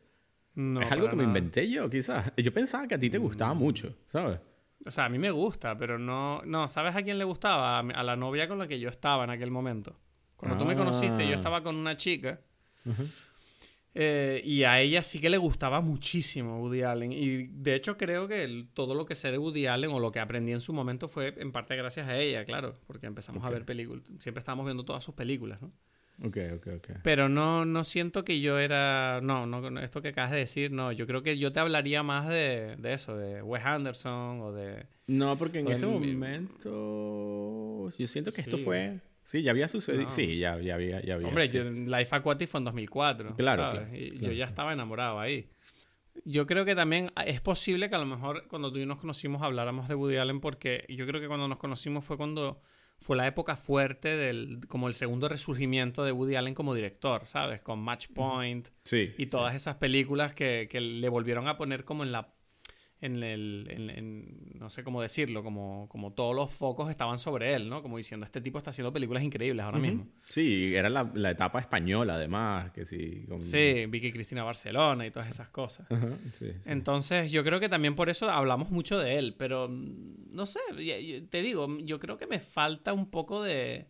No, 0.54 0.80
es 0.80 0.90
algo 0.90 1.10
que 1.10 1.16
me 1.16 1.24
inventé 1.24 1.68
yo, 1.68 1.90
quizás. 1.90 2.32
Yo 2.38 2.52
pensaba 2.52 2.88
que 2.88 2.94
a 2.94 2.98
ti 2.98 3.10
te 3.10 3.18
gustaba 3.18 3.52
mm. 3.52 3.58
mucho, 3.58 3.94
¿sabes? 4.06 4.40
O 4.86 4.90
sea, 4.90 5.04
a 5.04 5.08
mí 5.10 5.18
me 5.18 5.30
gusta, 5.30 5.76
pero 5.76 5.98
no... 5.98 6.40
No, 6.46 6.66
¿sabes 6.66 6.96
a 6.96 7.02
quién 7.02 7.18
le 7.18 7.24
gustaba? 7.24 7.80
A, 7.80 8.02
la 8.02 8.16
novia 8.16 8.48
con 8.48 8.58
la 8.58 8.66
que 8.66 8.80
yo 8.80 8.88
estaba 8.88 9.24
en 9.24 9.30
aquel 9.30 9.50
momento. 9.50 9.98
Cuando 10.36 10.56
tú 10.56 10.64
me 10.64 10.74
conociste, 10.74 11.26
yo 11.26 11.32
ah. 11.32 11.36
estaba 11.36 11.62
con 11.62 11.76
una 11.76 11.96
chica. 11.96 12.40
Eh, 13.96 14.42
y 14.44 14.64
a 14.64 14.80
ella 14.80 15.02
sí 15.02 15.20
que 15.20 15.30
le 15.30 15.38
gustaba 15.38 15.80
muchísimo 15.80 16.60
Woody 16.60 16.82
Allen. 16.82 17.12
Y 17.12 17.46
de 17.46 17.76
hecho 17.76 17.96
creo 17.96 18.26
que 18.26 18.66
todo 18.74 18.94
lo 18.94 19.06
que 19.06 19.14
sé 19.14 19.30
de 19.30 19.38
Woody 19.38 19.66
Allen 19.66 19.90
o 19.90 20.00
lo 20.00 20.10
que 20.10 20.20
aprendí 20.20 20.52
en 20.52 20.60
su 20.60 20.72
momento 20.72 21.06
fue 21.06 21.34
en 21.38 21.52
parte 21.52 21.76
gracias 21.76 22.08
a 22.08 22.18
ella, 22.18 22.44
claro. 22.44 22.76
Porque 22.86 23.06
empezamos 23.06 23.44
a 23.44 23.50
ver 23.50 23.64
películas. 23.64 24.04
Siempre 24.18 24.40
estábamos 24.40 24.66
viendo 24.66 24.84
todas 24.84 25.04
sus 25.04 25.14
películas, 25.14 25.62
¿no? 25.62 25.72
Ok, 26.22 26.36
ok, 26.54 26.66
ok. 26.76 26.88
Pero 27.02 27.28
no, 27.28 27.64
no 27.64 27.82
siento 27.82 28.24
que 28.24 28.40
yo 28.40 28.58
era. 28.58 29.20
No, 29.20 29.46
no, 29.46 29.80
esto 29.80 30.00
que 30.00 30.08
acabas 30.08 30.30
de 30.30 30.38
decir, 30.38 30.70
no. 30.70 30.92
Yo 30.92 31.06
creo 31.06 31.22
que 31.22 31.38
yo 31.38 31.52
te 31.52 31.58
hablaría 31.58 32.04
más 32.04 32.28
de, 32.28 32.76
de 32.78 32.92
eso, 32.92 33.16
de 33.16 33.42
Wes 33.42 33.64
Anderson 33.64 34.40
o 34.40 34.52
de. 34.52 34.86
No, 35.08 35.36
porque 35.36 35.58
en 35.58 35.68
ese 35.68 35.86
momento. 35.86 37.90
Yo 37.98 38.06
siento 38.06 38.30
que 38.30 38.42
esto 38.42 38.58
fue. 38.58 39.00
Sí, 39.24 39.42
ya 39.42 39.52
había 39.52 39.68
sucedido. 39.68 40.10
Sí, 40.10 40.38
ya, 40.38 40.60
ya, 40.60 40.74
había, 40.74 41.02
ya 41.02 41.14
había. 41.14 41.28
Hombre, 41.28 41.48
Life 41.48 42.14
Aquatic 42.14 42.48
fue 42.48 42.58
en 42.58 42.64
2004. 42.64 43.36
Claro. 43.36 43.86
y 43.92 44.18
yo 44.18 44.32
ya 44.32 44.44
estaba 44.44 44.72
enamorado 44.72 45.18
ahí. 45.18 45.48
Yo 46.24 46.46
creo 46.46 46.64
que 46.64 46.74
también 46.74 47.10
es 47.26 47.40
posible 47.40 47.88
que 47.88 47.96
a 47.96 47.98
lo 47.98 48.06
mejor 48.06 48.46
cuando 48.46 48.70
tú 48.70 48.78
y 48.78 48.86
nos 48.86 48.98
conocimos 48.98 49.42
habláramos 49.42 49.88
de 49.88 49.94
Woody 49.94 50.18
Allen 50.18 50.40
porque 50.40 50.84
yo 50.88 51.06
creo 51.06 51.20
que 51.20 51.26
cuando 51.26 51.48
nos 51.48 51.58
conocimos 51.58 52.04
fue 52.04 52.16
cuando 52.16 52.60
fue 52.98 53.16
la 53.16 53.26
época 53.26 53.56
fuerte 53.56 54.16
del 54.16 54.60
como 54.68 54.86
el 54.86 54.94
segundo 54.94 55.28
resurgimiento 55.28 56.04
de 56.04 56.12
Woody 56.12 56.36
Allen 56.36 56.54
como 56.54 56.72
director, 56.72 57.24
¿sabes? 57.24 57.62
Con 57.62 57.80
Match 57.80 58.08
Point 58.14 58.68
y 58.92 59.26
todas 59.26 59.54
esas 59.56 59.76
películas 59.76 60.34
que, 60.34 60.68
que, 60.70 60.80
le 60.80 61.08
volvieron 61.08 61.48
a 61.48 61.56
poner 61.56 61.84
como 61.84 62.04
en 62.04 62.12
la 62.12 62.33
en 63.04 63.22
el, 63.22 64.54
no 64.54 64.70
sé 64.70 64.82
cómo 64.82 65.02
decirlo, 65.02 65.42
como, 65.42 65.86
como 65.90 66.14
todos 66.14 66.34
los 66.34 66.50
focos 66.50 66.88
estaban 66.88 67.18
sobre 67.18 67.52
él, 67.54 67.68
¿no? 67.68 67.82
Como 67.82 67.98
diciendo, 67.98 68.24
este 68.24 68.40
tipo 68.40 68.56
está 68.56 68.70
haciendo 68.70 68.94
películas 68.94 69.22
increíbles 69.22 69.62
ahora 69.62 69.78
mismo. 69.78 70.06
Sí, 70.26 70.74
era 70.74 70.88
la, 70.88 71.10
la, 71.14 71.30
etapa 71.30 71.60
española 71.60 72.14
además, 72.14 72.72
que 72.72 72.86
sí. 72.86 73.26
Sí, 73.40 73.84
Vicky 73.86 74.10
Cristina 74.10 74.42
Barcelona 74.42 75.06
y 75.06 75.10
todas 75.10 75.28
esas 75.28 75.50
cosas. 75.50 75.86
Entonces, 76.64 77.30
yo 77.30 77.44
creo 77.44 77.60
que 77.60 77.68
también 77.68 77.94
por 77.94 78.08
eso 78.08 78.30
hablamos 78.30 78.70
mucho 78.70 78.98
de 78.98 79.18
él, 79.18 79.34
pero 79.36 79.68
mm, 79.68 80.34
no 80.34 80.46
sé, 80.46 80.60
te 81.30 81.42
digo, 81.42 81.68
yo 81.80 82.00
creo 82.00 82.16
que 82.16 82.26
me 82.26 82.40
falta 82.40 82.94
un 82.94 83.10
poco 83.10 83.42
de... 83.42 83.88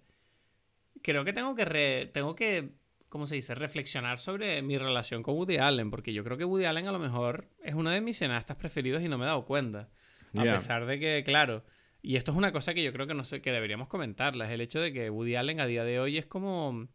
Creo 1.03 1.24
que 1.24 1.33
tengo 1.33 1.55
que, 1.55 2.11
tengo 2.12 2.35
que 2.35 2.72
¿cómo 3.14 3.29
se 3.29 3.37
dice?, 3.37 3.55
reflexionar 3.55 4.18
sobre 4.18 4.61
mi 4.61 4.77
relación 4.77 5.22
con 5.22 5.37
Woody 5.37 5.59
Allen, 5.59 5.88
porque 5.88 6.12
yo 6.12 6.24
creo 6.24 6.37
que 6.37 6.44
Woody 6.44 6.64
Allen 6.64 6.88
a 6.88 6.90
lo 6.90 6.98
mejor 6.98 7.48
es 7.62 7.77
uno 7.77 7.90
de 7.90 8.00
mis 8.00 8.18
cineastas 8.18 8.57
preferidos 8.57 9.05
y 9.05 9.09
no 9.09 9.18
me 9.18 9.24
he 9.24 9.29
dado 9.29 9.44
cuenta. 9.44 9.88
A 10.37 10.42
pesar 10.42 10.85
de 10.85 10.98
que, 10.98 11.22
claro, 11.24 11.64
y 12.03 12.16
esto 12.16 12.33
es 12.33 12.37
una 12.37 12.50
cosa 12.50 12.74
que 12.74 12.83
yo 12.83 12.92
creo 12.92 13.07
que 13.07 13.14
no 13.14 13.22
sé, 13.22 13.40
que 13.40 13.53
deberíamos 13.53 13.87
comentarla, 13.87 14.46
es 14.46 14.50
el 14.50 14.61
hecho 14.61 14.81
de 14.81 14.92
que 14.92 15.11
Woody 15.11 15.37
Allen 15.37 15.61
a 15.61 15.66
día 15.66 15.85
de 15.85 16.00
hoy 16.00 16.18
es 16.18 16.27
como 16.27 16.88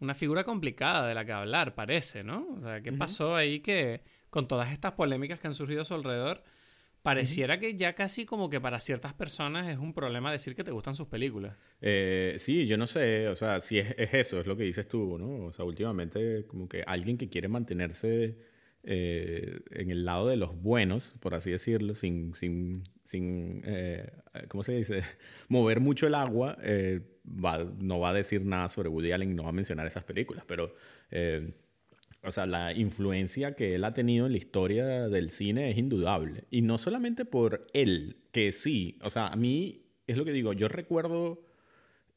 una 0.00 0.14
figura 0.14 0.42
complicada 0.42 1.06
de 1.06 1.14
la 1.14 1.26
que 1.26 1.32
hablar, 1.32 1.74
parece, 1.74 2.24
¿no? 2.24 2.48
O 2.56 2.60
sea, 2.62 2.80
¿qué 2.80 2.90
pasó 2.94 3.36
ahí 3.36 3.60
que 3.60 4.00
con 4.30 4.48
todas 4.48 4.72
estas 4.72 4.92
polémicas 4.92 5.38
que 5.38 5.48
han 5.48 5.54
surgido 5.54 5.82
a 5.82 5.84
su 5.84 5.92
alrededor, 5.92 6.42
Pareciera 7.02 7.58
que 7.58 7.74
ya 7.74 7.94
casi 7.94 8.24
como 8.24 8.48
que 8.48 8.60
para 8.60 8.78
ciertas 8.78 9.12
personas 9.12 9.68
es 9.68 9.78
un 9.78 9.92
problema 9.92 10.30
decir 10.30 10.54
que 10.54 10.62
te 10.62 10.70
gustan 10.70 10.94
sus 10.94 11.08
películas. 11.08 11.56
Eh, 11.80 12.36
sí, 12.38 12.66
yo 12.68 12.76
no 12.76 12.86
sé, 12.86 13.26
o 13.26 13.34
sea, 13.34 13.58
si 13.58 13.80
es, 13.80 13.94
eso, 13.98 14.40
es 14.40 14.46
lo 14.46 14.56
que 14.56 14.62
dices 14.62 14.86
tú, 14.86 15.18
¿no? 15.18 15.46
O 15.46 15.52
sea, 15.52 15.64
últimamente 15.64 16.46
como 16.46 16.68
que 16.68 16.84
alguien 16.86 17.18
que 17.18 17.28
quiere 17.28 17.48
mantenerse 17.48 18.38
eh, 18.84 19.60
en 19.72 19.90
el 19.90 20.04
lado 20.04 20.28
de 20.28 20.36
los 20.36 20.54
buenos, 20.62 21.16
por 21.20 21.34
así 21.34 21.50
decirlo, 21.50 21.94
sin, 21.94 22.34
sin, 22.34 22.84
sin 23.02 23.62
eh, 23.64 24.08
¿cómo 24.46 24.62
se 24.62 24.76
dice? 24.76 25.02
Mover 25.48 25.80
mucho 25.80 26.06
el 26.06 26.14
agua, 26.14 26.56
no 27.24 27.98
va 27.98 28.10
a 28.10 28.12
decir 28.12 28.46
nada 28.46 28.68
sobre 28.68 28.88
Woody 28.88 29.10
Allen, 29.10 29.34
no 29.34 29.42
va 29.42 29.48
a 29.48 29.52
mencionar 29.52 29.88
esas 29.88 30.04
películas, 30.04 30.44
pero 30.46 30.76
o 32.22 32.30
sea, 32.30 32.46
la 32.46 32.72
influencia 32.72 33.54
que 33.54 33.74
él 33.74 33.84
ha 33.84 33.94
tenido 33.94 34.26
en 34.26 34.32
la 34.32 34.38
historia 34.38 35.08
del 35.08 35.30
cine 35.30 35.70
es 35.70 35.78
indudable. 35.78 36.44
Y 36.50 36.62
no 36.62 36.78
solamente 36.78 37.24
por 37.24 37.66
él, 37.72 38.16
que 38.32 38.52
sí, 38.52 38.98
o 39.02 39.10
sea, 39.10 39.28
a 39.28 39.36
mí 39.36 39.86
es 40.06 40.16
lo 40.16 40.24
que 40.24 40.32
digo, 40.32 40.52
yo 40.52 40.68
recuerdo 40.68 41.44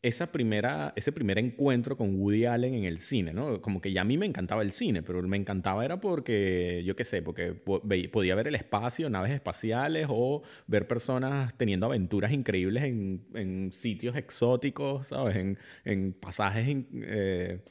esa 0.02 0.32
primera, 0.32 0.94
ese 0.96 1.12
primer 1.12 1.40
encuentro 1.40 1.98
con 1.98 2.22
Woody 2.22 2.46
Allen 2.46 2.76
en 2.76 2.84
el 2.84 3.00
cine, 3.00 3.34
¿no? 3.34 3.60
Como 3.62 3.82
que 3.82 3.92
ya 3.92 4.02
a 4.02 4.04
mí 4.04 4.18
me 4.18 4.28
encantaba 4.28 4.62
el 4.62 4.72
cine, 4.72 5.02
pero 5.02 5.22
me 5.24 5.38
encantaba 5.38 5.84
era 5.84 6.00
porque, 6.00 6.84
yo 6.86 6.96
qué 6.96 7.04
sé, 7.04 7.24
porque 7.24 7.54
podía 7.54 8.36
ver 8.36 8.48
el 8.48 8.54
espacio, 8.56 9.10
naves 9.10 9.32
espaciales 9.32 10.06
o 10.10 10.44
ver 10.68 10.88
personas 10.88 11.58
teniendo 11.58 11.88
aventuras 11.88 12.32
increíbles 12.32 12.84
en, 12.84 13.26
en 13.34 13.72
sitios 13.72 14.16
exóticos, 14.16 15.08
¿sabes? 15.08 15.38
En, 15.38 15.58
en 15.86 16.14
pasajes... 16.14 16.86
Eh, 16.94 17.62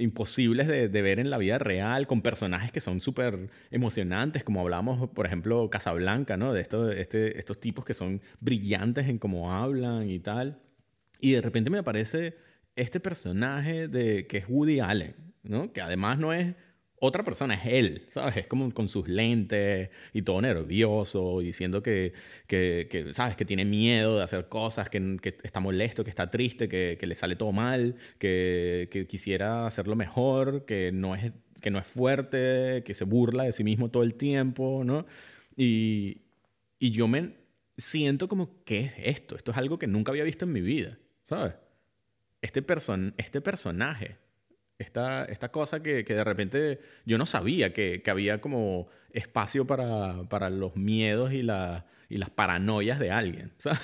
imposibles 0.00 0.66
de, 0.66 0.88
ver 0.88 1.20
en 1.20 1.30
la 1.30 1.38
vida 1.38 1.58
real, 1.58 2.06
con 2.06 2.22
personajes 2.22 2.72
que 2.72 2.80
son 2.80 3.00
súper 3.00 3.50
emocionantes, 3.70 4.44
como 4.44 4.60
hablamos, 4.60 5.08
por 5.10 5.26
ejemplo, 5.26 5.68
Casablanca, 5.70 6.36
¿no? 6.36 6.52
De 6.52 6.60
estos, 6.60 6.94
este, 6.96 7.38
estos 7.38 7.60
tipos 7.60 7.84
que 7.84 7.94
son 7.94 8.20
brillantes 8.40 9.08
en 9.08 9.18
cómo 9.18 9.52
hablan 9.52 10.08
y 10.10 10.18
tal. 10.18 10.60
Y 11.20 11.32
de 11.32 11.40
repente 11.42 11.70
me 11.70 11.78
aparece 11.78 12.36
este 12.76 13.00
personaje 13.00 13.88
de, 13.88 14.26
que 14.26 14.38
es 14.38 14.44
Woody 14.48 14.80
Allen, 14.80 15.14
¿no? 15.42 15.72
Que 15.72 15.80
además 15.80 16.18
no 16.18 16.32
es 16.32 16.54
otra 17.00 17.24
persona 17.24 17.54
es 17.54 17.62
él, 17.64 18.04
¿sabes? 18.08 18.36
Es 18.36 18.46
como 18.46 18.70
con 18.72 18.88
sus 18.88 19.08
lentes 19.08 19.88
y 20.12 20.22
todo 20.22 20.40
nervioso, 20.42 21.40
diciendo 21.40 21.82
que, 21.82 22.12
que, 22.46 23.08
¿sabes? 23.12 23.36
Que 23.36 23.46
tiene 23.46 23.64
miedo 23.64 24.18
de 24.18 24.22
hacer 24.22 24.48
cosas, 24.48 24.90
que, 24.90 25.16
que 25.20 25.36
está 25.42 25.60
molesto, 25.60 26.04
que 26.04 26.10
está 26.10 26.30
triste, 26.30 26.68
que, 26.68 26.98
le 27.00 27.14
sale 27.14 27.36
todo 27.36 27.52
mal, 27.52 27.96
que, 28.18 29.06
quisiera 29.08 29.66
hacerlo 29.66 29.96
mejor, 29.96 30.66
que 30.66 30.92
no, 30.92 31.14
es, 31.14 31.32
que 31.62 31.70
no 31.70 31.78
es 31.78 31.86
fuerte, 31.86 32.82
que 32.84 32.92
se 32.92 33.04
burla 33.04 33.44
de 33.44 33.52
sí 33.52 33.64
mismo 33.64 33.90
todo 33.90 34.02
el 34.02 34.14
tiempo, 34.14 34.82
¿no? 34.84 35.06
Y, 35.56 36.20
y 36.78 36.90
yo 36.90 37.08
me 37.08 37.32
siento 37.78 38.28
como, 38.28 38.62
¿qué 38.64 38.80
es 38.80 38.92
esto? 38.98 39.36
Esto 39.36 39.52
es 39.52 39.56
algo 39.56 39.78
que 39.78 39.86
nunca 39.86 40.12
había 40.12 40.24
visto 40.24 40.44
en 40.44 40.52
mi 40.52 40.60
vida, 40.60 40.98
¿sabes? 41.22 41.54
Este, 42.42 42.60
person 42.60 43.14
este 43.16 43.40
personaje 43.40 44.19
esta, 44.80 45.26
esta 45.26 45.50
cosa 45.52 45.82
que, 45.82 46.04
que, 46.04 46.14
de 46.14 46.24
repente 46.24 46.80
yo 47.04 47.18
no 47.18 47.26
sabía 47.26 47.72
que, 47.72 48.00
que 48.02 48.10
había 48.10 48.40
como 48.40 48.88
espacio 49.12 49.66
para, 49.66 50.28
para 50.28 50.48
los 50.48 50.74
miedos 50.74 51.32
y, 51.32 51.42
la, 51.42 51.86
y, 52.08 52.16
las 52.16 52.30
paranoias 52.30 52.98
de 52.98 53.10
alguien. 53.10 53.52
¿sabes? 53.58 53.80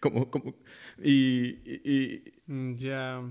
como, 0.00 0.30
como, 0.30 0.54
y, 1.02 1.60
y, 1.64 2.24
mm, 2.46 2.74
Ya. 2.76 3.22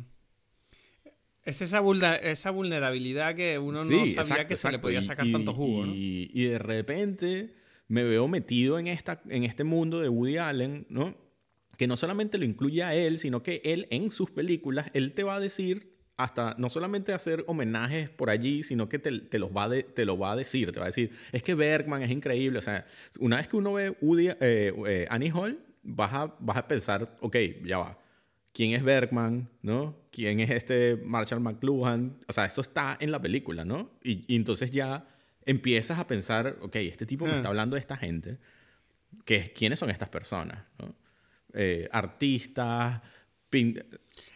Es 1.43 1.61
esa, 1.61 1.81
esa 2.17 2.51
vulnerabilidad 2.51 3.35
que 3.35 3.57
uno 3.57 3.83
no 3.83 4.07
sabía 4.07 4.45
que 4.45 4.55
se 4.55 4.71
le 4.71 4.77
podía 4.79 5.01
sacar 5.01 5.29
tanto 5.31 5.53
jugo. 5.53 5.85
¿no? 5.85 5.93
Y, 5.95 6.45
de 6.45 6.59
repente 6.59 7.55
me 7.87 8.03
veo 8.03 8.27
metido 8.27 8.79
en, 8.79 8.87
esta, 8.87 9.21
en 9.27 9.43
este 9.43 9.63
mundo 9.63 9.99
de 9.99 10.09
Woody 10.09 10.37
Allen, 10.37 10.85
¿no? 10.89 11.15
Que 11.77 11.87
no 11.87 11.97
solamente 11.97 12.37
lo 12.37 12.45
incluye 12.45 12.83
a 12.83 12.93
él, 12.95 13.17
sino 13.17 13.41
que 13.41 13.59
él 13.65 13.87
en 13.89 14.11
sus 14.11 14.29
películas, 14.29 14.91
él 14.93 15.13
te 15.13 15.23
va 15.23 15.35
a 15.35 15.39
decir 15.39 15.90
hasta 16.23 16.55
no 16.57 16.69
solamente 16.69 17.13
hacer 17.13 17.43
homenajes 17.47 18.09
por 18.09 18.29
allí, 18.29 18.63
sino 18.63 18.89
que 18.89 18.99
te, 18.99 19.19
te 19.19 19.39
los 19.39 19.49
va 19.49 19.69
te 19.69 20.05
lo 20.05 20.17
va 20.17 20.33
a 20.33 20.35
decir, 20.35 20.71
te 20.71 20.79
va 20.79 20.85
a 20.85 20.89
decir, 20.89 21.11
es 21.31 21.43
que 21.43 21.55
Bergman 21.55 22.01
es 22.03 22.11
increíble, 22.11 22.59
o 22.59 22.61
sea, 22.61 22.85
una 23.19 23.37
vez 23.37 23.47
que 23.47 23.57
uno 23.57 23.73
ve 23.73 23.95
Woody, 24.01 24.29
eh, 24.29 24.35
eh, 24.39 25.07
Annie 25.09 25.31
Hall, 25.31 25.59
vas 25.83 26.13
a, 26.13 26.35
vas 26.39 26.57
a 26.57 26.67
pensar, 26.67 27.15
ok, 27.21 27.35
ya 27.63 27.77
va, 27.77 27.97
¿quién 28.53 28.73
es 28.73 28.83
Bergman? 28.83 29.49
¿no? 29.61 29.97
¿Quién 30.11 30.39
es 30.39 30.49
este 30.49 30.97
Marshall 30.97 31.39
McLuhan? 31.39 32.17
O 32.27 32.33
sea, 32.33 32.45
eso 32.45 32.61
está 32.61 32.97
en 32.99 33.11
la 33.11 33.21
película, 33.21 33.65
¿no? 33.65 33.91
Y, 34.03 34.35
entonces 34.35 34.71
ya 34.71 35.07
empiezas 35.45 35.99
a 35.99 36.07
pensar, 36.07 36.57
ok, 36.61 36.75
este 36.77 37.05
tipo 37.05 37.25
me 37.25 37.35
está 37.35 37.47
ah. 37.47 37.51
hablando 37.51 37.75
de 37.75 37.79
esta 37.79 37.97
gente, 37.97 38.37
que, 39.25 39.51
¿quiénes 39.53 39.79
son 39.79 39.89
estas 39.89 40.09
personas? 40.09 40.63
¿no? 40.79 40.95
Eh, 41.53 41.89
artistas, 41.91 43.01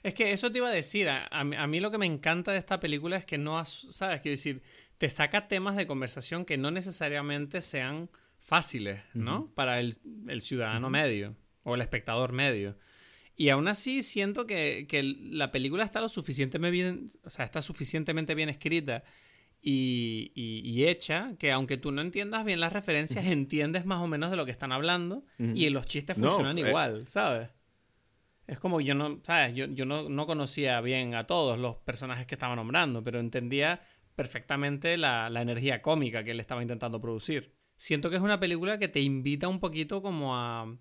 es 0.03 0.13
que 0.13 0.31
eso 0.31 0.51
te 0.51 0.59
iba 0.59 0.67
a 0.67 0.71
decir. 0.71 1.09
A, 1.09 1.43
mí 1.43 1.79
lo 1.79 1.91
que 1.91 1.97
me 1.97 2.05
encanta 2.05 2.51
de 2.51 2.57
esta 2.57 2.79
película 2.79 3.17
es 3.17 3.25
que 3.25 3.37
no, 3.37 3.63
¿sabes? 3.65 4.21
Quiero 4.21 4.33
decir, 4.33 4.61
te 4.97 5.09
saca 5.09 5.47
temas 5.47 5.75
de 5.75 5.87
conversación 5.87 6.45
que 6.45 6.57
no 6.57 6.71
necesariamente 6.71 7.61
sean 7.61 8.09
fáciles, 8.39 9.01
¿no? 9.13 9.51
Para 9.55 9.79
el, 9.79 9.95
ciudadano 10.41 10.89
medio 10.89 11.35
o 11.63 11.75
el 11.75 11.81
espectador 11.81 12.33
medio. 12.33 12.77
Y 13.37 13.49
aún 13.49 13.67
así 13.67 14.03
siento 14.03 14.45
que, 14.45 14.87
la 15.31 15.51
película 15.51 15.83
está 15.83 15.99
lo 16.01 16.09
suficientemente 16.09 16.71
bien, 16.71 17.09
o 17.23 17.29
sea, 17.29 17.43
está 17.43 17.61
suficientemente 17.61 18.35
bien 18.35 18.49
escrita 18.49 19.03
y, 19.61 20.83
hecha 20.85 21.35
que 21.39 21.51
aunque 21.51 21.77
tú 21.77 21.91
no 21.91 22.01
entiendas 22.01 22.45
bien 22.45 22.59
las 22.59 22.71
referencias, 22.71 23.25
entiendes 23.25 23.85
más 23.85 23.99
o 24.01 24.07
menos 24.07 24.29
de 24.29 24.37
lo 24.37 24.45
que 24.45 24.51
están 24.51 24.71
hablando 24.71 25.25
y 25.37 25.69
los 25.69 25.87
chistes 25.87 26.17
funcionan 26.17 26.57
eh, 26.57 26.67
igual, 26.67 27.07
¿sabes? 27.07 27.49
Es 28.47 28.59
como 28.59 28.79
yo 28.81 28.93
no, 28.93 29.19
¿sabes? 29.23 29.55
Yo, 29.55 29.65
yo 29.65 29.85
no, 29.85 30.09
no, 30.09 30.25
conocía 30.27 30.79
bien 30.81 31.15
a 31.15 31.25
todos 31.25 31.57
los 31.57 31.77
personajes 31.77 32.27
que 32.27 32.35
estaba 32.35 32.55
nombrando, 32.55 33.03
pero 33.03 33.19
entendía 33.19 33.81
perfectamente 34.15 34.97
la, 34.97 35.29
la 35.29 35.41
energía 35.41 35.81
cómica 35.81 36.23
que 36.23 36.31
él 36.31 36.39
estaba 36.39 36.61
intentando 36.61 36.99
producir. 36.99 37.55
Siento 37.77 38.09
que 38.09 38.15
es 38.15 38.21
una 38.21 38.39
película 38.39 38.77
que 38.77 38.87
te 38.87 39.01
invita 39.01 39.47
un 39.47 39.59
poquito 39.59 40.01
como 40.01 40.35
a... 40.35 40.77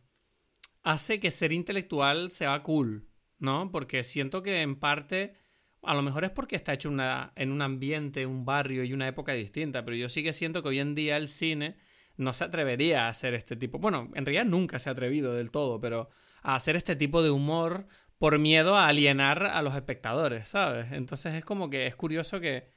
hace 0.82 1.18
que 1.20 1.30
ser 1.30 1.52
intelectual 1.52 2.30
sea 2.30 2.62
cool, 2.62 3.08
¿no? 3.38 3.70
Porque 3.72 4.04
siento 4.04 4.42
que 4.42 4.62
en 4.62 4.76
parte... 4.76 5.34
A 5.82 5.94
lo 5.94 6.02
mejor 6.02 6.24
es 6.24 6.30
porque 6.30 6.56
está 6.56 6.72
hecho 6.72 6.88
una, 6.88 7.32
en 7.36 7.52
un 7.52 7.60
ambiente, 7.60 8.24
un 8.24 8.46
barrio 8.46 8.84
y 8.84 8.94
una 8.94 9.06
época 9.06 9.32
distinta, 9.32 9.84
pero 9.84 9.96
yo 9.96 10.08
sí 10.08 10.22
que 10.22 10.32
siento 10.32 10.62
que 10.62 10.70
hoy 10.70 10.78
en 10.80 10.94
día 10.94 11.18
el 11.18 11.28
cine 11.28 11.76
no 12.16 12.32
se 12.32 12.44
atrevería 12.44 13.04
a 13.04 13.08
hacer 13.08 13.34
este 13.34 13.54
tipo. 13.56 13.78
Bueno, 13.78 14.10
en 14.14 14.24
realidad 14.24 14.46
nunca 14.46 14.78
se 14.78 14.88
ha 14.88 14.92
atrevido 14.92 15.34
del 15.34 15.50
todo, 15.50 15.80
pero 15.80 16.08
a 16.44 16.54
hacer 16.54 16.76
este 16.76 16.94
tipo 16.94 17.22
de 17.24 17.30
humor 17.30 17.88
por 18.18 18.38
miedo 18.38 18.76
a 18.76 18.86
alienar 18.86 19.42
a 19.42 19.60
los 19.62 19.74
espectadores, 19.74 20.48
¿sabes? 20.48 20.92
Entonces 20.92 21.34
es 21.34 21.44
como 21.44 21.68
que 21.68 21.86
es 21.86 21.96
curioso 21.96 22.40
que, 22.40 22.70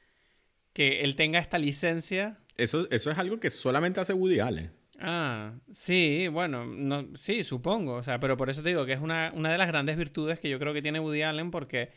que 0.72 1.02
él 1.02 1.14
tenga 1.14 1.38
esta 1.38 1.58
licencia. 1.58 2.40
Eso, 2.56 2.88
eso 2.90 3.10
es 3.10 3.18
algo 3.18 3.38
que 3.38 3.50
solamente 3.50 4.00
hace 4.00 4.14
Woody 4.14 4.40
Allen. 4.40 4.72
Ah, 4.98 5.54
sí, 5.70 6.26
bueno, 6.26 6.66
no, 6.66 7.08
sí, 7.14 7.44
supongo, 7.44 7.94
o 7.94 8.02
sea, 8.02 8.18
pero 8.18 8.36
por 8.36 8.50
eso 8.50 8.64
te 8.64 8.70
digo 8.70 8.84
que 8.84 8.94
es 8.94 9.00
una, 9.00 9.32
una 9.32 9.52
de 9.52 9.58
las 9.58 9.68
grandes 9.68 9.96
virtudes 9.96 10.40
que 10.40 10.48
yo 10.48 10.58
creo 10.58 10.74
que 10.74 10.82
tiene 10.82 10.98
Woody 10.98 11.22
Allen 11.22 11.52
porque 11.52 11.92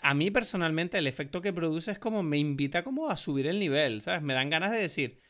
a 0.00 0.14
mí 0.14 0.30
personalmente 0.30 0.96
el 0.96 1.06
efecto 1.06 1.42
que 1.42 1.52
produce 1.52 1.90
es 1.90 1.98
como 1.98 2.22
me 2.22 2.38
invita 2.38 2.84
como 2.84 3.10
a 3.10 3.16
subir 3.16 3.48
el 3.48 3.58
nivel, 3.58 4.00
¿sabes? 4.00 4.22
Me 4.22 4.34
dan 4.34 4.48
ganas 4.48 4.70
de 4.70 4.78
decir, 4.78 5.20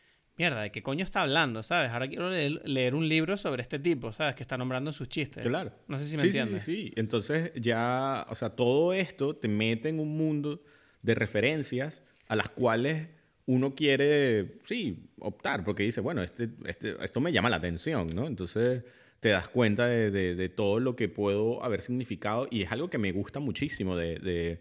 mierda, 0.43 0.63
¿de 0.63 0.73
qué 0.73 0.83
coño 0.83 1.05
está 1.05 1.23
hablando? 1.23 1.63
¿Sabes? 1.63 1.93
Ahora 1.93 2.09
quiero 2.09 2.29
leer, 2.29 2.95
un 2.97 3.09
libro 3.09 3.37
sobre 3.37 3.63
este 3.63 3.79
tipo, 3.79 4.11
¿sabes? 4.11 4.35
Que 4.35 4.43
está 4.43 4.59
nombrando 4.59 4.93
sus 4.93 5.09
chistes. 5.09 5.47
Claro. 5.47 5.71
No 5.87 5.97
sé 5.99 6.05
si 6.05 6.17
me 6.17 6.23
sí, 6.23 6.29
entiendes. 6.29 6.63
Sí, 6.65 6.77
sí, 6.77 6.83
sí. 6.89 6.93
Entonces 6.97 7.53
ya, 7.55 8.27
o 8.29 8.35
sea, 8.35 8.51
todo 8.51 8.93
esto 8.93 9.37
te 9.37 9.47
mete 9.47 9.89
en 9.89 10.01
un 10.01 10.17
mundo 10.17 10.61
de 11.03 11.15
referencias 11.15 12.03
a 12.27 12.35
las 12.35 12.49
cuales 12.49 13.09
uno 13.47 13.77
quiere, 13.77 14.59
sí, 14.65 15.11
optar, 15.21 15.63
porque 15.63 15.85
dice, 15.85 16.01
bueno, 16.01 16.25
este, 16.25 16.49
este, 16.67 16.97
esto 17.05 17.21
me 17.21 17.31
llama 17.31 17.49
la 17.49 17.57
atención, 17.57 18.09
¿no? 18.13 18.27
Entonces 18.27 18.83
te 19.21 19.29
das 19.29 19.49
cuenta 19.49 19.87
de, 19.87 20.11
de, 20.11 20.49
todo 20.49 20.81
lo 20.81 20.97
que 20.97 21.09
puedo 21.09 21.63
haber 21.63 21.83
significado 21.83 22.49
y 22.51 22.63
es 22.63 22.73
algo 22.73 22.91
que 22.91 22.99
me 22.99 23.13
gusta 23.13 23.39
muchísimo 23.39 23.97
de, 23.97 24.19
de 24.19 24.61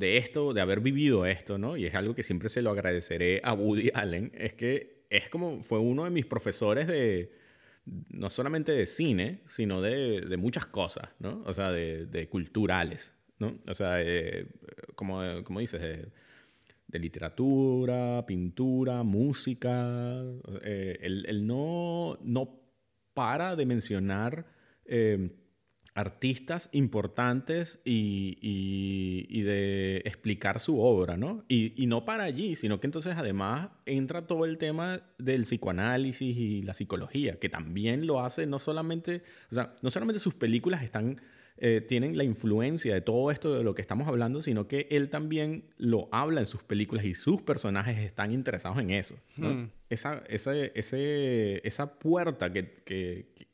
esto, 0.00 0.52
de 0.52 0.60
haber 0.60 0.80
vivido 0.80 1.26
esto, 1.26 1.58
¿no? 1.58 1.76
Y 1.76 1.86
es 1.86 1.94
algo 1.94 2.14
que 2.14 2.22
siempre 2.22 2.48
se 2.48 2.62
lo 2.62 2.70
agradeceré 2.70 3.40
a 3.42 3.52
Woody 3.54 3.90
Allen, 3.94 4.32
es 4.34 4.54
que 4.54 5.04
es 5.10 5.28
como 5.28 5.62
fue 5.62 5.78
uno 5.78 6.04
de 6.04 6.10
mis 6.10 6.26
profesores 6.26 6.86
de, 6.86 7.32
no 8.10 8.30
solamente 8.30 8.72
de 8.72 8.86
cine, 8.86 9.40
sino 9.46 9.80
de, 9.80 10.20
de 10.22 10.36
muchas 10.36 10.66
cosas, 10.66 11.14
¿no? 11.18 11.42
O 11.46 11.54
sea, 11.54 11.70
de, 11.70 12.06
de 12.06 12.28
culturales, 12.28 13.14
¿no? 13.38 13.58
O 13.66 13.74
sea, 13.74 14.02
eh, 14.02 14.46
como, 14.94 15.20
como 15.44 15.60
dices, 15.60 15.80
de, 15.80 16.98
literatura, 16.98 18.24
pintura, 18.26 19.02
música. 19.02 20.22
Eh, 20.62 20.98
él, 21.02 21.46
no, 21.46 22.18
no 22.22 22.60
para 23.14 23.56
de 23.56 23.66
mencionar... 23.66 24.46
Eh, 24.84 25.30
artistas 25.98 26.68
importantes 26.72 27.82
y, 27.84 29.42
de 29.42 29.96
explicar 30.04 30.60
su 30.60 30.80
obra, 30.80 31.16
¿no? 31.16 31.44
Y, 31.48 31.86
no 31.88 32.04
para 32.04 32.22
allí, 32.22 32.54
sino 32.54 32.78
que 32.78 32.86
entonces 32.86 33.16
además 33.16 33.70
entra 33.84 34.26
todo 34.26 34.44
el 34.44 34.58
tema 34.58 35.00
del 35.18 35.42
psicoanálisis 35.42 36.36
y 36.36 36.62
la 36.62 36.72
psicología, 36.74 37.40
que 37.40 37.48
también 37.48 38.06
lo 38.06 38.24
hace 38.24 38.46
no 38.46 38.60
solamente, 38.60 39.22
o 39.50 39.54
sea, 39.54 39.74
no 39.82 39.90
solamente 39.90 40.20
sus 40.20 40.34
películas 40.34 40.84
están, 40.84 41.20
eh, 41.56 41.80
tienen 41.80 42.16
la 42.16 42.22
influencia 42.22 42.94
de 42.94 43.00
todo 43.00 43.32
esto 43.32 43.56
de 43.56 43.64
lo 43.64 43.74
que 43.74 43.82
estamos 43.82 44.06
hablando, 44.06 44.40
sino 44.40 44.68
que 44.68 44.86
él 44.92 45.08
también 45.08 45.64
lo 45.78 46.08
habla 46.12 46.38
en 46.38 46.46
sus 46.46 46.62
películas 46.62 47.04
y 47.06 47.14
sus 47.14 47.42
personajes 47.42 47.98
están 47.98 48.30
interesados 48.30 48.78
en 48.78 48.90
eso. 48.90 49.16
Hmm. 49.36 49.64
Esa, 49.90 50.22
esa, 50.28 51.98
puerta 51.98 52.52
que, 52.52 52.82
que 52.84 53.47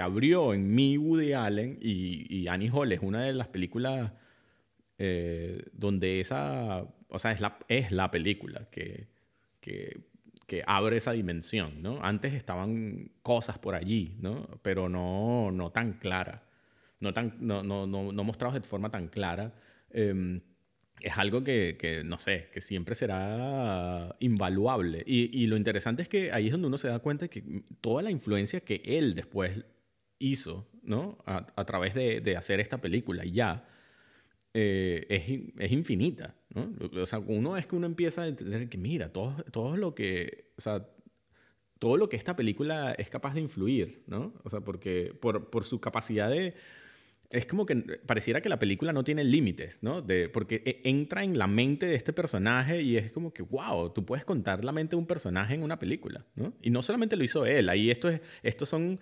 abrió 0.00 0.52
en 0.52 0.74
mí 0.74 0.98
Woody 0.98 1.32
Allen 1.32 1.78
y, 1.80 2.48
Annie 2.48 2.70
Hall 2.70 2.92
es 2.92 3.00
una 3.00 3.22
de 3.22 3.32
las 3.32 3.48
películas 3.48 4.12
eh, 4.98 5.64
donde 5.72 6.20
esa, 6.20 6.84
o 7.08 7.18
sea, 7.18 7.32
es 7.32 7.40
la, 7.40 7.58
es 7.68 7.92
la 7.92 8.10
película 8.10 8.68
que, 8.70 9.06
que, 9.60 10.02
abre 10.66 10.96
esa 10.96 11.12
dimensión, 11.12 11.78
¿no? 11.82 12.02
Antes 12.02 12.34
estaban 12.34 13.10
cosas 13.22 13.58
por 13.58 13.74
allí, 13.74 14.16
¿no? 14.20 14.48
Pero 14.62 14.88
no, 14.88 15.50
no 15.52 15.70
tan 15.70 15.94
claras, 15.94 16.40
no, 17.00 17.12
tan, 17.12 17.36
no, 17.40 17.62
no, 17.62 17.86
no, 17.86 18.24
mostrados 18.24 18.54
de 18.54 18.60
forma 18.66 18.90
tan 18.90 19.08
clara. 19.08 19.54
Em, 19.90 20.40
es 21.00 21.18
algo 21.18 21.44
que, 21.44 21.76
que, 21.78 22.04
no 22.04 22.18
sé, 22.18 22.48
que 22.52 22.60
siempre 22.60 22.94
será 22.94 24.16
invaluable. 24.20 25.02
Y, 25.06 25.30
y, 25.42 25.46
lo 25.46 25.56
interesante 25.56 26.02
es 26.02 26.08
que 26.08 26.32
ahí 26.32 26.46
es 26.46 26.52
donde 26.52 26.68
uno 26.68 26.78
se 26.78 26.88
da 26.88 26.98
cuenta 27.00 27.28
que 27.28 27.42
toda 27.80 28.02
la 28.02 28.10
influencia 28.10 28.60
que 28.60 28.82
él 28.84 29.14
después 29.14 29.64
hizo, 30.18 30.66
¿no? 30.82 31.18
A, 31.26 31.64
través 31.64 31.94
de, 31.94 32.36
hacer 32.36 32.60
esta 32.60 32.80
película 32.80 33.24
y 33.24 33.32
ya, 33.32 33.68
eh, 34.54 35.52
es, 35.58 35.70
infinita, 35.72 36.34
¿no? 36.54 36.72
O 37.00 37.06
sea, 37.06 37.18
uno 37.18 37.56
es 37.56 37.66
que 37.66 37.76
uno 37.76 37.86
empieza 37.86 38.22
a 38.22 38.28
entender 38.28 38.68
que, 38.68 38.78
mira, 38.78 39.12
todo, 39.12 39.36
todo 39.50 39.76
lo 39.76 39.94
que, 39.94 40.52
o 40.56 40.60
sea, 40.60 40.86
todo 41.78 41.96
lo 41.96 42.08
que 42.08 42.16
esta 42.16 42.36
película 42.36 42.92
es 42.92 43.10
capaz 43.10 43.34
de 43.34 43.40
influir, 43.40 44.02
¿no? 44.06 44.32
O 44.44 44.50
sea, 44.50 44.60
porque 44.60 45.14
por, 45.20 45.50
por 45.50 45.64
su 45.64 45.80
capacidad 45.80 46.30
de... 46.30 46.54
Es 47.30 47.44
como 47.44 47.66
que 47.66 47.74
pareciera 48.06 48.40
que 48.40 48.48
la 48.48 48.58
película 48.58 48.92
no 48.92 49.02
tiene 49.02 49.24
límites, 49.24 49.82
¿no? 49.82 50.00
De, 50.00 50.28
porque 50.28 50.62
e, 50.64 50.88
entra 50.88 51.24
en 51.24 51.36
la 51.36 51.48
mente 51.48 51.86
de 51.86 51.96
este 51.96 52.12
personaje 52.12 52.80
y 52.82 52.96
es 52.96 53.10
como 53.10 53.32
que, 53.32 53.42
wow, 53.42 53.90
tú 53.90 54.06
puedes 54.06 54.24
contar 54.24 54.64
la 54.64 54.70
mente 54.70 54.94
de 54.94 55.00
un 55.00 55.06
personaje 55.06 55.54
en 55.54 55.64
una 55.64 55.78
película, 55.78 56.24
¿no? 56.36 56.54
Y 56.62 56.70
no 56.70 56.82
solamente 56.82 57.16
lo 57.16 57.24
hizo 57.24 57.44
él, 57.44 57.68
ahí 57.68 57.90
esto 57.90 58.08
es, 58.08 58.20
estos 58.44 58.68
son 58.68 59.00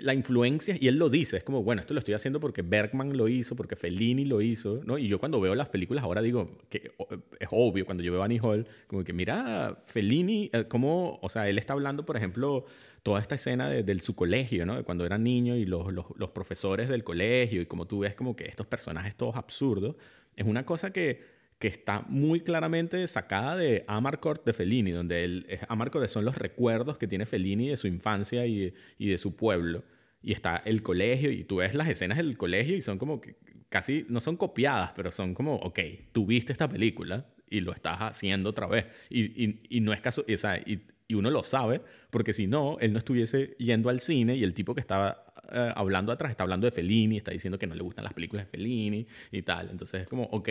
la 0.00 0.14
influencia, 0.14 0.74
y 0.80 0.88
él 0.88 0.96
lo 0.96 1.10
dice, 1.10 1.36
es 1.36 1.44
como, 1.44 1.62
bueno, 1.62 1.80
esto 1.80 1.92
lo 1.92 1.98
estoy 1.98 2.14
haciendo 2.14 2.40
porque 2.40 2.62
Bergman 2.62 3.14
lo 3.14 3.28
hizo, 3.28 3.56
porque 3.56 3.76
Fellini 3.76 4.24
lo 4.24 4.40
hizo, 4.40 4.80
¿no? 4.84 4.96
Y 4.96 5.06
yo 5.06 5.18
cuando 5.18 5.38
veo 5.38 5.54
las 5.54 5.68
películas 5.68 6.02
ahora 6.02 6.22
digo, 6.22 6.58
que 6.70 6.92
es 7.38 7.48
obvio, 7.50 7.84
cuando 7.84 8.02
yo 8.02 8.10
veo 8.10 8.22
a 8.22 8.24
Annie 8.24 8.40
Hall, 8.42 8.66
como 8.86 9.04
que 9.04 9.12
mira, 9.12 9.82
Fellini, 9.84 10.48
eh, 10.54 10.64
como, 10.66 11.18
o 11.20 11.28
sea, 11.28 11.48
él 11.48 11.58
está 11.58 11.74
hablando, 11.74 12.06
por 12.06 12.16
ejemplo, 12.16 12.64
toda 13.02 13.20
esta 13.20 13.34
escena 13.34 13.68
de, 13.68 13.98
su 13.98 14.14
colegio, 14.14 14.64
¿no? 14.64 14.76
De 14.76 14.82
cuando 14.82 15.04
era 15.04 15.18
niño 15.18 15.56
y 15.56 15.66
los, 15.66 15.92
los, 15.92 16.06
los 16.16 16.30
profesores 16.30 16.88
del 16.88 17.04
colegio, 17.04 17.60
y 17.60 17.66
como 17.66 17.86
tú 17.86 17.98
ves 18.00 18.14
como 18.14 18.34
que 18.34 18.46
estos 18.46 18.66
personajes 18.66 19.14
todos 19.14 19.36
absurdos, 19.36 19.96
es 20.36 20.46
una 20.46 20.64
cosa 20.64 20.90
que 20.90 21.35
que 21.58 21.68
está 21.68 22.04
muy 22.08 22.40
claramente 22.40 23.06
sacada 23.06 23.56
de 23.56 23.84
Amarcord 23.88 24.44
de 24.44 24.52
Fellini, 24.52 24.90
donde 24.90 25.24
el, 25.24 25.58
Amarcord 25.68 26.06
son 26.08 26.24
los 26.24 26.36
recuerdos 26.36 26.98
que 26.98 27.08
tiene 27.08 27.24
Fellini 27.24 27.68
de 27.68 27.76
su 27.76 27.86
infancia 27.86 28.46
y, 28.46 28.74
y, 28.98 29.08
de 29.08 29.18
su 29.18 29.36
pueblo. 29.36 29.84
Y 30.22 30.32
está 30.32 30.56
el 30.64 30.82
colegio, 30.82 31.30
y 31.30 31.44
tú 31.44 31.56
ves 31.56 31.74
las 31.74 31.88
escenas 31.88 32.18
del 32.18 32.36
colegio 32.36 32.76
y 32.76 32.80
son 32.80 32.98
como 32.98 33.20
que 33.20 33.36
casi, 33.68 34.04
no 34.08 34.20
son 34.20 34.36
copiadas, 34.36 34.92
pero 34.94 35.10
son 35.10 35.34
como, 35.34 35.56
ok, 35.56 35.78
tú 36.12 36.26
viste 36.26 36.52
esta 36.52 36.68
película 36.68 37.26
y 37.48 37.60
lo 37.60 37.72
estás 37.72 37.98
haciendo 38.00 38.50
otra 38.50 38.66
vez. 38.66 38.86
Y, 39.08 39.76
y, 39.76 39.80
no 39.80 39.92
es 39.92 40.00
caso, 40.00 40.24
sea, 40.36 40.58
y, 40.58 40.82
uno 41.14 41.30
lo 41.30 41.42
sabe, 41.42 41.80
porque 42.10 42.32
si 42.32 42.48
no, 42.48 42.76
él 42.80 42.92
no 42.92 42.98
estuviese 42.98 43.54
yendo 43.58 43.88
al 43.88 44.00
cine 44.00 44.34
y 44.34 44.42
el 44.42 44.54
tipo 44.54 44.74
que 44.74 44.80
estaba 44.80 45.24
eh, 45.52 45.72
hablando 45.74 46.10
atrás 46.10 46.32
está 46.32 46.42
hablando 46.42 46.66
de 46.66 46.72
Fellini, 46.72 47.16
está 47.16 47.30
diciendo 47.30 47.58
que 47.58 47.68
no 47.68 47.76
le 47.76 47.82
gustan 47.82 48.04
las 48.04 48.12
películas 48.12 48.46
de 48.46 48.50
Fellini 48.50 49.06
y 49.30 49.42
tal. 49.42 49.70
Entonces 49.70 50.02
es 50.02 50.08
como, 50.08 50.24
ok 50.24 50.48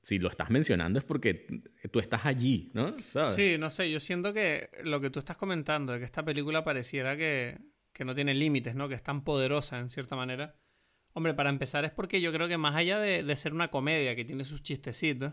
si 0.00 0.18
lo 0.18 0.30
estás 0.30 0.50
mencionando 0.50 0.98
es 0.98 1.04
porque 1.04 1.46
tú 1.90 1.98
estás 1.98 2.24
allí, 2.24 2.70
¿no? 2.74 2.94
Sí, 3.34 3.56
no 3.58 3.70
sé, 3.70 3.90
yo 3.90 4.00
siento 4.00 4.32
que 4.32 4.70
lo 4.84 5.00
que 5.00 5.10
tú 5.10 5.18
estás 5.18 5.36
comentando, 5.36 5.92
de 5.92 5.98
que 5.98 6.04
esta 6.04 6.24
película 6.24 6.62
pareciera 6.62 7.16
que, 7.16 7.58
que 7.92 8.04
no 8.04 8.14
tiene 8.14 8.34
límites, 8.34 8.74
¿no? 8.74 8.88
Que 8.88 8.94
es 8.94 9.02
tan 9.02 9.22
poderosa 9.22 9.78
en 9.78 9.90
cierta 9.90 10.16
manera. 10.16 10.54
Hombre, 11.14 11.34
para 11.34 11.50
empezar 11.50 11.84
es 11.84 11.90
porque 11.90 12.20
yo 12.20 12.32
creo 12.32 12.46
que 12.46 12.58
más 12.58 12.76
allá 12.76 13.00
de, 13.00 13.24
de 13.24 13.36
ser 13.36 13.52
una 13.52 13.68
comedia 13.68 14.14
que 14.14 14.24
tiene 14.24 14.44
sus 14.44 14.62
chistecitos, 14.62 15.32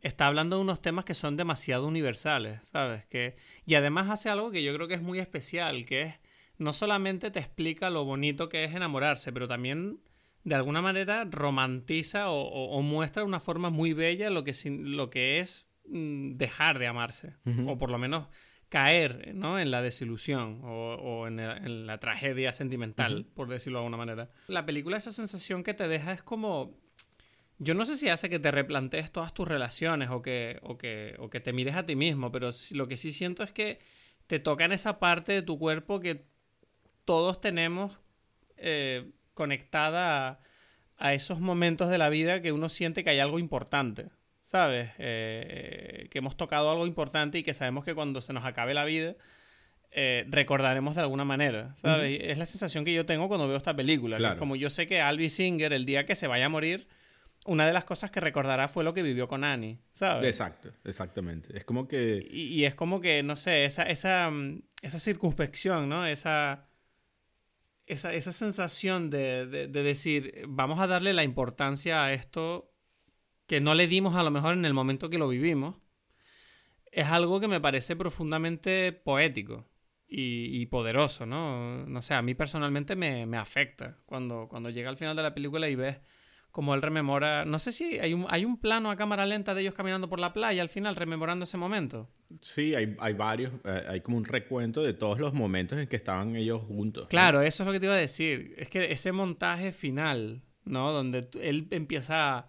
está 0.00 0.26
hablando 0.26 0.56
de 0.56 0.62
unos 0.62 0.82
temas 0.82 1.04
que 1.04 1.14
son 1.14 1.36
demasiado 1.36 1.86
universales, 1.86 2.60
¿sabes? 2.64 3.06
Que, 3.06 3.36
y 3.64 3.74
además 3.74 4.10
hace 4.10 4.28
algo 4.28 4.50
que 4.50 4.64
yo 4.64 4.74
creo 4.74 4.88
que 4.88 4.94
es 4.94 5.02
muy 5.02 5.20
especial, 5.20 5.84
que 5.84 6.02
es 6.02 6.14
no 6.58 6.72
solamente 6.72 7.30
te 7.30 7.38
explica 7.38 7.90
lo 7.90 8.04
bonito 8.04 8.48
que 8.48 8.64
es 8.64 8.74
enamorarse, 8.74 9.32
pero 9.32 9.46
también 9.46 10.00
de 10.44 10.54
alguna 10.54 10.80
manera 10.80 11.26
romantiza 11.30 12.30
o, 12.30 12.82
muestra 12.82 13.24
una 13.24 13.40
forma 13.40 13.70
muy 13.70 13.92
bella 13.92 14.30
lo 14.30 14.44
que, 14.44 14.54
lo 14.68 15.10
que 15.10 15.40
es 15.40 15.68
mm, 15.86 16.36
dejar 16.36 16.78
de 16.78 16.86
amarse. 16.86 17.36
O 17.66 17.76
por 17.78 17.90
lo 17.90 17.98
menos 17.98 18.28
caer 18.68 19.34
¿no? 19.34 19.58
en 19.58 19.70
la 19.70 19.82
desilusión 19.82 20.60
o, 20.62 21.26
en, 21.26 21.86
la 21.86 21.98
tragedia 21.98 22.52
sentimental, 22.52 23.26
por 23.34 23.48
decirlo 23.48 23.80
de 23.80 23.84
alguna 23.84 23.98
manera. 23.98 24.30
La 24.46 24.64
película, 24.64 24.96
esa 24.96 25.10
sensación 25.10 25.62
que 25.62 25.74
te 25.74 25.88
deja 25.88 26.12
es 26.12 26.22
como... 26.22 26.78
Yo 27.62 27.74
no 27.74 27.84
sé 27.84 27.96
si 27.96 28.08
hace 28.08 28.30
que 28.30 28.38
te 28.38 28.50
replantees 28.50 29.12
todas 29.12 29.34
tus 29.34 29.46
relaciones 29.46 30.08
o 30.08 30.22
que, 30.22 30.58
o 30.62 30.78
que, 30.78 31.14
o 31.18 31.28
que 31.28 31.40
te 31.40 31.52
mires 31.52 31.76
a 31.76 31.84
ti 31.84 31.94
mismo, 31.94 32.32
pero 32.32 32.48
lo 32.72 32.88
que 32.88 32.96
sí 32.96 33.12
siento 33.12 33.42
es 33.42 33.52
que 33.52 33.80
te 34.26 34.38
toca 34.38 34.64
en 34.64 34.72
esa 34.72 34.98
parte 34.98 35.32
de 35.32 35.42
tu 35.42 35.58
cuerpo 35.58 36.00
que 36.00 36.24
todos 37.04 37.38
tenemos 37.38 38.02
eh, 38.56 39.10
conectada 39.40 40.40
a 40.98 41.14
esos 41.14 41.40
momentos 41.40 41.88
de 41.88 41.96
la 41.96 42.10
vida 42.10 42.42
que 42.42 42.52
uno 42.52 42.68
siente 42.68 43.02
que 43.02 43.08
hay 43.08 43.20
algo 43.20 43.38
importante. 43.38 44.10
¿sabes? 44.50 44.90
Eh, 44.98 46.08
que 46.10 46.18
hemos 46.18 46.36
tocado 46.36 46.72
algo 46.72 46.84
importante 46.84 47.38
y 47.38 47.44
que 47.44 47.54
sabemos 47.54 47.84
que 47.84 47.94
cuando 47.94 48.20
se 48.20 48.32
nos 48.32 48.44
acabe 48.44 48.74
la 48.74 48.84
vida, 48.84 49.14
eh, 49.92 50.24
recordaremos 50.28 50.96
de 50.96 51.02
alguna 51.02 51.24
manera, 51.24 51.72
¿sabes? 51.76 52.20
Es 52.20 52.36
la 52.36 52.46
sensación 52.46 52.84
que 52.84 52.92
yo 52.92 53.06
tengo 53.06 53.28
cuando 53.28 53.46
veo 53.46 53.56
esta 53.56 53.76
película. 53.76 54.16
es 54.18 54.36
como 54.36 54.56
yo 54.56 54.68
sé 54.68 54.88
que 54.88 55.00
Albi 55.00 55.30
Singer, 55.30 55.72
el 55.72 55.86
día 55.86 56.04
que 56.04 56.16
se 56.16 56.26
vaya 56.26 56.46
a 56.46 56.48
morir, 56.48 56.88
una 57.46 57.64
de 57.64 57.72
las 57.72 57.84
cosas 57.84 58.10
que 58.10 58.18
recordará 58.18 58.66
fue 58.66 58.82
lo 58.82 58.92
que 58.92 59.04
vivió 59.04 59.28
con 59.28 59.44
Annie, 59.44 59.78
¿sabes? 59.92 60.26
Exacto, 60.26 60.72
exactamente. 60.84 61.56
Es 61.56 61.64
como 61.64 61.86
que... 61.86 62.26
Y, 62.28 62.64
es 62.64 62.74
como 62.74 63.00
que, 63.00 63.22
no 63.22 63.36
sé, 63.36 63.64
esa, 63.64 63.84
esa, 63.84 64.32
esa 64.82 64.98
circunspección, 64.98 65.88
¿no? 65.88 66.04
Esa... 66.06 66.66
Esa, 67.90 68.14
esa 68.14 68.32
sensación 68.32 69.10
de, 69.10 69.46
de, 69.46 69.66
de 69.66 69.82
decir, 69.82 70.44
vamos 70.48 70.78
a 70.80 70.86
darle 70.86 71.12
la 71.12 71.24
importancia 71.24 72.04
a 72.04 72.12
esto 72.12 72.72
que 73.46 73.60
no 73.60 73.74
le 73.74 73.88
dimos 73.88 74.14
a 74.14 74.22
lo 74.22 74.30
mejor 74.30 74.54
en 74.54 74.64
el 74.64 74.74
momento 74.74 75.10
que 75.10 75.18
lo 75.18 75.26
vivimos, 75.26 75.76
es 76.92 77.08
algo 77.08 77.40
que 77.40 77.48
me 77.48 77.60
parece 77.60 77.96
profundamente 77.96 78.92
poético 78.92 79.66
y, 80.12 80.66
poderoso, 80.66 81.24
¿no? 81.24 81.86
No 81.86 82.02
sé, 82.02 82.14
a 82.14 82.22
mí 82.22 82.34
personalmente 82.34 82.96
me, 82.96 83.36
afecta 83.36 83.98
cuando, 84.06 84.48
cuando 84.48 84.70
llega 84.70 84.88
al 84.88 84.96
final 84.96 85.16
de 85.16 85.22
la 85.22 85.34
película 85.34 85.68
y 85.68 85.76
ves 85.76 85.98
como 86.50 86.74
él 86.74 86.82
rememora, 86.82 87.44
no 87.44 87.58
sé 87.58 87.72
si 87.72 87.98
hay 87.98 88.14
un, 88.14 88.26
hay 88.28 88.44
un 88.44 88.58
plano 88.58 88.90
a 88.90 88.96
cámara 88.96 89.26
lenta 89.26 89.54
de 89.54 89.62
ellos 89.62 89.74
caminando 89.74 90.08
por 90.08 90.18
la 90.18 90.32
playa 90.32 90.62
al 90.62 90.68
final, 90.68 90.96
rememorando 90.96 91.44
ese 91.44 91.56
momento. 91.56 92.08
Sí, 92.40 92.74
hay, 92.74 93.12
varios, 93.14 93.52
eh, 93.64 93.84
hay 93.88 94.00
como 94.00 94.16
un 94.16 94.24
recuento 94.24 94.82
de 94.82 94.92
todos 94.92 95.18
los 95.18 95.32
momentos 95.32 95.78
en 95.78 95.86
que 95.86 95.96
estaban 95.96 96.36
ellos 96.36 96.62
juntos. 96.62 97.08
Claro, 97.08 97.42
eso 97.42 97.62
es 97.62 97.66
lo 97.66 97.72
que 97.72 97.80
te 97.80 97.86
iba 97.86 97.94
a 97.94 97.98
decir. 97.98 98.54
Es 98.56 98.68
que 98.68 98.92
ese 98.92 99.12
montaje 99.12 99.72
final, 99.72 100.42
¿no? 100.64 100.92
Donde 100.92 101.28
él 101.40 101.66
empieza 101.70 102.38
a 102.38 102.46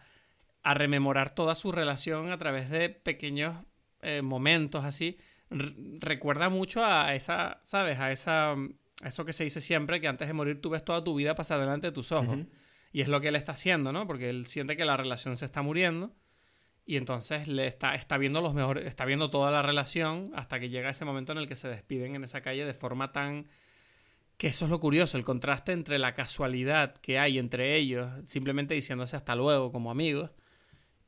a 0.63 0.73
rememorar 0.73 1.33
toda 1.33 1.55
su 1.55 1.71
relación 1.71 2.31
a 2.31 2.37
través 2.37 2.69
de 2.69 2.89
pequeños 2.89 3.55
eh, 4.01 4.21
momentos 4.21 4.85
así, 4.85 5.17
recuerda 5.49 6.49
mucho 6.49 6.85
a 6.85 7.13
esa, 7.15 7.61
¿sabes? 7.63 7.99
A 7.99 8.11
esa 8.11 8.55
eso 9.03 9.25
que 9.25 9.33
se 9.33 9.43
dice 9.43 9.61
siempre, 9.61 9.99
que 9.99 10.07
antes 10.07 10.27
de 10.27 10.33
morir 10.33 10.61
tú 10.61 10.69
ves 10.69 10.85
toda 10.85 11.03
tu 11.03 11.15
vida 11.15 11.33
pasar 11.33 11.59
delante 11.59 11.87
de 11.87 11.91
tus 11.91 12.11
ojos. 12.11 12.37
Y 12.91 13.01
es 13.01 13.07
lo 13.07 13.21
que 13.21 13.29
él 13.29 13.35
está 13.35 13.53
haciendo, 13.53 13.91
¿no? 13.91 14.07
Porque 14.07 14.29
él 14.29 14.47
siente 14.47 14.75
que 14.75 14.85
la 14.85 14.97
relación 14.97 15.35
se 15.37 15.45
está 15.45 15.61
muriendo 15.61 16.13
y 16.85 16.97
entonces 16.97 17.47
le 17.47 17.67
está, 17.67 17.95
está 17.95 18.17
viendo 18.17 18.41
los 18.41 18.53
mejores, 18.53 18.85
está 18.85 19.05
viendo 19.05 19.29
toda 19.29 19.51
la 19.51 19.61
relación 19.61 20.31
hasta 20.35 20.59
que 20.59 20.69
llega 20.69 20.89
ese 20.89 21.05
momento 21.05 21.31
en 21.31 21.37
el 21.37 21.47
que 21.47 21.55
se 21.55 21.69
despiden 21.69 22.15
en 22.15 22.23
esa 22.23 22.41
calle 22.41 22.65
de 22.65 22.73
forma 22.73 23.11
tan 23.11 23.47
que 24.37 24.47
eso 24.47 24.65
es 24.65 24.71
lo 24.71 24.79
curioso, 24.79 25.17
el 25.17 25.23
contraste 25.23 25.71
entre 25.71 25.99
la 25.99 26.15
casualidad 26.15 26.95
que 26.95 27.19
hay 27.19 27.37
entre 27.37 27.75
ellos, 27.75 28.09
simplemente 28.25 28.73
diciéndose 28.73 29.15
hasta 29.15 29.35
luego 29.35 29.71
como 29.71 29.91
amigos, 29.91 30.31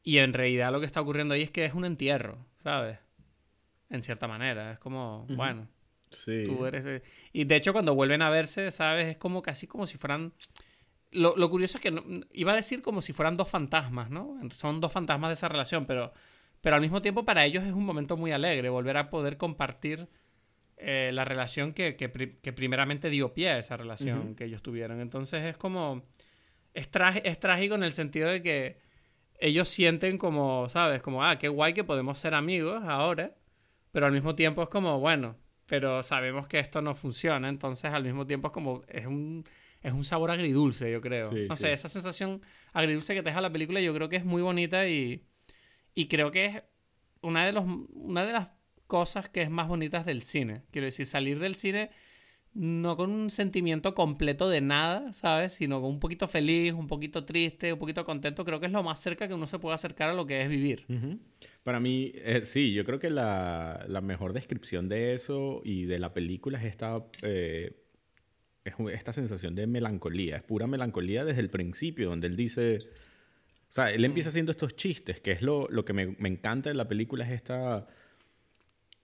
y 0.03 0.17
en 0.17 0.33
realidad 0.33 0.71
lo 0.71 0.79
que 0.81 0.85
está 0.85 1.01
ocurriendo 1.01 1.33
ahí 1.33 1.41
es 1.41 1.49
que 1.49 1.65
es 1.65 1.73
un 1.73 1.85
entierro, 1.85 2.45
¿sabes? 2.57 2.99
En 3.89 4.01
cierta 4.01 4.27
manera. 4.27 4.73
Es 4.73 4.79
como, 4.79 5.25
bueno. 5.29 5.69
Sí. 6.11 6.43
Tú 6.45 6.65
eres. 6.65 7.01
Y 7.31 7.45
de 7.45 7.55
hecho, 7.55 7.71
cuando 7.73 7.95
vuelven 7.95 8.21
a 8.21 8.29
verse, 8.29 8.69
¿sabes? 8.69 9.07
Es 9.07 9.17
como 9.17 9.41
casi 9.41 9.65
como 9.65 9.87
si 9.87 9.97
fueran. 9.97 10.33
Lo, 11.13 11.49
curioso 11.49 11.77
es 11.77 11.81
que 11.81 12.23
iba 12.33 12.53
a 12.53 12.55
decir 12.55 12.81
como 12.81 13.01
si 13.01 13.13
fueran 13.13 13.35
dos 13.35 13.49
fantasmas, 13.49 14.09
¿no? 14.09 14.37
Son 14.51 14.81
dos 14.81 14.91
fantasmas 14.91 15.29
de 15.29 15.33
esa 15.33 15.47
relación, 15.47 15.85
pero, 15.85 16.11
pero 16.61 16.75
al 16.75 16.81
mismo 16.81 17.01
tiempo 17.01 17.23
para 17.23 17.45
ellos 17.45 17.63
es 17.63 17.73
un 17.73 17.85
momento 17.85 18.17
muy 18.17 18.31
alegre 18.31 18.69
volver 18.69 18.97
a 18.97 19.09
poder 19.09 19.37
compartir 19.37 20.07
eh, 20.77 21.11
la 21.13 21.23
relación 21.23 21.73
que, 21.73 21.95
que, 21.95 22.09
primeramente 22.53 23.09
dio 23.09 23.33
pie 23.33 23.49
a 23.49 23.57
esa 23.57 23.77
relación 23.77 24.35
que 24.35 24.45
ellos 24.45 24.61
tuvieron. 24.61 24.99
Entonces 24.99 25.43
es 25.45 25.57
como. 25.57 26.03
Es, 26.73 26.89
es 27.23 27.39
trágico 27.39 27.75
en 27.75 27.83
el 27.83 27.93
sentido 27.93 28.29
de 28.29 28.41
que 28.41 28.77
ellos 29.39 29.67
sienten 29.67 30.17
como, 30.17 30.67
¿sabes? 30.69 31.01
Como, 31.01 31.23
ah, 31.23 31.37
qué 31.37 31.47
guay 31.47 31.73
que 31.73 31.83
podemos 31.83 32.17
ser 32.17 32.33
amigos 32.33 32.83
ahora, 32.85 33.35
pero 33.91 34.05
al 34.05 34.11
mismo 34.11 34.35
tiempo 34.35 34.63
es 34.63 34.69
como, 34.69 34.99
bueno, 34.99 35.35
pero 35.65 36.01
sabemos 36.03 36.47
que 36.47 36.59
esto 36.59 36.81
no 36.81 36.95
funciona, 36.95 37.49
entonces 37.49 37.91
al 37.91 38.03
mismo 38.03 38.25
tiempo 38.25 38.47
es 38.47 38.53
como, 38.53 38.83
es 38.87 39.05
un, 39.05 39.43
es 39.83 39.93
un 39.93 40.03
sabor 40.03 40.31
agridulce, 40.31 40.91
yo 40.91 41.01
creo. 41.01 41.29
no 41.47 41.55
sé, 41.55 41.73
esa 41.73 41.89
sensación 41.89 42.41
agridulce 42.71 43.13
que 43.13 43.21
te 43.21 43.29
deja 43.29 43.41
la 43.41 43.51
película 43.51 43.81
yo 43.81 43.93
creo 43.93 44.09
que 44.09 44.15
es 44.15 44.25
muy 44.25 44.41
bonita 44.41 44.87
y, 44.87 45.23
y 45.93 46.07
creo 46.07 46.31
que 46.31 46.45
es 46.45 46.63
una 47.21 47.45
de, 47.45 47.51
los, 47.51 47.65
una 47.93 48.25
de 48.25 48.33
las 48.33 48.51
cosas 48.87 49.29
que 49.29 49.41
es 49.41 49.49
más 49.49 49.67
bonitas 49.67 50.05
del 50.05 50.21
cine. 50.21 50.63
Quiero 50.71 50.85
decir, 50.85 51.05
salir 51.05 51.39
del 51.39 51.55
cine 51.55 51.91
no 52.53 52.95
con 52.95 53.09
un 53.09 53.31
sentimiento 53.31 53.95
completo 53.95 54.47
de 54.47 54.61
nada, 54.61 55.11
¿sabes? 55.11 55.53
Sino 55.53 55.81
con 55.81 55.89
un 55.89 55.99
poquito 55.99 56.27
feliz, 56.27 56.73
un 56.73 56.87
poquito 56.87 57.25
triste, 57.25 57.73
un 57.73 57.79
poquito 57.79 58.03
contento. 58.03 58.45
Creo 58.45 58.59
que 58.59 58.67
es 58.67 58.71
lo 58.71 58.83
más 58.83 58.99
cerca 58.99 59.27
que 59.27 59.33
uno 59.33 59.47
se 59.47 59.57
puede 59.57 59.73
acercar 59.73 60.09
a 60.09 60.13
lo 60.13 60.27
que 60.27 60.41
es 60.41 60.49
vivir. 60.49 60.85
Para 61.63 61.79
mí, 61.79 62.11
eh, 62.15 62.41
sí, 62.45 62.73
yo 62.73 62.85
creo 62.85 62.99
que 62.99 63.09
la, 63.09 63.87
mejor 64.03 64.33
descripción 64.33 64.87
de 64.87 65.15
eso 65.15 65.61
y 65.63 65.85
de 65.85 65.97
la 65.97 66.13
película 66.13 66.59
es 66.59 66.65
esta, 66.65 67.03
eh, 67.23 67.82
es 68.65 68.73
esta 68.93 69.13
sensación 69.13 69.55
de 69.55 69.67
melancolía. 69.67 70.37
Es 70.37 70.43
pura 70.43 70.67
melancolía 70.67 71.25
desde 71.25 71.41
el 71.41 71.49
principio, 71.49 72.09
donde 72.09 72.27
él 72.27 72.35
dice... 72.35 72.77
O 72.79 73.75
sea, 73.75 73.91
él 73.91 74.05
empieza 74.05 74.29
haciendo 74.29 74.51
estos 74.51 74.75
chistes, 74.75 75.19
que 75.19 75.31
es 75.31 75.41
lo, 75.41 75.67
lo 75.69 75.83
que 75.83 75.93
me, 75.93 76.15
me 76.19 76.29
encanta 76.29 76.69
de 76.69 76.75
la 76.75 76.87
película, 76.87 77.25
es 77.25 77.31
esta 77.31 77.87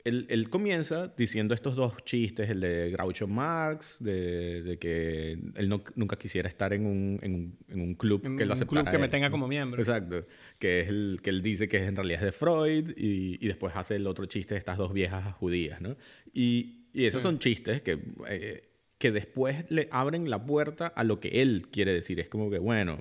él, 0.05 0.49
comienza 0.49 1.13
diciendo 1.15 1.53
estos 1.53 1.75
dos 1.75 1.93
chistes, 2.05 2.49
el 2.49 2.61
de 2.61 2.91
Groucho 2.91 3.27
Marx, 3.27 3.97
de, 4.03 4.77
que 4.79 5.37
él 5.55 5.81
nunca 5.95 6.17
quisiera 6.17 6.47
estar 6.47 6.73
en 6.73 6.85
un, 6.85 7.19
en 7.21 7.81
un, 7.81 7.95
club 7.95 8.21
que 8.37 8.45
lo 8.45 8.53
aceptara. 8.53 8.81
Un 8.81 8.85
club 8.85 8.91
que 8.91 8.97
me 8.97 9.09
tenga 9.09 9.29
como 9.29 9.47
miembro. 9.47 9.81
Exacto. 9.81 10.25
Que 10.57 10.81
es 10.81 10.89
el 10.89 11.19
que 11.21 11.29
él 11.29 11.41
dice 11.41 11.67
que 11.67 11.85
en 11.85 11.95
realidad 11.95 12.19
es 12.19 12.25
de 12.25 12.31
Freud 12.31 12.91
y, 12.95 13.45
después 13.47 13.75
hace 13.75 13.95
el 13.95 14.07
otro 14.07 14.25
chiste 14.25 14.53
de 14.53 14.59
estas 14.59 14.77
dos 14.77 14.93
viejas 14.93 15.33
judías, 15.35 15.81
¿no? 15.81 15.97
Y, 16.33 16.85
y 16.93 17.05
esos 17.05 17.21
son 17.21 17.39
chistes 17.39 17.81
que, 17.81 17.99
eh, 18.27 18.68
que 18.99 19.11
después 19.11 19.65
le 19.69 19.87
abren 19.91 20.29
la 20.29 20.45
puerta 20.45 20.87
a 20.87 21.03
lo 21.03 21.19
que 21.19 21.41
él 21.41 21.69
quiere 21.71 21.93
decir. 21.93 22.19
Es 22.19 22.29
como 22.29 22.51
que, 22.51 22.59
bueno, 22.59 22.99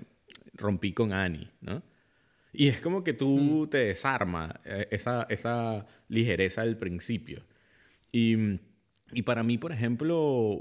rompí 0.55 0.93
con 0.93 1.13
Annie, 1.13 1.49
¿no? 1.61 1.83
Y 2.53 2.69
es 2.69 2.81
como 2.81 3.05
que 3.05 3.13
tú 3.13 3.69
te 3.71 3.79
desarma 3.79 4.61
eh, 4.65 4.89
esa, 4.91 5.27
esa 5.29 5.87
ligereza 6.09 6.63
del 6.65 6.79
principio. 6.79 7.45
Y, 8.11 8.37
y, 9.13 9.23
para 9.23 9.43
mí, 9.43 9.59
por 9.59 9.73
ejemplo, 9.73 10.53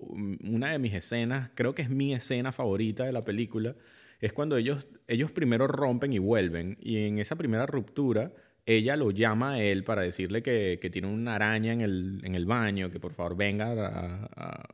una 0.44 0.72
de 0.72 0.80
mis 0.80 0.94
escenas, 0.94 1.52
creo 1.56 1.74
que 1.74 1.84
es 1.84 1.90
mi 1.90 2.14
escena 2.14 2.52
favorita 2.52 3.06
de 3.06 3.14
la 3.14 3.22
película, 3.22 3.76
es 4.20 4.34
cuando 4.34 4.58
ellos, 4.58 4.88
ellos 5.08 5.32
primero 5.32 5.68
rompen 5.68 6.12
y 6.14 6.20
vuelven. 6.20 6.78
Y 6.82 6.98
en 7.06 7.20
esa 7.20 7.36
primera 7.36 7.66
ruptura, 7.66 8.34
ella 8.66 8.98
lo 8.98 9.12
llama 9.12 9.54
a 9.54 9.62
él 9.62 9.84
para 9.84 10.02
decirle 10.02 10.42
que, 10.44 10.80
que 10.82 10.90
tiene 10.90 11.08
una 11.08 11.36
araña 11.36 11.72
en 11.72 11.82
el, 11.82 12.22
en 12.24 12.36
el, 12.36 12.46
baño, 12.46 12.92
que 12.92 13.00
por 13.00 13.14
favor 13.14 13.38
venga 13.38 13.72
a, 13.72 14.30
a, 14.36 14.66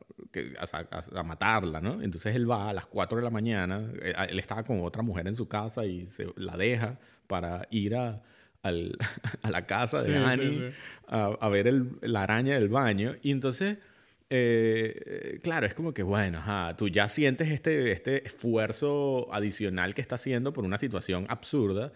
a, 0.58 1.22
matarla, 1.22 1.80
¿no? 1.80 2.02
Entonces 2.02 2.34
él 2.34 2.50
va 2.50 2.70
a 2.70 2.72
las 2.72 2.86
4 2.86 3.18
de 3.18 3.24
la 3.24 3.30
mañana, 3.30 3.90
eh, 4.02 4.14
él 4.28 4.38
estaba 4.38 4.64
con 4.64 4.80
otra 4.80 5.02
mujer 5.02 5.26
en 5.26 5.34
su 5.34 5.48
casa 5.48 5.84
y 5.84 6.06
se 6.08 6.26
la 6.36 6.56
deja 6.56 6.98
para 7.26 7.66
ir 7.70 7.96
a, 7.96 8.22
al, 8.62 8.96
a 9.42 9.50
la 9.50 9.66
casa 9.66 10.02
de 10.02 10.16
Annie 10.16 10.72
A, 11.06 11.48
ver 11.48 11.66
el, 11.68 11.98
la 12.02 12.22
araña 12.22 12.54
del 12.54 12.68
baño. 12.68 13.16
Y 13.22 13.30
entonces, 13.30 13.78
eh, 14.30 15.40
claro, 15.42 15.66
es 15.66 15.74
como 15.74 15.92
que, 15.94 16.02
bueno, 16.02 16.42
tú 16.76 16.88
ya 16.88 17.08
sientes 17.08 17.48
este, 17.48 17.92
este 17.92 18.26
esfuerzo 18.26 19.32
adicional 19.32 19.94
que 19.94 20.00
está 20.00 20.16
haciendo 20.16 20.52
por 20.52 20.64
una 20.64 20.78
situación 20.78 21.26
absurda 21.28 21.92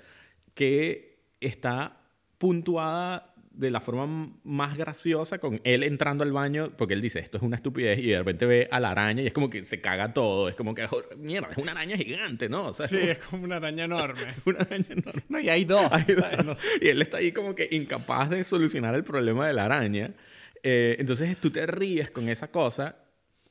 que 0.54 1.18
está 1.40 2.00
puntuada 2.38 3.34
de 3.58 3.72
la 3.72 3.80
forma 3.80 4.32
más 4.44 4.76
graciosa 4.76 5.38
con 5.38 5.60
él 5.64 5.82
entrando 5.82 6.22
al 6.22 6.30
baño, 6.30 6.70
porque 6.78 6.94
él 6.94 7.00
dice, 7.00 7.18
esto 7.18 7.38
es 7.38 7.42
una 7.42 7.56
estupidez, 7.56 7.98
y 7.98 8.10
de 8.10 8.18
repente 8.18 8.46
ve 8.46 8.68
a 8.70 8.78
la 8.78 8.92
araña 8.92 9.22
y 9.22 9.26
es 9.26 9.32
como 9.32 9.50
que 9.50 9.64
se 9.64 9.80
caga 9.80 10.14
todo, 10.14 10.48
es 10.48 10.54
como 10.54 10.76
que, 10.76 10.86
mierda, 11.20 11.48
es 11.50 11.58
una 11.58 11.72
araña 11.72 11.96
gigante, 11.96 12.48
¿no? 12.48 12.72
sí, 12.72 12.96
es 12.96 13.18
como 13.18 13.42
una 13.42 13.56
araña 13.56 13.84
enorme. 13.84 14.22
una 14.46 14.60
araña 14.60 14.86
enorme. 14.90 15.22
No, 15.28 15.40
y 15.40 15.48
hay 15.48 15.64
dos. 15.64 15.90
Y 16.80 16.88
él 16.88 17.02
está 17.02 17.16
ahí 17.16 17.32
como 17.32 17.56
que 17.56 17.68
incapaz 17.72 18.30
de 18.30 18.44
solucionar 18.44 18.94
el 18.94 19.02
problema 19.02 19.48
de 19.48 19.52
la 19.52 19.64
araña. 19.64 20.14
Eh, 20.62 20.96
entonces 21.00 21.36
tú 21.38 21.50
te 21.50 21.66
ríes 21.66 22.12
con 22.12 22.28
esa 22.28 22.52
cosa 22.52 22.96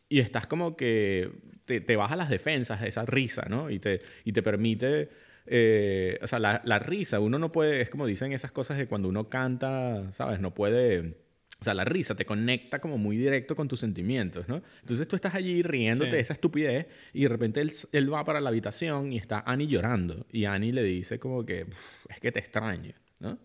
y 0.07 0.19
estás 0.19 0.47
como 0.47 0.77
que 0.77 1.29
te, 1.65 1.81
te 1.81 1.95
vas 1.97 2.13
a 2.13 2.15
las 2.15 2.29
defensas 2.29 2.79
de 2.79 2.87
esa 2.87 3.05
risa, 3.05 3.45
¿no? 3.49 3.69
Y 3.69 3.79
te, 3.79 3.99
y 4.23 4.31
te 4.31 4.41
permite 4.41 5.09
eh, 5.47 6.19
o 6.21 6.27
sea, 6.27 6.39
la, 6.39 6.79
risa, 6.79 7.19
uno 7.19 7.39
no 7.39 7.49
puede, 7.49 7.81
es 7.81 7.89
como 7.89 8.05
dicen 8.05 8.33
esas 8.33 8.51
cosas 8.51 8.77
de 8.77 8.87
cuando 8.87 9.09
uno 9.09 9.29
canta, 9.29 10.11
¿sabes? 10.11 10.39
No 10.39 10.53
puede 10.53 11.27
o 11.59 11.63
sea, 11.63 11.73
la 11.73 11.85
risa 11.85 12.13
te 12.13 12.25
conecta 12.25 12.79
como 12.79 12.99
muy 12.99 13.17
directo 13.17 13.55
con 13.55 13.67
tus 13.67 13.79
sentimientos, 13.79 14.47
¿no? 14.47 14.61
Entonces 14.81 15.07
tú 15.07 15.15
estás 15.15 15.33
allí 15.33 15.63
riéndote 15.63 16.15
de 16.15 16.19
esa 16.19 16.33
estupidez 16.33 16.85
y 17.13 17.23
de 17.23 17.29
repente 17.29 17.61
él, 17.61 17.71
él, 17.93 18.13
va 18.13 18.23
para 18.23 18.39
la 18.39 18.49
habitación 18.49 19.11
y 19.11 19.17
está 19.17 19.39
Annie 19.39 19.65
llorando. 19.65 20.27
Y 20.31 20.45
Annie 20.45 20.71
le 20.71 20.83
dice 20.83 21.17
como 21.17 21.45
que, 21.45 21.65
es 22.09 22.19
que 22.19 22.31
te 22.31 22.39
extraño, 22.39 22.93
¿no? 23.19 23.39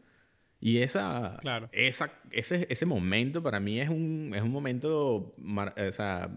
Y 0.61 0.79
esa, 0.79 1.39
claro. 1.41 1.71
esa, 1.73 2.13
ese, 2.31 2.67
ese 2.69 2.87
momento 2.87 3.43
para 3.43 3.61
mí 3.61 3.81
es 3.81 3.89
un, 3.89 4.33
es 4.35 4.43
un 4.43 4.51
momento 4.51 5.35
o 5.35 5.93
sea, 5.93 6.31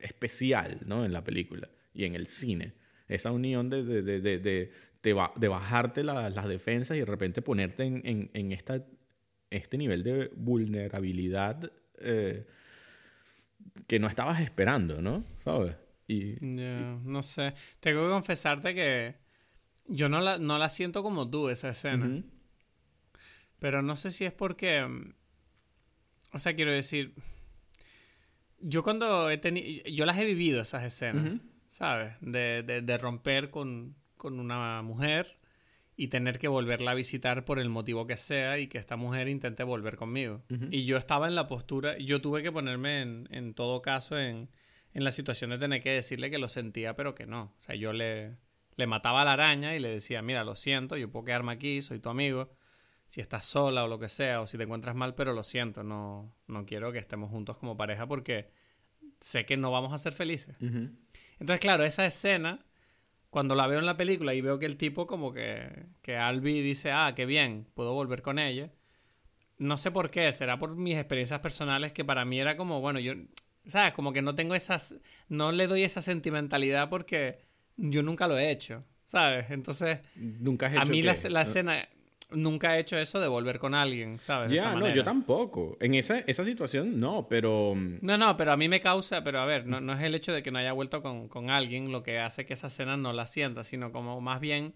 especial, 0.00 0.80
¿no? 0.84 1.04
En 1.04 1.12
la 1.12 1.22
película 1.22 1.70
y 1.94 2.04
en 2.04 2.16
el 2.16 2.26
cine. 2.26 2.74
Esa 3.08 3.32
unión 3.32 3.70
de, 3.70 3.84
de, 3.84 4.02
de, 4.02 4.20
de, 4.20 4.38
de, 4.38 4.72
de 5.02 5.48
bajarte 5.48 6.02
las 6.04 6.48
defensas 6.48 6.96
y 6.96 7.00
de 7.00 7.06
repente 7.06 7.42
ponerte 7.42 7.84
en, 7.84 8.02
en, 8.04 8.30
en 8.34 8.52
esta 8.52 8.84
este 9.50 9.78
nivel 9.78 10.02
de 10.02 10.30
vulnerabilidad 10.36 11.70
eh, 11.98 12.46
que 13.86 13.98
no 13.98 14.08
estabas 14.08 14.40
esperando, 14.40 15.00
¿no? 15.00 15.24
¿Sabes? 15.44 15.76
Y, 16.08 16.34
no 16.40 17.22
sé. 17.22 17.54
Tengo 17.80 18.04
que 18.04 18.10
confesarte 18.10 18.74
que 18.74 19.16
yo 19.86 20.08
no 20.08 20.20
la, 20.20 20.38
no 20.38 20.58
la 20.58 20.68
siento 20.68 21.02
como 21.02 21.28
tú, 21.28 21.48
esa 21.48 21.70
escena. 21.70 22.22
Pero 23.58 23.82
no 23.82 23.96
sé 23.96 24.10
si 24.10 24.24
es 24.24 24.32
porque... 24.32 24.86
O 26.32 26.38
sea, 26.38 26.54
quiero 26.54 26.72
decir... 26.72 27.14
Yo 28.60 28.82
cuando 28.82 29.30
he 29.30 29.38
tenido... 29.38 29.84
Yo 29.84 30.06
las 30.06 30.18
he 30.18 30.24
vivido, 30.24 30.62
esas 30.62 30.84
escenas, 30.84 31.40
¿sabes? 31.68 32.14
De, 32.20 32.62
de, 32.62 32.82
de 32.82 32.98
romper 32.98 33.50
con, 33.50 33.96
con 34.16 34.40
una 34.40 34.82
mujer 34.82 35.38
y 35.96 36.08
tener 36.08 36.38
que 36.38 36.48
volverla 36.48 36.90
a 36.90 36.94
visitar 36.94 37.44
por 37.44 37.58
el 37.58 37.70
motivo 37.70 38.06
que 38.06 38.16
sea 38.18 38.58
y 38.58 38.66
que 38.66 38.78
esta 38.78 38.96
mujer 38.96 39.28
intente 39.28 39.62
volver 39.62 39.96
conmigo. 39.96 40.42
Y 40.70 40.84
yo 40.84 40.98
estaba 40.98 41.26
en 41.26 41.34
la 41.34 41.46
postura, 41.46 41.96
yo 41.98 42.20
tuve 42.20 42.42
que 42.42 42.52
ponerme 42.52 43.00
en, 43.00 43.28
en 43.30 43.54
todo 43.54 43.80
caso 43.80 44.18
en, 44.18 44.50
en, 44.92 45.04
la 45.04 45.10
situación 45.10 45.50
de 45.50 45.58
tener 45.58 45.82
que 45.82 45.90
decirle 45.90 46.30
que 46.30 46.38
lo 46.38 46.48
sentía, 46.48 46.94
pero 46.96 47.14
que 47.14 47.26
no. 47.26 47.44
O 47.44 47.60
sea, 47.60 47.74
yo 47.74 47.94
le, 47.94 48.36
le 48.76 48.86
mataba 48.86 49.22
a 49.22 49.24
la 49.24 49.32
araña 49.32 49.74
y 49.74 49.80
le 49.80 49.88
decía, 49.88 50.20
mira, 50.20 50.44
lo 50.44 50.54
siento, 50.54 50.98
yo 50.98 51.10
puedo 51.10 51.24
quedarme 51.24 51.52
aquí, 51.52 51.80
soy 51.80 51.98
tu 51.98 52.10
amigo, 52.10 52.50
si 53.06 53.22
estás 53.22 53.46
sola 53.46 53.84
o 53.84 53.88
lo 53.88 53.98
que 53.98 54.08
sea, 54.08 54.42
o 54.42 54.46
si 54.46 54.58
te 54.58 54.64
encuentras 54.64 54.94
mal, 54.94 55.14
pero 55.14 55.32
lo 55.32 55.42
siento, 55.44 55.82
no, 55.82 56.34
no 56.46 56.66
quiero 56.66 56.92
que 56.92 56.98
estemos 56.98 57.30
juntos 57.30 57.56
como 57.56 57.76
pareja 57.78 58.06
porque 58.06 58.50
sé 59.20 59.46
que 59.46 59.56
no 59.56 59.70
vamos 59.70 59.94
a 59.94 59.98
ser 59.98 60.12
felices. 60.12 60.56
Entonces, 61.38 61.60
claro, 61.60 61.84
esa 61.84 62.06
escena 62.06 62.64
cuando 63.30 63.54
la 63.54 63.66
veo 63.66 63.78
en 63.78 63.86
la 63.86 63.96
película 63.96 64.32
y 64.34 64.40
veo 64.40 64.58
que 64.58 64.66
el 64.66 64.76
tipo 64.76 65.06
como 65.06 65.32
que, 65.32 65.86
que 66.00 66.16
Albi 66.16 66.62
dice, 66.62 66.90
ah, 66.92 67.12
qué 67.14 67.26
bien, 67.26 67.66
puedo 67.74 67.92
volver 67.92 68.22
con 68.22 68.38
ella. 68.38 68.72
No 69.58 69.76
sé 69.76 69.90
por 69.90 70.10
qué, 70.10 70.32
será 70.32 70.58
por 70.58 70.76
mis 70.76 70.96
experiencias 70.96 71.40
personales 71.40 71.92
que 71.92 72.04
para 72.04 72.24
mí 72.24 72.40
era 72.40 72.56
como, 72.56 72.80
bueno, 72.80 72.98
yo, 72.98 73.12
¿sabes? 73.66 73.92
Como 73.92 74.12
que 74.12 74.22
no 74.22 74.34
tengo 74.34 74.54
esas, 74.54 74.96
no 75.28 75.52
le 75.52 75.66
doy 75.66 75.82
esa 75.82 76.02
sentimentalidad 76.02 76.88
porque 76.88 77.38
yo 77.76 78.02
nunca 78.02 78.26
lo 78.26 78.38
he 78.38 78.50
hecho, 78.50 78.84
¿sabes? 79.04 79.50
Entonces, 79.50 80.00
nunca 80.14 80.68
a 80.74 80.84
mí 80.84 81.02
la, 81.02 81.14
la, 81.28 81.42
escena, 81.42 81.88
nunca 82.30 82.76
he 82.76 82.80
hecho 82.80 82.98
eso 82.98 83.20
de 83.20 83.28
volver 83.28 83.58
con 83.58 83.74
alguien, 83.74 84.18
¿sabes? 84.20 84.50
Ya, 84.50 84.74
no, 84.74 84.88
yo 84.88 85.04
tampoco. 85.04 85.76
En 85.80 85.94
esa, 85.94 86.18
esa 86.20 86.44
situación 86.44 86.98
no, 86.98 87.28
pero... 87.28 87.74
Mm, 87.74 87.98
no, 88.02 88.18
no, 88.18 88.36
pero 88.36 88.52
a 88.52 88.56
mí 88.56 88.68
me 88.68 88.80
causa, 88.80 89.22
pero 89.22 89.40
a 89.40 89.44
ver, 89.44 89.66
no, 89.66 89.80
no 89.80 89.92
es 89.92 90.02
el 90.02 90.14
hecho 90.14 90.32
de 90.32 90.42
que 90.42 90.50
no 90.50 90.58
haya 90.58 90.72
vuelto 90.72 91.02
con, 91.02 91.28
con, 91.28 91.50
alguien 91.50 91.92
lo 91.92 92.02
que 92.02 92.18
hace 92.18 92.44
que 92.44 92.54
esa 92.54 92.66
escena 92.66 92.96
no 92.96 93.12
la 93.12 93.26
sienta, 93.26 93.64
sino 93.64 93.92
como 93.92 94.20
más 94.20 94.40
bien, 94.40 94.74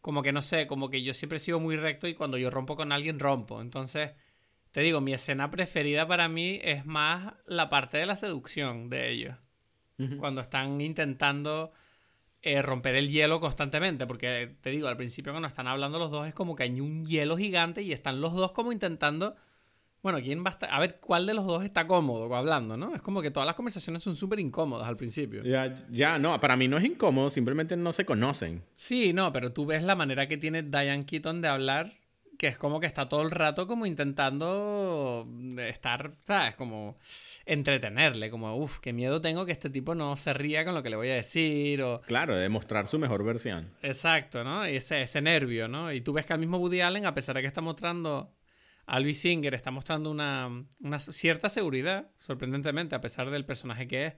como 0.00 0.22
que 0.22 0.32
no 0.32 0.42
sé, 0.42 0.66
como 0.66 0.90
que 0.90 1.02
yo 1.02 1.14
siempre 1.14 1.36
he 1.36 1.40
sido 1.40 1.60
muy 1.60 1.76
recto 1.76 2.06
y 2.06 2.14
cuando 2.14 2.36
yo 2.36 2.50
rompo 2.50 2.76
con 2.76 2.92
alguien 2.92 3.18
rompo. 3.18 3.60
Entonces, 3.60 4.12
te 4.70 4.80
digo, 4.80 5.00
mi 5.00 5.14
escena 5.14 5.50
preferida 5.50 6.06
para 6.06 6.28
mí 6.28 6.60
es 6.62 6.84
más 6.84 7.34
la 7.46 7.68
parte 7.68 7.98
de 7.98 8.06
la 8.06 8.16
seducción 8.16 8.90
de 8.90 9.10
ellos. 9.10 9.36
Cuando 10.20 10.40
están 10.42 10.80
intentando 10.80 11.72
eh, 12.42 12.62
romper 12.62 12.94
el 12.94 13.08
hielo 13.08 13.40
constantemente, 13.40 14.06
porque 14.06 14.56
te 14.60 14.70
digo, 14.70 14.88
al 14.88 14.96
principio 14.96 15.32
cuando 15.32 15.48
están 15.48 15.66
hablando 15.66 15.98
los 15.98 16.10
dos 16.10 16.26
es 16.28 16.34
como 16.34 16.54
que 16.54 16.62
hay 16.62 16.80
un 16.80 17.04
hielo 17.04 17.36
gigante 17.36 17.82
y 17.82 17.92
están 17.92 18.20
los 18.20 18.32
dos 18.32 18.52
como 18.52 18.70
intentando, 18.72 19.34
bueno, 20.02 20.20
¿quién 20.20 20.44
va 20.44 20.50
a 20.50 20.52
estar? 20.52 20.72
A 20.72 20.78
ver, 20.78 21.00
¿cuál 21.00 21.26
de 21.26 21.34
los 21.34 21.44
dos 21.46 21.64
está 21.64 21.88
cómodo 21.88 22.32
hablando, 22.36 22.76
no? 22.76 22.94
Es 22.94 23.02
como 23.02 23.20
que 23.20 23.32
todas 23.32 23.46
las 23.46 23.56
conversaciones 23.56 24.04
son 24.04 24.14
súper 24.14 24.38
incómodas 24.38 24.86
al 24.86 24.96
principio. 24.96 25.42
Ya, 25.42 25.84
ya, 25.90 26.18
no, 26.18 26.38
para 26.38 26.56
mí 26.56 26.68
no 26.68 26.78
es 26.78 26.84
incómodo, 26.84 27.28
simplemente 27.28 27.76
no 27.76 27.92
se 27.92 28.04
conocen. 28.04 28.62
Sí, 28.76 29.12
no, 29.12 29.32
pero 29.32 29.52
tú 29.52 29.66
ves 29.66 29.82
la 29.82 29.96
manera 29.96 30.28
que 30.28 30.36
tiene 30.36 30.62
Diane 30.62 31.04
Keaton 31.04 31.42
de 31.42 31.48
hablar, 31.48 31.97
que 32.38 32.46
es 32.46 32.56
como 32.56 32.78
que 32.78 32.86
está 32.86 33.08
todo 33.08 33.22
el 33.22 33.32
rato 33.32 33.66
como 33.66 33.84
intentando 33.84 35.28
estar, 35.58 36.12
¿sabes? 36.22 36.54
Como 36.54 36.96
entretenerle, 37.44 38.30
como, 38.30 38.56
uff, 38.56 38.78
qué 38.78 38.92
miedo 38.92 39.20
tengo 39.20 39.44
que 39.44 39.50
este 39.50 39.70
tipo 39.70 39.96
no 39.96 40.16
se 40.16 40.32
ría 40.32 40.64
con 40.64 40.74
lo 40.74 40.82
que 40.84 40.88
le 40.88 40.96
voy 40.96 41.10
a 41.10 41.14
decir. 41.14 41.82
O... 41.82 42.00
Claro, 42.02 42.36
de 42.36 42.48
mostrar 42.48 42.86
su 42.86 43.00
mejor 43.00 43.24
versión. 43.24 43.74
Exacto, 43.82 44.44
¿no? 44.44 44.68
Y 44.68 44.76
ese, 44.76 45.02
ese 45.02 45.20
nervio, 45.20 45.66
¿no? 45.66 45.92
Y 45.92 46.00
tú 46.00 46.12
ves 46.12 46.26
que 46.26 46.32
al 46.32 46.38
mismo 46.38 46.58
Woody 46.58 46.80
Allen, 46.80 47.06
a 47.06 47.14
pesar 47.14 47.34
de 47.34 47.40
que 47.40 47.48
está 47.48 47.60
mostrando, 47.60 48.32
Albi 48.86 49.14
Singer 49.14 49.54
está 49.54 49.72
mostrando 49.72 50.08
una, 50.08 50.64
una 50.80 50.98
cierta 51.00 51.48
seguridad, 51.48 52.08
sorprendentemente, 52.20 52.94
a 52.94 53.00
pesar 53.00 53.30
del 53.30 53.46
personaje 53.46 53.88
que 53.88 54.06
es, 54.06 54.14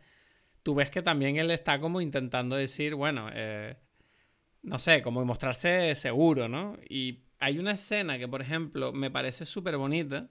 tú 0.62 0.74
ves 0.74 0.90
que 0.90 1.00
también 1.00 1.38
él 1.38 1.50
está 1.50 1.80
como 1.80 2.02
intentando 2.02 2.54
decir, 2.54 2.94
bueno, 2.96 3.30
eh, 3.32 3.78
no 4.62 4.76
sé, 4.76 5.00
como 5.00 5.24
mostrarse 5.24 5.94
seguro, 5.94 6.48
¿no? 6.48 6.76
Y 6.86 7.29
hay 7.40 7.58
una 7.58 7.72
escena 7.72 8.18
que, 8.18 8.28
por 8.28 8.42
ejemplo, 8.42 8.92
me 8.92 9.10
parece 9.10 9.44
súper 9.46 9.76
bonita 9.76 10.30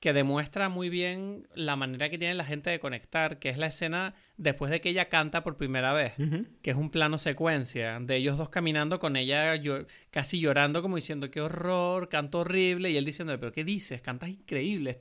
que 0.00 0.12
demuestra 0.12 0.68
muy 0.68 0.90
bien 0.90 1.48
la 1.54 1.74
manera 1.74 2.08
que 2.08 2.18
tiene 2.18 2.34
la 2.34 2.44
gente 2.44 2.70
de 2.70 2.78
conectar, 2.78 3.40
que 3.40 3.48
es 3.48 3.58
la 3.58 3.66
escena 3.66 4.14
después 4.36 4.70
de 4.70 4.80
que 4.80 4.90
ella 4.90 5.08
canta 5.08 5.42
por 5.42 5.56
primera 5.56 5.92
vez, 5.92 6.12
que 6.62 6.70
es 6.70 6.76
un 6.76 6.90
plano 6.90 7.18
secuencia 7.18 7.98
de 7.98 8.14
ellos 8.14 8.38
dos 8.38 8.48
caminando 8.48 9.00
con 9.00 9.16
ella 9.16 9.60
casi 10.10 10.38
llorando 10.38 10.82
como 10.82 10.94
diciendo, 10.94 11.32
qué 11.32 11.40
horror, 11.40 12.08
canto 12.08 12.40
horrible, 12.40 12.92
y 12.92 12.96
él 12.96 13.04
diciendo, 13.04 13.36
pero 13.40 13.50
¿qué 13.50 13.64
dices? 13.64 14.00
Cantas 14.00 14.28
increíble, 14.28 14.96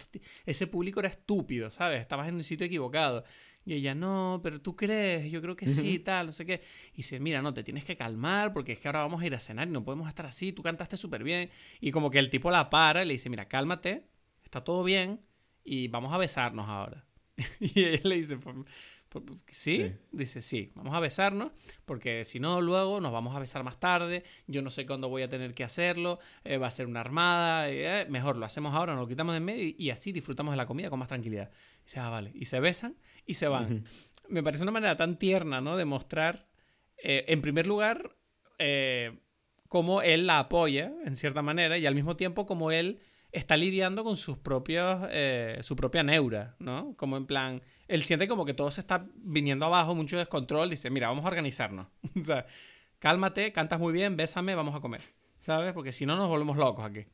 ese 0.47 0.65
público 0.65 0.99
era 0.99 1.09
estúpido, 1.09 1.69
¿sabes? 1.69 2.01
Estabas 2.01 2.27
en 2.27 2.35
un 2.35 2.43
sitio 2.43 2.65
equivocado. 2.65 3.23
Y 3.67 3.73
ella, 3.73 3.93
no, 3.93 4.39
pero 4.41 4.61
tú 4.61 4.77
crees, 4.77 5.29
yo 5.29 5.41
creo 5.41 5.53
que 5.53 5.67
sí, 5.67 5.99
tal, 5.99 6.27
no 6.27 6.31
sé 6.31 6.45
qué. 6.45 6.61
Y 6.93 6.97
dice, 6.97 7.19
mira, 7.19 7.41
no, 7.41 7.53
te 7.53 7.65
tienes 7.65 7.83
que 7.83 7.97
calmar 7.97 8.53
porque 8.53 8.71
es 8.71 8.79
que 8.79 8.87
ahora 8.87 9.01
vamos 9.01 9.21
a 9.21 9.25
ir 9.25 9.35
a 9.35 9.41
cenar 9.41 9.67
y 9.67 9.71
no 9.71 9.83
podemos 9.83 10.07
estar 10.07 10.25
así, 10.25 10.53
tú 10.53 10.63
cantaste 10.63 10.95
súper 10.95 11.21
bien. 11.21 11.49
Y 11.81 11.91
como 11.91 12.09
que 12.09 12.17
el 12.17 12.29
tipo 12.29 12.49
la 12.49 12.69
para 12.69 13.03
y 13.03 13.07
le 13.07 13.15
dice, 13.15 13.29
mira, 13.29 13.49
cálmate, 13.49 14.07
está 14.41 14.63
todo 14.63 14.85
bien 14.85 15.19
y 15.65 15.89
vamos 15.89 16.13
a 16.13 16.17
besarnos 16.17 16.69
ahora. 16.69 17.03
y 17.59 17.83
ella 17.83 17.99
le 18.05 18.15
dice, 18.15 18.37
¿Sí? 19.51 19.93
Dice, 20.11 20.41
sí, 20.41 20.71
vamos 20.75 20.93
a 20.93 20.99
besarnos, 20.99 21.51
porque 21.85 22.23
si 22.23 22.39
no, 22.39 22.61
luego 22.61 23.01
nos 23.01 23.11
vamos 23.11 23.35
a 23.35 23.39
besar 23.39 23.63
más 23.63 23.79
tarde, 23.79 24.23
yo 24.47 24.61
no 24.61 24.69
sé 24.69 24.85
cuándo 24.85 25.09
voy 25.09 25.23
a 25.23 25.29
tener 25.29 25.53
que 25.53 25.63
hacerlo, 25.63 26.19
eh, 26.43 26.57
va 26.57 26.67
a 26.67 26.71
ser 26.71 26.87
una 26.87 27.01
armada, 27.01 27.69
eh, 27.69 28.05
mejor 28.09 28.37
lo 28.37 28.45
hacemos 28.45 28.73
ahora, 28.73 28.93
nos 28.93 29.03
lo 29.03 29.07
quitamos 29.07 29.33
de 29.33 29.37
en 29.37 29.45
medio 29.45 29.75
y, 29.77 29.89
así 29.89 30.11
disfrutamos 30.11 30.53
de 30.53 30.57
la 30.57 30.65
comida 30.65 30.89
con 30.89 30.99
más 30.99 31.07
tranquilidad. 31.07 31.51
Y 31.81 31.83
dice, 31.85 31.99
ah, 31.99 32.09
vale, 32.09 32.31
y 32.33 32.45
se 32.45 32.59
besan 32.59 32.95
y 33.27 33.35
se 33.35 33.47
van. 33.47 33.85
Me 34.27 34.41
parece 34.41 34.63
una 34.63 34.71
manera 34.71 34.97
tan 34.97 35.19
tierna, 35.19 35.61
¿no? 35.61 35.77
De 35.77 35.85
mostrar, 35.85 36.47
eh, 36.97 37.25
en 37.27 37.41
primer 37.41 37.67
lugar, 37.67 38.15
cómo 39.67 40.01
él 40.01 40.25
la 40.25 40.39
apoya, 40.39 40.91
en 41.05 41.15
cierta 41.15 41.41
manera, 41.41 41.77
y 41.77 41.85
al 41.85 41.93
mismo 41.93 42.15
tiempo 42.15 42.47
como 42.47 42.71
él 42.71 42.99
está 43.31 43.57
lidiando 43.57 44.03
con 44.03 44.17
sus 44.17 44.37
propios, 44.37 45.07
eh, 45.11 45.59
su 45.61 45.75
propia 45.75 46.03
neura, 46.03 46.55
¿no? 46.59 46.95
Como 46.95 47.17
en 47.17 47.25
plan, 47.25 47.61
él 47.87 48.03
siente 48.03 48.27
como 48.27 48.45
que 48.45 48.53
todo 48.53 48.71
se 48.71 48.81
está 48.81 49.05
viniendo 49.15 49.65
abajo, 49.65 49.95
mucho 49.95 50.17
descontrol, 50.17 50.69
dice, 50.69 50.89
mira, 50.89 51.09
vamos 51.09 51.25
a 51.25 51.27
organizarnos. 51.27 51.87
o 52.19 52.21
sea, 52.21 52.45
cálmate, 52.99 53.51
cantas 53.51 53.79
muy 53.79 53.93
bien, 53.93 54.17
bésame, 54.17 54.55
vamos 54.55 54.75
a 54.75 54.79
comer. 54.79 55.01
¿Sabes? 55.47 55.71
Porque 55.71 55.93
si 55.93 56.05
no 56.05 56.17
nos 56.17 56.27
volvemos 56.27 56.57
locos 56.57 56.83
aquí. 56.83 57.05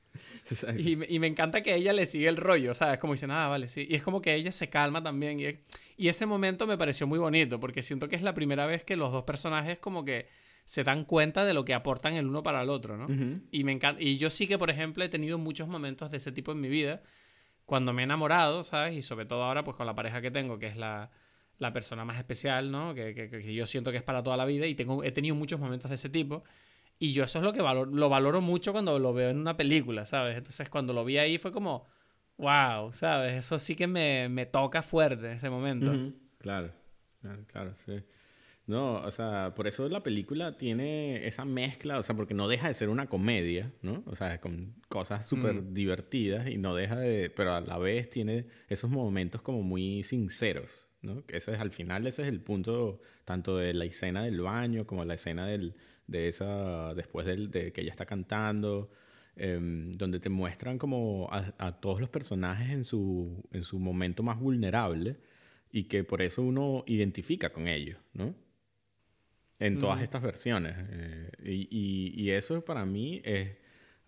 Y, 0.78 1.16
y, 1.16 1.20
me 1.20 1.28
encanta 1.28 1.62
que 1.62 1.76
ella 1.76 1.94
le 1.94 2.08
sigue 2.08 2.28
el 2.28 2.36
rollo, 2.36 2.74
¿sabes? 2.74 2.98
Como 2.98 3.14
dice, 3.14 3.28
ah, 3.30 3.48
vale, 3.48 3.70
sí. 3.70 3.86
Y 3.88 3.94
es 3.94 4.02
como 4.02 4.22
que 4.22 4.34
ella 4.34 4.52
se 4.52 4.70
calma 4.70 5.04
también. 5.04 5.40
Y, 5.40 5.60
y 5.98 6.08
ese 6.08 6.26
momento 6.26 6.66
me 6.66 6.76
pareció 6.76 7.06
muy 7.06 7.20
bonito, 7.20 7.60
porque 7.60 7.84
siento 7.84 8.10
que 8.10 8.16
es 8.16 8.24
la 8.24 8.34
primera 8.34 8.66
vez 8.66 8.84
que 8.84 8.96
los 8.96 9.12
dos 9.12 9.24
personajes 9.24 9.78
como 9.78 10.04
que 10.04 10.28
se 10.66 10.84
dan 10.84 11.04
cuenta 11.04 11.46
de 11.46 11.54
lo 11.54 11.64
que 11.64 11.76
aportan 11.76 12.16
el 12.16 12.26
uno 12.26 12.42
para 12.42 12.64
el 12.64 12.72
otro, 12.72 12.98
¿no? 12.98 13.08
Y 13.52 13.64
me 13.64 13.72
encanta. 13.72 14.02
Y 14.02 14.18
yo 14.18 14.32
sí 14.32 14.48
que, 14.48 14.58
por 14.58 14.72
ejemplo, 14.72 15.04
he 15.04 15.10
tenido 15.10 15.38
muchos 15.38 15.68
momentos 15.68 16.10
de 16.10 16.18
ese 16.18 16.32
tipo 16.32 16.52
en 16.54 16.60
mi 16.60 16.70
vida, 16.70 17.04
cuando 17.66 17.94
me 17.94 18.02
he 18.02 18.06
enamorado, 18.06 18.64
¿sabes? 18.64 18.98
Y 18.98 19.04
sobre 19.04 19.28
todo 19.28 19.44
ahora, 19.44 19.64
pues 19.64 19.78
con 19.78 19.86
la 19.86 19.94
pareja 19.94 20.22
que 20.22 20.32
tengo, 20.32 20.58
que 20.58 20.68
es 20.68 20.76
la, 20.76 21.12
la 21.60 21.72
persona 21.72 22.04
más 22.04 22.18
especial, 22.18 22.72
¿no? 22.72 22.96
Que, 22.96 23.14
que, 23.14 23.30
que, 23.30 23.54
yo 23.54 23.68
siento 23.68 23.92
que 23.92 23.98
es 23.98 24.04
para 24.04 24.24
toda 24.24 24.38
la 24.38 24.46
vida 24.46 24.66
y 24.66 24.74
tengo, 24.74 25.04
he 25.04 25.12
tenido 25.12 25.36
muchos 25.36 25.60
momentos 25.60 25.90
de 25.90 25.96
ese 25.96 26.10
tipo. 26.10 26.44
Y 27.00 27.14
yo 27.14 27.24
eso 27.26 27.40
es 27.40 27.46
lo 27.46 27.52
que 27.52 27.62
valoro, 27.62 27.92
lo 27.92 28.10
valoro 28.10 28.42
mucho 28.42 28.72
cuando 28.72 28.98
lo 29.00 29.14
veo 29.14 29.30
en 29.30 29.38
una 29.38 29.58
película, 29.58 30.06
¿sabes? 30.06 30.38
Entonces 30.38 30.70
cuando 30.70 30.94
lo 30.94 31.04
vi 31.04 31.18
ahí 31.18 31.38
fue 31.38 31.52
como, 31.52 31.86
wow, 32.38 32.94
¿sabes? 32.94 33.34
Eso 33.34 33.60
sí 33.60 33.76
que 33.76 33.88
me, 33.88 34.30
me 34.30 34.46
toca 34.46 34.82
fuerte 34.82 35.34
ese 35.34 35.50
momento. 35.50 35.92
Claro, 36.40 36.72
claro, 37.48 37.74
sí. 37.86 38.04
No, 38.66 38.96
o 38.96 39.12
sea, 39.12 39.54
por 39.56 39.68
eso 39.68 39.90
la 39.90 40.04
película 40.04 40.58
tiene 40.58 41.28
esa 41.28 41.44
mezcla, 41.44 41.98
o 41.98 42.02
sea, 42.02 42.16
porque 42.16 42.34
no 42.34 42.48
deja 42.48 42.70
de 42.70 42.74
ser 42.74 42.88
una 42.88 43.08
comedia, 43.08 43.74
¿no? 43.82 44.04
O 44.06 44.16
sea, 44.16 44.40
con 44.40 44.76
cosas 44.88 45.28
súper 45.28 45.56
Mm. 45.56 45.74
divertidas 45.74 46.48
y 46.50 46.58
no 46.58 46.74
deja 46.74 46.96
de, 46.98 47.30
pero 47.30 47.54
a 47.56 47.60
la 47.60 47.78
vez 47.78 48.10
tiene 48.10 48.48
esos 48.70 48.90
momentos 48.90 49.42
como 49.42 49.64
muy 49.64 50.04
sinceros, 50.04 50.88
¿no? 51.02 51.26
Que 51.26 51.38
ese 51.38 51.52
es, 51.54 51.60
al 51.60 51.72
final 51.72 52.08
ese 52.08 52.22
es 52.22 52.30
el 52.30 52.40
punto 52.40 53.02
tanto 53.26 53.58
de 53.58 53.74
la 53.74 53.84
escena 53.84 54.24
del 54.24 54.40
baño 54.40 54.88
como 54.88 55.04
la 55.04 55.16
escena 55.16 55.46
del, 55.46 55.76
de 56.08 56.28
esa, 56.28 56.94
después 56.94 57.26
de 57.26 57.72
que 57.72 57.82
ella 57.82 57.92
está 57.92 58.06
cantando, 58.06 58.92
em, 59.36 59.92
donde 59.94 60.20
te 60.20 60.30
muestran 60.30 60.78
como 60.78 61.28
a, 61.32 61.54
a 61.58 61.80
todos 61.80 62.00
los 62.00 62.10
personajes 62.10 62.70
en 62.70 62.84
su, 62.84 63.44
en 63.52 63.64
su 63.64 63.80
momento 63.80 64.22
más 64.24 64.40
vulnerable 64.40 65.18
y 65.72 65.84
que 65.86 66.04
por 66.04 66.22
eso 66.22 66.42
uno 66.44 66.84
identifica 66.88 67.52
con 67.52 67.68
ellos, 67.68 67.98
¿no? 68.14 68.36
En 69.60 69.80
todas 69.80 70.02
estas 70.02 70.22
versiones. 70.22 70.74
eh, 70.78 71.32
y, 71.46 71.68
y- 71.72 72.22
y 72.22 72.30
eso 72.32 72.64
para 72.66 72.86
mí 72.86 73.22
es 73.24 73.52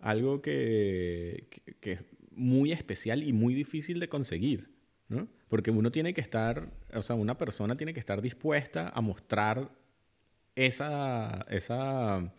algo 0.00 0.42
que, 0.42 1.46
que- 1.50 1.74
que 1.80 1.92
es 1.92 2.00
muy 2.32 2.72
especial 2.72 3.22
y 3.22 3.32
muy 3.32 3.54
difícil 3.54 3.98
de 3.98 4.08
conseguir, 4.08 4.68
¿no? 5.08 5.28
Porque 5.48 5.70
uno 5.70 5.90
tiene 5.90 6.12
que 6.12 6.20
estar, 6.20 6.70
o 6.92 7.02
sea, 7.02 7.16
una 7.16 7.38
persona 7.38 7.76
tiene 7.76 7.94
que 7.94 8.00
estar 8.00 8.20
dispuesta 8.20 8.90
a 8.90 9.00
mostrar 9.00 9.70
esa, 10.56 11.44
esa, 11.48 12.32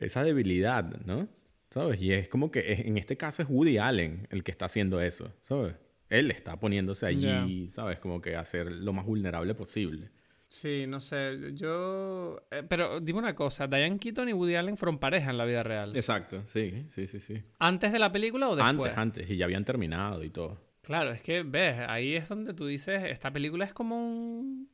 esa 0.00 0.24
debilidad, 0.24 0.84
¿no? 1.04 1.28
¿Sabes? 1.70 2.00
Y 2.00 2.12
es 2.12 2.28
como 2.28 2.50
que 2.50 2.72
en 2.72 2.98
este 2.98 3.16
caso 3.16 3.42
es 3.42 3.48
Woody 3.48 3.78
Allen 3.78 4.26
el 4.30 4.42
que 4.42 4.50
está 4.50 4.66
haciendo 4.66 5.00
eso, 5.00 5.32
¿sabes? 5.42 5.74
Él 6.08 6.30
está 6.30 6.58
poniéndose 6.58 7.06
allí, 7.06 7.68
¿sabes? 7.68 7.98
Como 7.98 8.20
que 8.20 8.36
a 8.36 8.44
ser 8.44 8.70
lo 8.70 8.92
más 8.92 9.04
vulnerable 9.04 9.54
posible. 9.54 10.10
Sí, 10.46 10.86
no 10.86 11.00
sé, 11.00 11.52
yo... 11.54 12.46
eh, 12.52 12.62
pero 12.68 13.00
dime 13.00 13.18
una 13.18 13.34
cosa, 13.34 13.66
¿Diane 13.66 13.98
Keaton 13.98 14.28
y 14.28 14.32
Woody 14.32 14.54
Allen 14.54 14.76
fueron 14.76 14.98
pareja 14.98 15.30
en 15.30 15.38
la 15.38 15.44
vida 15.46 15.64
real? 15.64 15.96
Exacto, 15.96 16.46
sí, 16.46 16.86
sí, 16.94 17.08
sí, 17.08 17.18
sí. 17.18 17.42
¿Antes 17.58 17.90
de 17.90 17.98
la 17.98 18.12
película 18.12 18.48
o 18.48 18.54
después? 18.54 18.92
Antes, 18.92 18.98
antes, 18.98 19.30
y 19.30 19.36
ya 19.36 19.46
habían 19.46 19.64
terminado 19.64 20.22
y 20.22 20.30
todo. 20.30 20.60
Claro, 20.82 21.10
es 21.10 21.22
que 21.22 21.42
ves, 21.42 21.80
ahí 21.88 22.14
es 22.14 22.28
donde 22.28 22.54
tú 22.54 22.66
dices, 22.66 23.02
esta 23.04 23.32
película 23.32 23.64
es 23.64 23.72
como 23.72 23.96
un... 23.96 24.68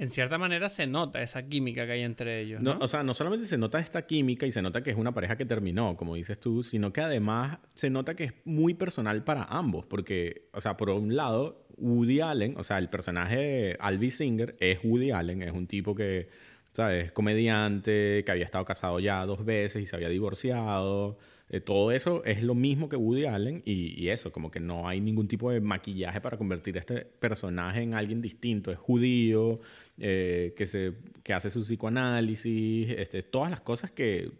En 0.00 0.08
cierta 0.10 0.38
manera 0.38 0.68
se 0.68 0.86
nota 0.86 1.20
esa 1.20 1.48
química 1.48 1.84
que 1.84 1.92
hay 1.92 2.02
entre 2.02 2.40
ellos, 2.40 2.60
¿no? 2.60 2.74
No, 2.74 2.84
o 2.84 2.88
sea, 2.88 3.02
no 3.02 3.14
solamente 3.14 3.46
se 3.46 3.58
nota 3.58 3.80
esta 3.80 4.06
química 4.06 4.46
y 4.46 4.52
se 4.52 4.62
nota 4.62 4.80
que 4.80 4.90
es 4.90 4.96
una 4.96 5.12
pareja 5.12 5.36
que 5.36 5.44
terminó, 5.44 5.96
como 5.96 6.14
dices 6.14 6.38
tú, 6.38 6.62
sino 6.62 6.92
que 6.92 7.00
además 7.00 7.58
se 7.74 7.90
nota 7.90 8.14
que 8.14 8.24
es 8.24 8.32
muy 8.44 8.74
personal 8.74 9.24
para 9.24 9.42
ambos, 9.42 9.86
porque, 9.86 10.48
o 10.52 10.60
sea, 10.60 10.76
por 10.76 10.90
un 10.90 11.16
lado, 11.16 11.66
Woody 11.78 12.20
Allen, 12.20 12.54
o 12.56 12.62
sea, 12.62 12.78
el 12.78 12.88
personaje 12.88 13.36
de 13.36 13.76
Alvy 13.80 14.12
Singer 14.12 14.56
es 14.60 14.78
Woody 14.84 15.10
Allen, 15.10 15.42
es 15.42 15.52
un 15.52 15.66
tipo 15.66 15.96
que, 15.96 16.28
¿sabes? 16.72 17.10
Comediante, 17.10 18.22
que 18.24 18.30
había 18.30 18.44
estado 18.44 18.64
casado 18.64 19.00
ya 19.00 19.26
dos 19.26 19.44
veces 19.44 19.82
y 19.82 19.86
se 19.86 19.96
había 19.96 20.08
divorciado. 20.08 21.18
Eh, 21.50 21.60
todo 21.60 21.92
eso 21.92 22.22
es 22.24 22.42
lo 22.42 22.54
mismo 22.54 22.90
que 22.90 22.96
Woody 22.96 23.24
Allen 23.24 23.62
y, 23.64 24.00
y 24.00 24.10
eso, 24.10 24.30
como 24.30 24.50
que 24.50 24.60
no 24.60 24.86
hay 24.86 25.00
ningún 25.00 25.28
tipo 25.28 25.50
de 25.50 25.60
maquillaje 25.60 26.20
para 26.20 26.36
convertir 26.36 26.76
a 26.76 26.80
este 26.80 27.06
personaje 27.06 27.80
en 27.80 27.94
alguien 27.94 28.20
distinto. 28.20 28.70
Es 28.70 28.78
judío, 28.78 29.60
eh, 30.00 30.54
que, 30.56 30.66
se, 30.66 30.94
que 31.22 31.32
hace 31.32 31.50
su 31.50 31.62
psicoanálisis, 31.62 32.90
este, 32.90 33.22
todas 33.22 33.50
las 33.50 33.60
cosas 33.60 33.90
que 33.90 34.30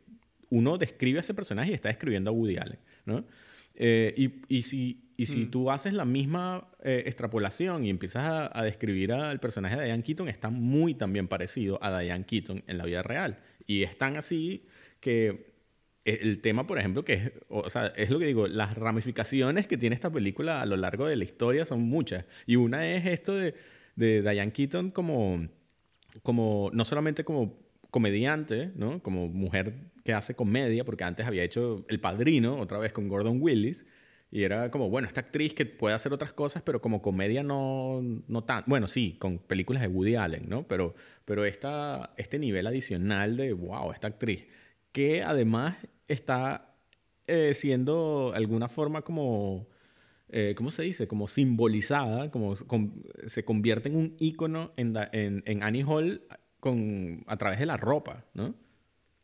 uno 0.50 0.78
describe 0.78 1.18
a 1.18 1.20
ese 1.20 1.34
personaje 1.34 1.72
y 1.72 1.74
está 1.74 1.88
describiendo 1.88 2.30
a 2.30 2.32
Woody 2.32 2.56
Allen, 2.56 2.78
¿no? 3.04 3.24
Eh, 3.74 4.14
y, 4.16 4.56
y 4.56 4.62
si, 4.62 5.12
y 5.16 5.26
si 5.26 5.46
tú 5.46 5.70
haces 5.70 5.92
la 5.92 6.04
misma 6.04 6.68
eh, 6.82 7.04
extrapolación 7.06 7.84
y 7.84 7.90
empiezas 7.90 8.24
a, 8.24 8.58
a 8.58 8.64
describir 8.64 9.12
al 9.12 9.38
personaje 9.40 9.76
de 9.76 9.84
Diane 9.84 10.02
Keaton, 10.02 10.28
está 10.28 10.50
muy 10.50 10.94
también 10.94 11.28
parecido 11.28 11.78
a 11.82 12.00
Diane 12.00 12.24
Keaton 12.24 12.64
en 12.66 12.78
la 12.78 12.84
vida 12.84 13.02
real. 13.02 13.38
Y 13.66 13.82
es 13.82 13.96
tan 13.96 14.16
así 14.16 14.66
que 15.00 15.52
e, 16.04 16.20
el 16.22 16.40
tema, 16.40 16.66
por 16.66 16.78
ejemplo, 16.78 17.04
que 17.04 17.12
es, 17.14 17.32
o 17.48 17.68
sea, 17.68 17.88
es 17.88 18.10
lo 18.10 18.18
que 18.18 18.26
digo, 18.26 18.46
las 18.46 18.76
ramificaciones 18.76 19.66
que 19.66 19.76
tiene 19.76 19.94
esta 19.94 20.10
película 20.10 20.62
a 20.62 20.66
lo 20.66 20.76
largo 20.76 21.06
de 21.06 21.16
la 21.16 21.24
historia 21.24 21.64
son 21.64 21.82
muchas. 21.82 22.24
Y 22.46 22.56
una 22.56 22.88
es 22.90 23.06
esto 23.06 23.34
de, 23.34 23.54
de 23.98 24.22
Diane 24.22 24.52
Keaton 24.52 24.92
como, 24.92 25.48
como, 26.22 26.70
no 26.72 26.84
solamente 26.84 27.24
como 27.24 27.58
comediante, 27.90 28.70
¿no? 28.76 29.02
Como 29.02 29.28
mujer 29.28 29.74
que 30.04 30.12
hace 30.12 30.34
comedia, 30.34 30.84
porque 30.84 31.04
antes 31.04 31.26
había 31.26 31.42
hecho 31.42 31.84
El 31.88 32.00
Padrino, 32.00 32.58
otra 32.58 32.78
vez 32.78 32.92
con 32.92 33.08
Gordon 33.08 33.38
Willis, 33.42 33.84
y 34.30 34.44
era 34.44 34.70
como, 34.70 34.88
bueno, 34.88 35.08
esta 35.08 35.20
actriz 35.22 35.52
que 35.52 35.66
puede 35.66 35.94
hacer 35.94 36.12
otras 36.12 36.32
cosas, 36.32 36.62
pero 36.62 36.80
como 36.80 37.02
comedia 37.02 37.42
no, 37.42 38.00
no 38.28 38.44
tan... 38.44 38.62
Bueno, 38.66 38.86
sí, 38.86 39.16
con 39.18 39.38
películas 39.38 39.82
de 39.82 39.88
Woody 39.88 40.14
Allen, 40.14 40.48
¿no? 40.48 40.68
Pero, 40.68 40.94
pero 41.24 41.44
esta, 41.44 42.14
este 42.18 42.38
nivel 42.38 42.66
adicional 42.66 43.36
de, 43.36 43.52
wow, 43.52 43.90
esta 43.90 44.06
actriz, 44.08 44.46
que 44.92 45.22
además 45.22 45.76
está 46.06 46.76
eh, 47.26 47.54
siendo 47.54 48.32
alguna 48.34 48.68
forma 48.68 49.02
como... 49.02 49.66
eh, 50.30 50.54
¿Cómo 50.56 50.70
se 50.70 50.82
dice? 50.82 51.06
Como 51.08 51.26
simbolizada, 51.28 52.30
como 52.30 52.54
se 52.54 53.44
convierte 53.44 53.88
en 53.88 53.96
un 53.96 54.16
ícono 54.18 54.72
en, 54.76 54.92
da- 54.92 55.08
en, 55.12 55.42
en 55.46 55.62
Annie 55.62 55.84
Hall 55.86 56.22
con, 56.60 57.24
a 57.26 57.36
través 57.36 57.58
de 57.58 57.66
la 57.66 57.76
ropa, 57.76 58.24
¿no? 58.34 58.54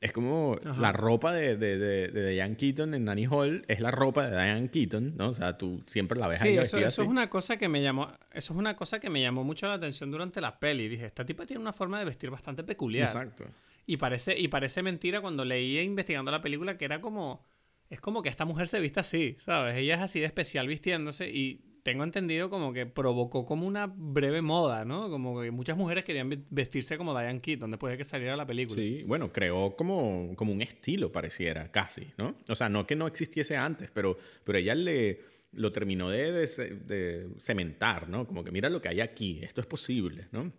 Es 0.01 0.13
como 0.13 0.57
Ajá. 0.63 0.81
la 0.83 0.93
ropa 0.93 1.33
de, 1.33 1.57
de, 1.57 1.79
de, 1.79 2.09
de 2.09 2.31
Diane 2.33 2.57
Keaton 2.57 2.93
en 2.95 3.09
Annie 3.09 3.27
Hall 3.31 3.65
es 3.69 3.81
la 3.81 3.91
ropa 3.91 4.25
de 4.29 4.33
Diane 4.33 4.69
Keaton, 4.71 5.15
¿no? 5.17 5.29
O 5.31 5.35
sea, 5.35 5.57
tú 5.57 5.83
siempre 5.87 6.19
la 6.19 6.27
ves 6.29 6.41
Sí, 6.41 6.49
ahí 6.49 6.59
eso, 6.59 6.77
eso 6.79 7.03
es 7.03 7.09
una 7.09 7.31
cosa 7.31 7.57
que 7.57 7.69
me 7.71 7.83
llamó, 7.83 8.09
eso 8.33 8.53
es 8.53 8.59
una 8.59 8.77
cosa 8.77 9.01
que 9.01 9.09
me 9.09 9.23
llamó 9.23 9.45
mucho 9.45 9.67
la 9.67 9.75
atención 9.75 10.11
durante 10.11 10.43
la 10.43 10.59
peli. 10.61 10.89
Dije, 10.89 11.07
esta 11.07 11.25
tipa 11.25 11.47
tiene 11.47 11.63
una 11.63 11.73
forma 11.73 11.99
de 11.99 12.05
vestir 12.05 12.29
bastante 12.29 12.65
peculiar. 12.65 13.07
Exacto. 13.09 13.45
Y 13.87 13.97
parece, 13.97 14.39
y 14.39 14.49
parece 14.49 14.83
mentira 14.83 15.23
cuando 15.23 15.43
leía 15.45 15.83
investigando 15.83 16.31
la 16.31 16.43
película 16.43 16.77
que 16.77 16.85
era 16.85 17.01
como. 17.01 17.43
Es 17.91 18.01
como 18.01 18.23
que 18.23 18.29
esta 18.29 18.45
mujer 18.45 18.67
se 18.69 18.81
viste 18.81 19.01
así, 19.01 19.37
¿sabes? 19.39 19.77
Ella 19.77 19.95
es 19.97 20.01
así 20.01 20.21
de 20.21 20.27
especial 20.27 20.67
vistiéndose 20.67 21.29
y 21.31 21.61
tengo 21.83 22.03
entendido 22.03 22.49
como 22.49 22.73
que 22.73 22.87
provocó 22.87 23.45
como 23.45 23.67
una 23.67 23.87
breve 23.95 24.41
moda, 24.41 24.85
¿no? 24.87 25.11
Como 25.11 25.41
que 25.43 25.51
muchas 25.51 25.77
mujeres 25.77 26.03
querían 26.05 26.31
ve- 26.31 26.41
vestirse 26.51 26.97
como 26.97 27.13
Diane 27.19 27.41
Keaton 27.43 27.71
después 27.71 27.91
de 27.93 27.99
que 27.99 28.05
saliera 28.05 28.37
la 28.37 28.47
película. 28.47 28.81
Sí, 28.81 29.03
bueno, 29.07 29.31
creó 29.33 29.77
como, 29.77 30.33
como 30.35 30.53
un 30.53 30.63
estilo, 30.63 31.13
pareciera, 31.13 31.71
casi, 31.71 32.11
¿no? 32.17 32.37
O 32.49 32.55
sea, 32.55 32.71
no 32.71 32.87
que 32.87 32.97
no 32.97 33.07
existiese 33.07 33.57
antes, 33.59 33.91
pero, 33.93 34.17
pero 34.45 34.59
ella 34.59 34.75
le 34.75 35.21
lo 35.53 35.71
terminó 35.71 36.09
de, 36.11 36.33
de 36.33 36.47
de 36.47 37.29
cementar, 37.39 38.09
¿no? 38.09 38.27
Como 38.27 38.43
que 38.43 38.51
mira 38.51 38.69
lo 38.71 38.81
que 38.81 38.89
hay 38.89 39.01
aquí, 39.01 39.41
esto 39.43 39.61
es 39.61 39.67
posible, 39.69 40.27
¿no? 40.33 40.51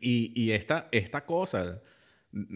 Y, 0.00 0.32
y 0.40 0.52
esta, 0.52 0.88
esta 0.92 1.24
cosa 1.24 1.82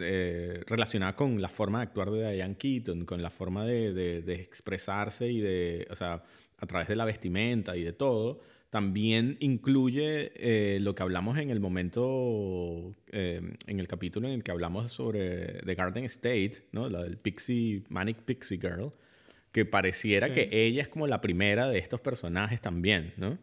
eh, 0.01 0.61
relacionada 0.67 1.15
con 1.17 1.41
la 1.41 1.49
forma 1.49 1.79
de 1.79 1.83
actuar 1.85 2.11
de 2.11 2.33
Diane 2.35 2.57
Keaton, 2.57 3.05
con 3.07 3.23
la 3.23 3.31
forma 3.31 3.65
de, 3.65 3.93
de- 3.93 4.23
de 4.23 4.35
expresarse 4.35 5.31
y 5.31 5.41
de, 5.41 5.87
o 5.91 5.95
sea, 5.95 6.23
a 6.59 6.67
través 6.67 6.89
de 6.89 6.97
la 6.97 7.05
vestimenta 7.05 7.77
y 7.77 7.83
de 7.83 7.93
todo, 7.93 8.41
también 8.71 9.37
incluye 9.41 10.33
eh, 10.37 10.79
lo 10.81 10.95
que 10.95 11.03
hablamos 11.03 11.37
en 11.39 11.51
el 11.51 11.61
momento, 11.61 12.95
eh, 13.11 13.41
en 13.67 13.81
el 13.81 13.89
capítulo 13.89 14.29
en 14.29 14.35
el 14.35 14.43
que 14.43 14.51
hablamos 14.51 14.93
sobre 14.93 15.61
The 15.65 15.75
Garden 15.75 16.05
State, 16.05 16.65
¿no? 16.73 16.89
La 16.89 17.03
del 17.03 17.17
Pixie, 17.19 17.83
Manic 17.89 18.19
Pixie 18.23 18.59
Girl, 18.59 18.91
que 19.53 19.65
pareciera 19.67 20.29
Sí. 20.29 20.33
que 20.35 20.49
ella 20.53 20.83
es 20.83 20.89
como 20.89 21.07
la 21.07 21.21
primera 21.21 21.69
de 21.69 21.79
estos 21.79 22.01
personajes 22.01 22.61
también, 22.61 23.13
¿no? 23.17 23.39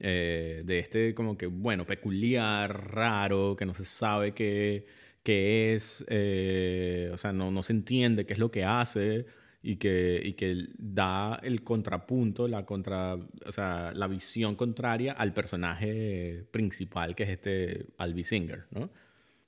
Eh, 0.00 0.62
de 0.64 0.78
este 0.80 1.14
como 1.14 1.36
que, 1.38 1.46
bueno, 1.46 1.86
peculiar, 1.86 2.92
raro, 2.94 3.56
que 3.56 3.64
no 3.66 3.74
se 3.74 3.84
sabe 3.84 4.32
qué, 4.32 4.84
qué 5.22 5.74
es, 5.74 6.04
eh, 6.08 7.10
o 7.12 7.18
sea, 7.18 7.32
no, 7.32 7.50
no 7.50 7.62
se 7.62 7.72
entiende 7.72 8.26
qué 8.26 8.32
es 8.34 8.38
lo 8.38 8.50
que 8.50 8.64
hace 8.64 9.26
y 9.62 9.76
que, 9.76 10.20
y 10.24 10.32
que 10.34 10.66
da 10.78 11.36
el 11.42 11.62
contrapunto, 11.62 12.48
la, 12.48 12.64
contra, 12.64 13.14
o 13.14 13.52
sea, 13.52 13.92
la 13.94 14.06
visión 14.06 14.56
contraria 14.56 15.12
al 15.12 15.32
personaje 15.34 16.46
principal, 16.50 17.14
que 17.14 17.24
es 17.24 17.28
este 17.30 17.86
Albi 17.98 18.24
Singer, 18.24 18.66
¿no? 18.70 18.90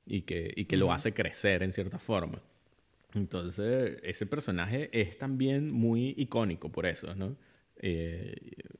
Y 0.06 0.22
que, 0.22 0.52
y 0.56 0.64
que 0.64 0.76
lo 0.76 0.92
hace 0.92 1.12
crecer 1.12 1.62
en 1.62 1.72
cierta 1.72 1.98
forma. 1.98 2.42
Entonces, 3.14 3.98
ese 4.02 4.26
personaje 4.26 4.90
es 4.92 5.18
también 5.18 5.70
muy 5.70 6.14
icónico 6.16 6.70
por 6.70 6.86
eso, 6.86 7.14
¿no? 7.14 7.36
Eh, 7.76 8.34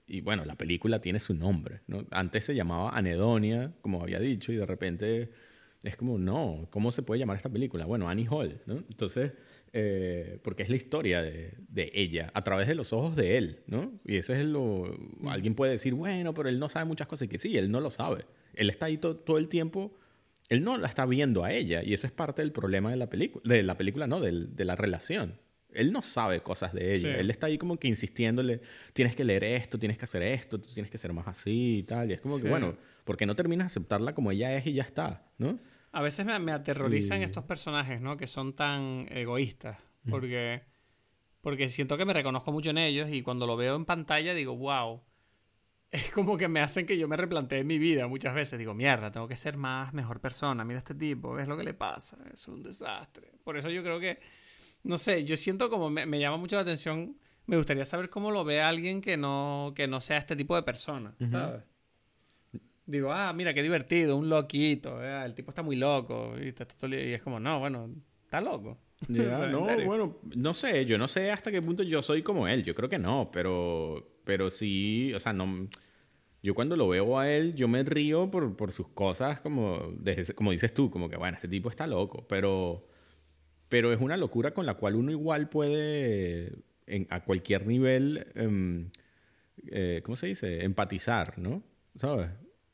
y 0.07 0.21
bueno, 0.21 0.45
la 0.45 0.57
película 0.57 1.01
tiene 1.01 1.21
su 1.21 1.35
nombre, 1.35 1.81
¿no? 1.87 2.05
Antes 2.11 2.45
se 2.45 2.55
llamaba 2.55 2.91
Anedonia, 2.91 3.73
como 3.81 4.03
había 4.03 4.21
dicho, 4.21 4.53
y 4.53 4.57
de 4.57 4.67
repente 4.67 5.31
es 5.83 5.97
como, 5.97 6.19
no, 6.19 6.67
¿cómo 6.71 6.93
se 6.93 7.03
puede 7.03 7.19
llamar 7.21 7.37
esta 7.37 7.49
película? 7.49 7.87
Bueno, 7.87 8.09
Annie 8.09 8.27
Hall, 8.31 8.61
¿no? 8.67 8.75
Entonces, 8.89 9.33
eh, 9.73 10.39
porque 10.43 10.63
es 10.65 10.69
la 10.69 10.77
historia 10.77 11.23
de, 11.23 11.55
de 11.69 11.91
ella 11.95 12.31
a 12.35 12.43
través 12.45 12.67
de 12.69 12.75
los 12.75 12.93
ojos 12.93 13.17
de 13.17 13.39
él, 13.39 13.61
¿no? 13.67 13.93
Y 14.05 14.17
eso 14.17 14.35
es 14.35 14.45
lo... 14.45 14.95
Alguien 15.29 15.55
puede 15.55 15.73
decir, 15.73 15.95
bueno, 15.95 16.35
pero 16.35 16.49
él 16.49 16.59
no 16.59 16.69
sabe 16.69 16.85
muchas 16.87 17.07
cosas, 17.07 17.27
y 17.27 17.29
que 17.29 17.39
sí, 17.39 17.57
él 17.57 17.71
no 17.71 17.81
lo 17.81 17.91
sabe. 17.91 18.25
Él 18.55 18.69
está 18.69 18.87
ahí 18.87 18.99
to- 18.99 19.17
todo 19.17 19.39
el 19.39 19.49
tiempo 19.49 19.97
él 20.49 20.65
no 20.65 20.77
la 20.77 20.89
está 20.89 21.07
viendo 21.07 21.45
a 21.45 21.53
ella 21.53 21.81
y 21.85 21.93
ese 21.95 22.09
es 22.09 22.13
parte 22.13 22.43
del 22.43 22.51
problema 22.51 22.91
de 22.91 22.97
la 22.97 23.09
película, 23.09 23.41
de 23.45 23.63
la 23.63 23.79
película, 23.79 24.09
no, 24.09 24.19
del- 24.19 24.57
de 24.57 24.65
la 24.65 24.75
relación. 24.75 25.39
Él 25.73 25.93
no 25.93 26.03
sabe 26.03 26.41
cosas 26.41 26.73
de 26.73 26.91
ella. 26.91 27.13
Sí. 27.15 27.21
Él 27.21 27.31
está 27.31 27.47
ahí 27.47 27.57
como 27.57 27.79
que 27.79 27.87
insistiéndole, 27.87 28.61
tienes 28.93 29.15
que 29.15 29.23
leer 29.23 29.45
esto, 29.45 29.79
tienes 29.79 29.97
que 29.97 30.07
hacer 30.07 30.23
esto, 30.25 30.61
tú 30.61 30.69
tienes 30.75 30.91
que 30.91 30.99
ser 30.99 31.13
más 31.13 31.29
así 31.29 31.79
y 31.79 31.83
tal. 31.85 32.11
Y 32.11 32.15
es 32.15 32.21
como 32.21 32.39
Sí. 32.39 32.43
que, 32.43 32.49
bueno, 32.49 32.77
¿por 33.05 33.17
qué 33.17 33.27
no 33.27 33.35
terminas 33.35 33.65
de 33.65 33.67
aceptarla 33.69 34.15
como 34.15 34.31
ella 34.31 34.55
es 34.55 34.67
y 34.67 34.75
ya 34.75 34.83
está? 34.83 35.25
¿No? 35.39 35.59
A 35.93 36.03
veces 36.03 36.25
me, 36.25 36.53
aterrorizan 36.53 37.23
estos 37.23 37.45
personajes, 37.45 38.01
¿no? 38.01 38.17
Que 38.17 38.27
son 38.27 38.55
tan 38.55 39.07
egoístas. 39.11 39.79
Porque, 40.09 40.63
porque 41.41 41.69
siento 41.69 41.99
que 41.99 42.05
me 42.05 42.13
reconozco 42.13 42.53
mucho 42.53 42.71
en 42.71 42.79
ellos 42.79 43.11
y 43.11 43.23
cuando 43.23 43.47
lo 43.47 43.57
veo 43.57 43.77
en 43.77 43.85
pantalla 43.85 44.35
digo, 44.35 44.57
wow. 44.57 45.03
Es 45.91 46.13
como 46.13 46.37
que 46.37 46.47
me 46.47 46.61
hacen 46.61 46.87
que 46.87 46.97
yo 46.97 47.09
me 47.09 47.17
replantee 47.17 47.65
mi 47.65 47.77
vida 47.77 48.07
muchas 48.07 48.33
veces. 48.33 48.57
Digo, 48.61 48.75
mierda, 48.75 49.11
tengo 49.11 49.27
que 49.27 49.37
ser 49.37 49.57
más 49.57 49.93
mejor 49.93 50.21
persona. 50.21 50.65
Mira 50.65 50.79
este 50.79 50.95
tipo, 50.95 51.33
¿ves 51.33 51.49
lo 51.49 51.57
que 51.57 51.65
le 51.65 51.75
pasa? 51.75 52.17
Es 52.33 52.47
un 52.47 52.63
desastre. 52.63 53.33
Por 53.43 53.57
eso 53.57 53.71
yo 53.71 53.83
creo 53.83 53.99
que, 53.99 54.21
no 54.85 54.99
sé, 54.99 55.25
yo 55.25 55.37
siento 55.37 55.69
como 55.69 55.91
me, 55.91 56.07
me 56.07 56.21
llama 56.21 56.37
mucho 56.37 56.55
la 56.55 56.63
atención. 56.63 57.19
Me 57.47 57.57
gustaría 57.57 57.85
saber 57.85 58.09
cómo 58.09 58.31
lo 58.31 58.45
ve 58.45 58.61
alguien 58.61 59.01
que 59.01 59.17
no, 59.17 59.73
que 59.75 59.89
no 59.89 60.01
sea 60.01 60.19
este 60.19 60.37
tipo 60.37 60.55
de 60.55 60.63
persona, 60.63 61.17
¿sabes? 61.29 61.65
Digo, 62.91 63.13
ah, 63.13 63.33
mira, 63.33 63.55
qué 63.55 63.63
divertido, 63.63 64.17
un 64.17 64.29
loquito, 64.29 65.03
el 65.03 65.35
tipo 65.35 65.51
está 65.51 65.63
muy 65.63 65.77
loco. 65.77 66.35
Y, 66.41 66.53
es 66.93 67.23
como, 67.23 67.41
no, 67.41 67.61
bueno, 67.61 67.91
está 68.25 68.41
loco. 68.41 68.79
no, 69.09 69.63
bueno, 69.87 70.19
no 70.37 70.53
sé, 70.53 70.85
yo 70.85 70.99
no 70.99 71.09
sé 71.09 71.31
hasta 71.31 71.51
qué 71.51 71.63
punto 71.63 71.83
yo 71.83 72.03
soy 72.03 72.23
como 72.23 72.47
él, 72.47 72.65
yo 72.65 72.75
creo 72.75 72.89
que 72.89 72.99
no, 72.99 73.31
pero, 73.33 74.21
pero 74.25 74.51
sí, 74.51 75.13
o 75.15 75.21
sea, 75.21 75.33
no... 75.33 75.69
Yo 76.43 76.55
cuando 76.55 76.75
lo 76.75 76.89
veo 76.89 77.19
a 77.19 77.31
él, 77.31 77.55
yo 77.55 77.69
me 77.69 77.83
río 77.83 78.31
por, 78.31 78.57
por 78.57 78.73
sus 78.73 78.89
cosas, 78.89 79.41
como, 79.41 79.93
como 80.35 80.53
dices 80.53 80.73
tú, 80.73 80.91
como 80.91 81.11
que, 81.11 81.17
bueno, 81.19 81.35
este 81.35 81.49
tipo 81.49 81.69
está 81.69 81.87
loco, 81.87 82.27
pero, 82.29 82.87
pero 83.69 83.93
es 83.93 84.01
una 84.01 84.17
locura 84.17 84.53
con 84.55 84.65
la 84.65 84.75
cual 84.75 84.97
uno 84.97 85.11
igual 85.11 85.51
puede, 85.51 86.63
a 87.11 87.25
cualquier 87.25 87.67
nivel, 87.67 88.27
em, 88.35 88.91
eh, 89.67 90.01
¿cómo 90.03 90.17
se 90.17 90.29
dice? 90.29 90.65
Empatizar, 90.65 91.39
¿no? 91.39 91.63
¿Sabes? 91.99 92.31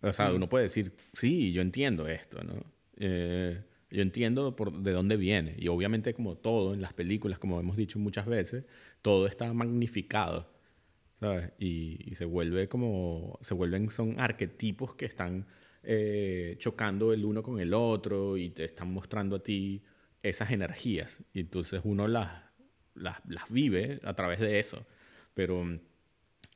O 0.08 0.12
sea, 0.12 0.32
uno 0.32 0.48
puede 0.48 0.64
decir, 0.64 0.92
sí, 1.12 1.52
yo 1.52 1.62
entiendo 1.62 2.06
esto, 2.06 2.42
¿no? 2.44 2.64
Eh, 2.96 3.60
yo 3.90 4.02
entiendo 4.02 4.54
por, 4.56 4.72
de 4.72 4.92
dónde 4.92 5.16
viene. 5.16 5.54
Y 5.58 5.68
obviamente, 5.68 6.14
como 6.14 6.36
todo 6.36 6.74
en 6.74 6.80
las 6.80 6.92
películas, 6.92 7.38
como 7.38 7.58
hemos 7.60 7.76
dicho 7.76 7.98
muchas 7.98 8.26
veces, 8.26 8.64
todo 9.02 9.26
está 9.26 9.52
magnificado, 9.52 10.50
¿sabes? 11.20 11.52
Y, 11.58 12.14
se 12.14 12.24
vuelve 12.24 12.68
como, 12.68 13.38
se 13.40 13.54
vuelven, 13.54 13.90
son 13.90 14.18
arquetipos 14.18 14.94
que 14.94 15.06
están 15.06 15.46
eh, 15.82 16.56
chocando 16.58 17.12
el 17.12 17.24
uno 17.24 17.42
con 17.42 17.60
el 17.60 17.74
otro 17.74 18.36
y 18.36 18.50
te 18.50 18.64
están 18.64 18.92
mostrando 18.92 19.36
a 19.36 19.42
ti 19.42 19.82
esas 20.22 20.50
energías. 20.50 21.22
Y 21.32 21.40
entonces 21.40 21.80
uno 21.84 22.08
las, 22.08 22.42
las, 22.94 23.18
las 23.28 23.50
vive 23.50 24.00
a 24.04 24.14
través 24.14 24.40
de 24.40 24.58
eso. 24.58 24.84
Pero, 25.34 25.78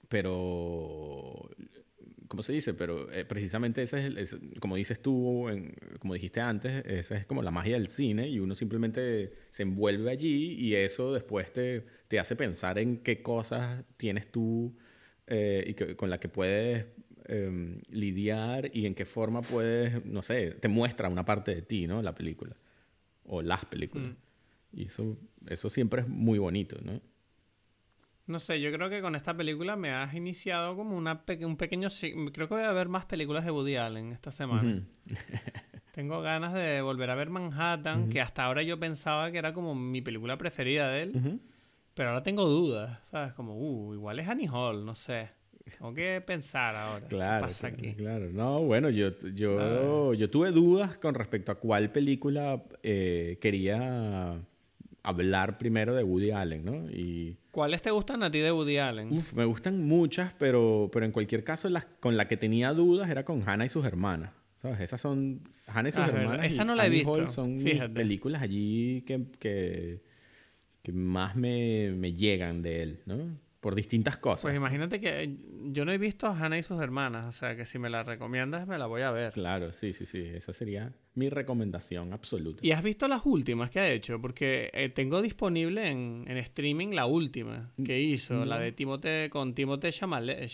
pero 0.08 1.50
¿cómo 2.30 2.44
se 2.44 2.52
dice? 2.52 2.74
Pero 2.74 3.10
eh, 3.10 3.24
precisamente 3.24 3.82
ese 3.82 4.06
es, 4.16 4.36
como 4.60 4.76
dices 4.76 5.02
tú, 5.02 5.48
como 5.98 6.14
dijiste 6.14 6.40
antes, 6.40 6.86
esa 6.86 7.16
es 7.16 7.26
como 7.26 7.42
la 7.42 7.50
magia 7.50 7.74
del 7.74 7.88
cine 7.88 8.28
y 8.28 8.38
uno 8.38 8.54
simplemente 8.54 9.32
se 9.50 9.64
envuelve 9.64 10.12
allí 10.12 10.52
y 10.52 10.76
eso 10.76 11.12
después 11.12 11.52
te, 11.52 11.84
te 12.06 12.20
hace 12.20 12.36
pensar 12.36 12.78
en 12.78 12.98
qué 12.98 13.20
cosas 13.20 13.84
tienes 13.96 14.30
tú 14.30 14.76
eh, 15.26 15.64
y 15.66 15.74
que, 15.74 15.96
con 15.96 16.08
las 16.08 16.20
que 16.20 16.28
puedes 16.28 16.86
em, 17.24 17.80
lidiar 17.88 18.70
y 18.72 18.86
en 18.86 18.94
qué 18.94 19.04
forma 19.04 19.42
puedes, 19.42 20.04
no 20.06 20.22
sé, 20.22 20.52
te 20.52 20.68
muestra 20.68 21.08
una 21.08 21.24
parte 21.24 21.52
de 21.52 21.62
ti, 21.62 21.88
¿no? 21.88 22.00
La 22.00 22.14
película 22.14 22.56
o 23.24 23.42
las 23.42 23.64
películas. 23.64 24.12
Mm. 24.12 24.78
Y 24.78 24.84
eso, 24.84 25.18
eso 25.48 25.68
siempre 25.68 26.02
es 26.02 26.08
muy 26.08 26.38
bonito, 26.38 26.78
¿no? 26.80 27.00
No 28.30 28.38
sé, 28.38 28.60
yo 28.60 28.70
creo 28.70 28.88
que 28.88 29.02
con 29.02 29.16
esta 29.16 29.36
película 29.36 29.74
me 29.74 29.90
has 29.90 30.14
iniciado 30.14 30.76
como 30.76 30.96
una 30.96 31.24
un 31.40 31.56
pequeño... 31.56 31.88
Creo 32.32 32.46
que 32.46 32.54
voy 32.54 32.62
a 32.62 32.70
ver 32.70 32.88
más 32.88 33.04
películas 33.04 33.44
de 33.44 33.50
Woody 33.50 33.74
Allen 33.74 34.12
esta 34.12 34.30
semana. 34.30 34.84
Tengo 35.92 36.22
ganas 36.22 36.54
de 36.54 36.80
volver 36.80 37.10
a 37.10 37.16
ver 37.16 37.28
Manhattan, 37.28 38.08
que 38.08 38.20
hasta 38.20 38.44
ahora 38.44 38.62
yo 38.62 38.78
pensaba 38.78 39.32
que 39.32 39.38
era 39.38 39.52
como 39.52 39.74
mi 39.74 40.00
película 40.00 40.38
preferida 40.38 40.88
de 40.88 41.02
él. 41.02 41.40
Pero 41.94 42.10
ahora 42.10 42.22
tengo 42.22 42.44
dudas, 42.44 43.00
¿sabes? 43.02 43.32
Como, 43.32 43.56
uh, 43.56 43.94
igual 43.94 44.20
es 44.20 44.28
Annie 44.28 44.48
Hall, 44.48 44.86
no 44.86 44.94
sé. 44.94 45.30
Tengo 45.76 45.92
que 45.92 46.22
pensar 46.24 46.76
ahora. 46.76 47.08
Claro, 47.08 47.40
¿Qué 47.40 47.46
pasa 47.48 47.66
aquí? 47.66 47.94
Claro, 47.94 48.30
no, 48.32 48.62
bueno, 48.62 48.90
yo, 48.90 49.10
yo, 49.34 50.14
yo 50.14 50.30
tuve 50.30 50.52
dudas 50.52 50.98
con 50.98 51.14
respecto 51.14 51.50
a 51.50 51.56
cuál 51.56 51.90
película 51.90 52.62
eh, 52.84 53.38
quería 53.40 54.40
hablar 55.02 55.58
primero 55.58 55.94
de 55.94 56.02
Woody 56.02 56.30
Allen, 56.30 56.64
¿no? 56.64 56.90
Y 56.90 57.36
¿Cuáles 57.50 57.82
te 57.82 57.90
gustan 57.90 58.22
a 58.22 58.30
ti 58.30 58.38
de 58.38 58.52
Woody 58.52 58.78
Allen? 58.78 59.12
Uf, 59.12 59.32
me 59.32 59.44
gustan 59.44 59.82
muchas, 59.86 60.32
pero, 60.38 60.90
pero 60.92 61.06
en 61.06 61.12
cualquier 61.12 61.44
caso 61.44 61.68
las, 61.68 61.86
con 62.00 62.16
la 62.16 62.28
que 62.28 62.36
tenía 62.36 62.72
dudas 62.72 63.08
era 63.10 63.24
con 63.24 63.48
Hannah 63.48 63.66
y 63.66 63.68
sus 63.68 63.84
hermanas. 63.84 64.32
¿Sabes? 64.56 64.80
Esas 64.80 65.00
son... 65.00 65.40
Hannah 65.66 65.88
y 65.88 65.92
sus 65.92 66.02
ah, 66.02 66.08
hermanas. 66.08 66.46
Esa 66.46 66.64
no 66.64 66.74
la 66.74 66.86
he 66.86 66.90
visto. 66.90 67.28
son 67.28 67.58
películas 67.94 68.42
allí 68.42 69.02
que, 69.02 69.26
que, 69.38 70.02
que 70.82 70.92
más 70.92 71.34
me, 71.34 71.92
me 71.92 72.12
llegan 72.12 72.60
de 72.60 72.82
él, 72.82 73.00
¿no? 73.06 73.38
Por 73.60 73.74
distintas 73.74 74.16
cosas. 74.16 74.42
Pues 74.42 74.56
imagínate 74.56 75.00
que 75.00 75.36
yo 75.64 75.84
no 75.84 75.92
he 75.92 75.98
visto 75.98 76.26
a 76.26 76.36
Hannah 76.36 76.58
y 76.58 76.62
sus 76.62 76.80
hermanas, 76.80 77.26
o 77.26 77.32
sea 77.32 77.56
que 77.56 77.66
si 77.66 77.78
me 77.78 77.90
la 77.90 78.02
recomiendas 78.02 78.66
me 78.66 78.78
la 78.78 78.86
voy 78.86 79.02
a 79.02 79.10
ver. 79.10 79.32
Claro, 79.34 79.72
sí, 79.72 79.92
sí, 79.92 80.06
sí, 80.06 80.20
esa 80.20 80.52
sería 80.52 80.92
mi 81.14 81.28
recomendación 81.28 82.12
absoluta. 82.12 82.60
¿Y 82.62 82.72
has 82.72 82.82
visto 82.82 83.06
las 83.06 83.24
últimas 83.26 83.70
que 83.70 83.80
ha 83.80 83.90
hecho? 83.90 84.20
Porque 84.20 84.70
eh, 84.72 84.88
tengo 84.88 85.20
disponible 85.20 85.88
en, 85.88 86.26
streaming 86.38 86.94
la 86.94 87.04
última 87.04 87.72
que 87.84 87.98
mm, 87.98 88.00
hizo, 88.00 88.44
la 88.46 88.58
de 88.58 88.72
Timote 88.72 89.28
con 89.30 89.54
Timote 89.54 89.92
Chalamet, 89.92 90.50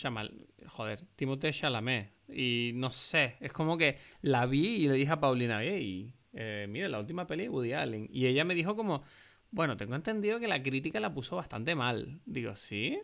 joder, 0.67 1.05
Timote 1.15 1.53
Chalamet. 1.53 2.13
Y 2.29 2.73
no 2.75 2.91
sé, 2.91 3.37
es 3.41 3.53
como 3.53 3.79
que 3.79 3.99
la 4.21 4.47
vi 4.47 4.85
y 4.85 4.89
le 4.89 4.95
dije 4.95 5.13
a 5.13 5.21
Paulina, 5.21 5.63
hey, 5.63 6.13
eh, 6.33 6.67
mira, 6.69 6.89
la 6.89 6.99
última 6.99 7.27
peli 7.27 7.45
de 7.45 7.49
Woody 7.51 7.73
Allen. 7.73 8.09
Y 8.11 8.27
ella 8.27 8.45
me 8.45 8.57
dijo 8.57 8.75
como 8.75 9.05
bueno, 9.51 9.77
tengo 9.77 9.95
entendido 9.95 10.39
que 10.39 10.49
la 10.49 10.63
crítica 10.63 11.01
la 11.01 11.13
puso 11.13 11.37
bastante 11.37 11.75
mal. 11.75 12.21
Digo, 12.27 12.55
¿sí? 12.55 12.99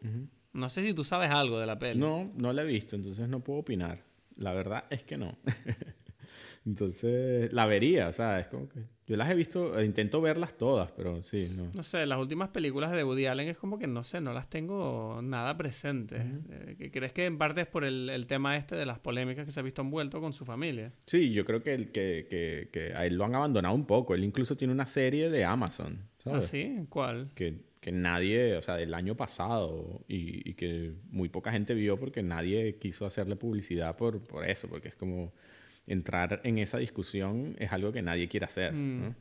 No 0.53 0.69
sé 0.69 0.83
si 0.83 0.95
tú 0.95 1.05
sabes 1.05 1.31
algo 1.31 1.59
de 1.59 1.67
la 1.67 1.79
peli. 1.79 1.99
No, 1.99 2.31
no 2.37 2.53
la 2.53 2.63
he 2.63 2.67
visto, 2.67 2.97
entonces 2.97 3.29
no 3.29 3.41
puedo 3.41 3.61
opinar. 3.61 4.05
La 4.37 4.53
verdad 4.53 4.85
es 4.91 5.03
que 5.03 5.17
no. 5.17 5.39
entonces, 6.67 7.53
la 7.53 7.67
vería, 7.67 8.09
o 8.09 8.13
sea, 8.13 8.41
es 8.41 8.47
como 8.49 8.69
que... 8.69 8.81
Yo 9.07 9.17
las 9.17 9.31
he 9.31 9.35
visto, 9.35 9.79
eh, 9.79 9.85
intento 9.85 10.21
verlas 10.21 10.57
todas, 10.57 10.91
pero 10.93 11.23
sí, 11.23 11.49
no. 11.57 11.71
No 11.75 11.83
sé, 11.83 12.07
las 12.07 12.19
últimas 12.19 12.51
películas 12.51 12.93
de 12.93 13.03
Woody 13.03 13.27
Allen 13.27 13.49
es 13.49 13.59
como 13.59 13.79
que 13.79 13.87
no 13.87 14.05
sé, 14.05 14.21
no 14.21 14.33
las 14.33 14.49
tengo 14.49 15.21
nada 15.23 15.57
presentes. 15.57 16.23
Eh, 16.51 16.91
¿Crees 16.93 17.13
que 17.13 17.27
en 17.27 17.37
parte 17.37 17.63
es 17.63 17.67
por 17.67 17.85
el, 17.85 18.25
tema 18.27 18.57
este 18.57 18.77
de 18.77 18.87
las 18.87 19.01
polémicas 19.01 19.45
que 19.45 19.51
se 19.51 19.59
ha 19.59 19.63
visto 19.63 19.83
envuelto 19.83 20.21
con 20.21 20.33
su 20.33 20.45
familia? 20.45 20.93
Sí, 21.05 21.33
yo 21.33 21.45
creo 21.45 21.63
que, 21.63 21.91
que, 21.91 22.27
que, 22.31 22.69
que 22.73 22.95
a 22.95 23.05
él 23.05 23.17
lo 23.17 23.25
han 23.25 23.35
abandonado 23.35 23.75
un 23.75 23.87
poco. 23.87 24.15
Él 24.15 24.23
incluso 24.23 24.57
tiene 24.57 24.73
una 24.73 24.87
serie 24.87 25.31
de 25.31 25.45
Amazon 25.45 26.12
¿Ah, 26.27 26.43
sí? 26.43 26.87
¿Cuál? 26.89 27.31
Que, 27.35 27.61
que, 27.81 27.93
nadie, 27.93 28.57
o 28.57 28.63
sea, 28.63 28.77
del 28.77 28.95
año 28.95 29.17
pasado 29.17 30.05
y, 30.09 30.49
y, 30.49 30.55
que 30.55 30.93
muy 31.11 31.29
poca 31.29 31.53
gente 31.53 31.75
vio 31.75 31.99
porque 31.99 32.23
nadie 32.23 32.77
quiso 32.79 33.07
hacerle 33.07 33.37
publicidad 33.37 33.97
por, 33.97 34.23
por 34.23 34.49
eso, 34.49 34.69
porque 34.69 34.89
es 34.89 34.95
como 34.95 35.33
entrar 35.87 36.41
en 36.45 36.59
esa 36.59 36.79
discusión 36.79 37.57
es 37.59 37.73
algo 37.73 37.93
que 37.93 38.03
nadie 38.03 38.29
quiere 38.29 38.47
hacer. 38.47 38.73
Mm. 38.73 39.15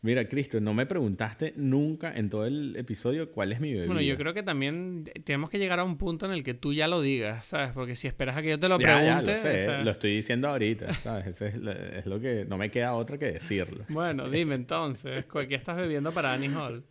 Mira, 0.00 0.28
Cristo, 0.28 0.60
no 0.60 0.74
me 0.74 0.86
preguntaste 0.86 1.54
nunca 1.56 2.14
en 2.14 2.30
todo 2.30 2.46
el 2.46 2.76
episodio 2.76 3.32
cuál 3.32 3.50
es 3.50 3.60
mi 3.60 3.72
bebida. 3.72 3.86
Bueno, 3.86 4.00
yo 4.00 4.16
creo 4.16 4.32
que 4.32 4.44
también 4.44 5.04
tenemos 5.24 5.50
que 5.50 5.58
llegar 5.58 5.80
a 5.80 5.84
un 5.84 5.98
punto 5.98 6.26
en 6.26 6.32
el 6.32 6.44
que 6.44 6.54
tú 6.54 6.72
ya 6.72 6.86
lo 6.86 7.00
digas, 7.00 7.46
¿sabes? 7.46 7.72
Porque 7.72 7.96
si 7.96 8.06
esperas 8.06 8.36
a 8.36 8.42
que 8.42 8.50
yo 8.50 8.58
te 8.60 8.68
lo 8.68 8.78
pregunte... 8.78 9.06
Ya, 9.06 9.20
lo, 9.20 9.26
sé, 9.26 9.82
lo 9.82 9.90
estoy 9.90 10.14
diciendo 10.14 10.48
ahorita, 10.48 10.92
¿sabes? 10.92 11.42
es, 11.42 11.54
es, 11.54 12.06
lo 12.06 12.20
que... 12.20 12.46
No 12.48 12.56
me 12.56 12.70
queda 12.70 12.94
otra 12.94 13.18
que 13.18 13.32
decirlo. 13.32 13.86
Bueno, 13.88 14.30
dime 14.30 14.54
entonces, 14.54 15.24
¿qué 15.26 15.54
estás 15.56 15.76
bebiendo 15.76 16.12
para 16.12 16.32
Annie 16.32 16.54
Hall? 16.54 16.84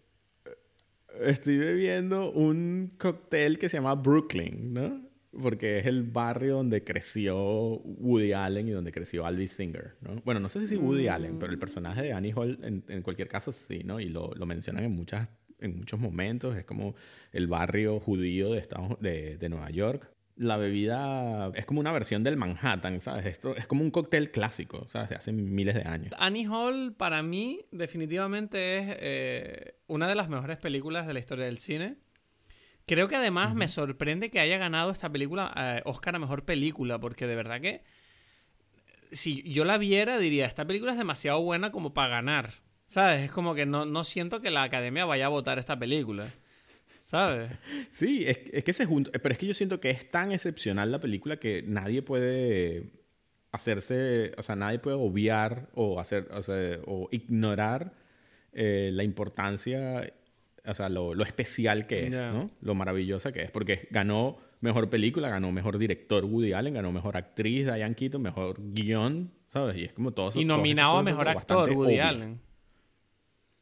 Estoy 1.21 1.57
bebiendo 1.57 2.29
un 2.31 2.91
cóctel 2.97 3.57
que 3.57 3.69
se 3.69 3.77
llama 3.77 3.95
Brooklyn, 3.95 4.73
¿no? 4.73 5.06
Porque 5.41 5.79
es 5.79 5.85
el 5.85 6.03
barrio 6.03 6.55
donde 6.55 6.83
creció 6.83 7.37
Woody 7.37 8.33
Allen 8.33 8.67
y 8.67 8.71
donde 8.71 8.91
creció 8.91 9.25
Alvin 9.25 9.47
Singer, 9.47 9.95
¿no? 10.01 10.21
Bueno, 10.25 10.39
no 10.39 10.49
sé 10.49 10.65
si 10.67 10.75
Woody 10.75 11.07
Allen, 11.07 11.39
pero 11.39 11.51
el 11.51 11.59
personaje 11.59 12.01
de 12.01 12.13
Annie 12.13 12.33
Hall 12.35 12.59
en, 12.63 12.83
en 12.87 13.01
cualquier 13.01 13.27
caso 13.27 13.51
sí, 13.51 13.81
¿no? 13.83 13.99
Y 13.99 14.09
lo, 14.09 14.33
lo, 14.33 14.45
mencionan 14.45 14.83
en, 14.83 14.91
muchas, 14.91 15.29
en 15.59 15.77
muchos 15.77 15.99
momentos, 15.99 16.55
es 16.55 16.65
como 16.65 16.95
el 17.31 17.47
barrio 17.47 17.99
judío 17.99 18.51
de, 18.51 18.59
Estados, 18.59 18.99
de, 18.99 19.37
de 19.37 19.49
Nueva 19.49 19.69
York. 19.69 20.11
La 20.35 20.57
bebida 20.57 21.51
es 21.55 21.65
como 21.65 21.79
una 21.79 21.91
versión 21.91 22.23
del 22.23 22.37
Manhattan, 22.37 23.01
¿sabes? 23.01 23.25
Esto 23.25 23.55
es 23.55 23.65
como 23.65 23.81
un 23.81 23.89
cóctel 23.89 24.29
clásico, 24.29 24.87
¿sabes? 24.87 25.09
De 25.09 25.15
hace 25.15 25.33
miles 25.33 25.73
de 25.73 25.81
años. 25.81 26.13
Annie 26.19 26.45
Hall, 26.47 26.93
para 26.95 27.23
mí, 27.23 27.65
definitivamente 27.71 28.77
es 28.77 28.97
eh, 28.99 29.75
una 29.87 30.07
de 30.07 30.13
las 30.13 30.29
mejores 30.29 30.57
películas 30.57 31.07
de 31.07 31.13
la 31.13 31.19
historia 31.19 31.45
del 31.45 31.57
cine. 31.57 31.97
Creo 32.87 33.07
que 33.09 33.17
además 33.17 33.53
me 33.53 33.67
sorprende 33.67 34.31
que 34.31 34.39
haya 34.39 34.57
ganado 34.57 34.91
esta 34.91 35.11
película 35.11 35.53
eh, 35.57 35.81
Oscar 35.83 36.15
a 36.15 36.19
Mejor 36.19 36.45
Película, 36.45 36.99
porque 36.99 37.27
de 37.27 37.35
verdad 37.35 37.59
que 37.59 37.83
si 39.11 39.43
yo 39.43 39.65
la 39.65 39.77
viera 39.77 40.17
diría, 40.17 40.45
esta 40.45 40.65
película 40.65 40.93
es 40.93 40.97
demasiado 40.97 41.41
buena 41.41 41.71
como 41.71 41.93
para 41.93 42.07
ganar. 42.07 42.51
¿Sabes? 42.87 43.25
Es 43.25 43.31
como 43.31 43.53
que 43.53 43.65
no, 43.65 43.83
no 43.83 44.05
siento 44.05 44.41
que 44.41 44.49
la 44.49 44.63
academia 44.63 45.03
vaya 45.03 45.25
a 45.25 45.29
votar 45.29 45.59
esta 45.59 45.77
película. 45.77 46.27
¿Sabes? 47.01 47.51
Sí, 47.91 48.25
es, 48.25 48.39
es 48.53 48.63
que 48.63 48.71
se 48.71 48.85
junta. 48.85 49.11
Pero 49.11 49.33
es 49.33 49.37
que 49.37 49.47
yo 49.47 49.53
siento 49.53 49.81
que 49.81 49.89
es 49.89 50.09
tan 50.09 50.31
excepcional 50.31 50.89
la 50.89 51.01
película 51.01 51.37
que 51.37 51.63
nadie 51.63 52.01
puede 52.01 52.93
hacerse, 53.51 54.31
o 54.37 54.43
sea, 54.43 54.55
nadie 54.55 54.79
puede 54.79 54.95
obviar 54.95 55.69
o 55.73 55.99
hacer, 55.99 56.29
o, 56.31 56.41
sea, 56.41 56.79
o 56.85 57.09
ignorar 57.11 57.93
eh, 58.53 58.91
la 58.93 59.03
importancia, 59.03 60.09
o 60.67 60.73
sea, 60.73 60.89
lo, 60.89 61.13
lo 61.13 61.23
especial 61.23 61.87
que 61.87 62.05
es, 62.05 62.11
¿no? 62.11 62.49
Lo 62.61 62.75
maravillosa 62.75 63.31
que 63.31 63.43
es, 63.43 63.51
porque 63.51 63.87
ganó 63.91 64.37
mejor 64.61 64.89
película, 64.89 65.29
ganó 65.29 65.51
mejor 65.51 65.77
director 65.77 66.25
Woody 66.25 66.53
Allen, 66.53 66.73
ganó 66.73 66.91
mejor 66.91 67.17
actriz 67.17 67.65
Diane 67.65 67.95
Keaton, 67.95 68.21
mejor 68.21 68.57
guion, 68.59 69.31
¿sabes? 69.47 69.77
Y 69.77 69.85
es 69.85 69.93
como 69.93 70.11
todo 70.11 70.29
Y 70.39 70.45
nominado 70.45 70.97
a 70.97 71.03
mejor 71.03 71.29
actor 71.29 71.71
Woody 71.71 71.99
Allen. 71.99 72.41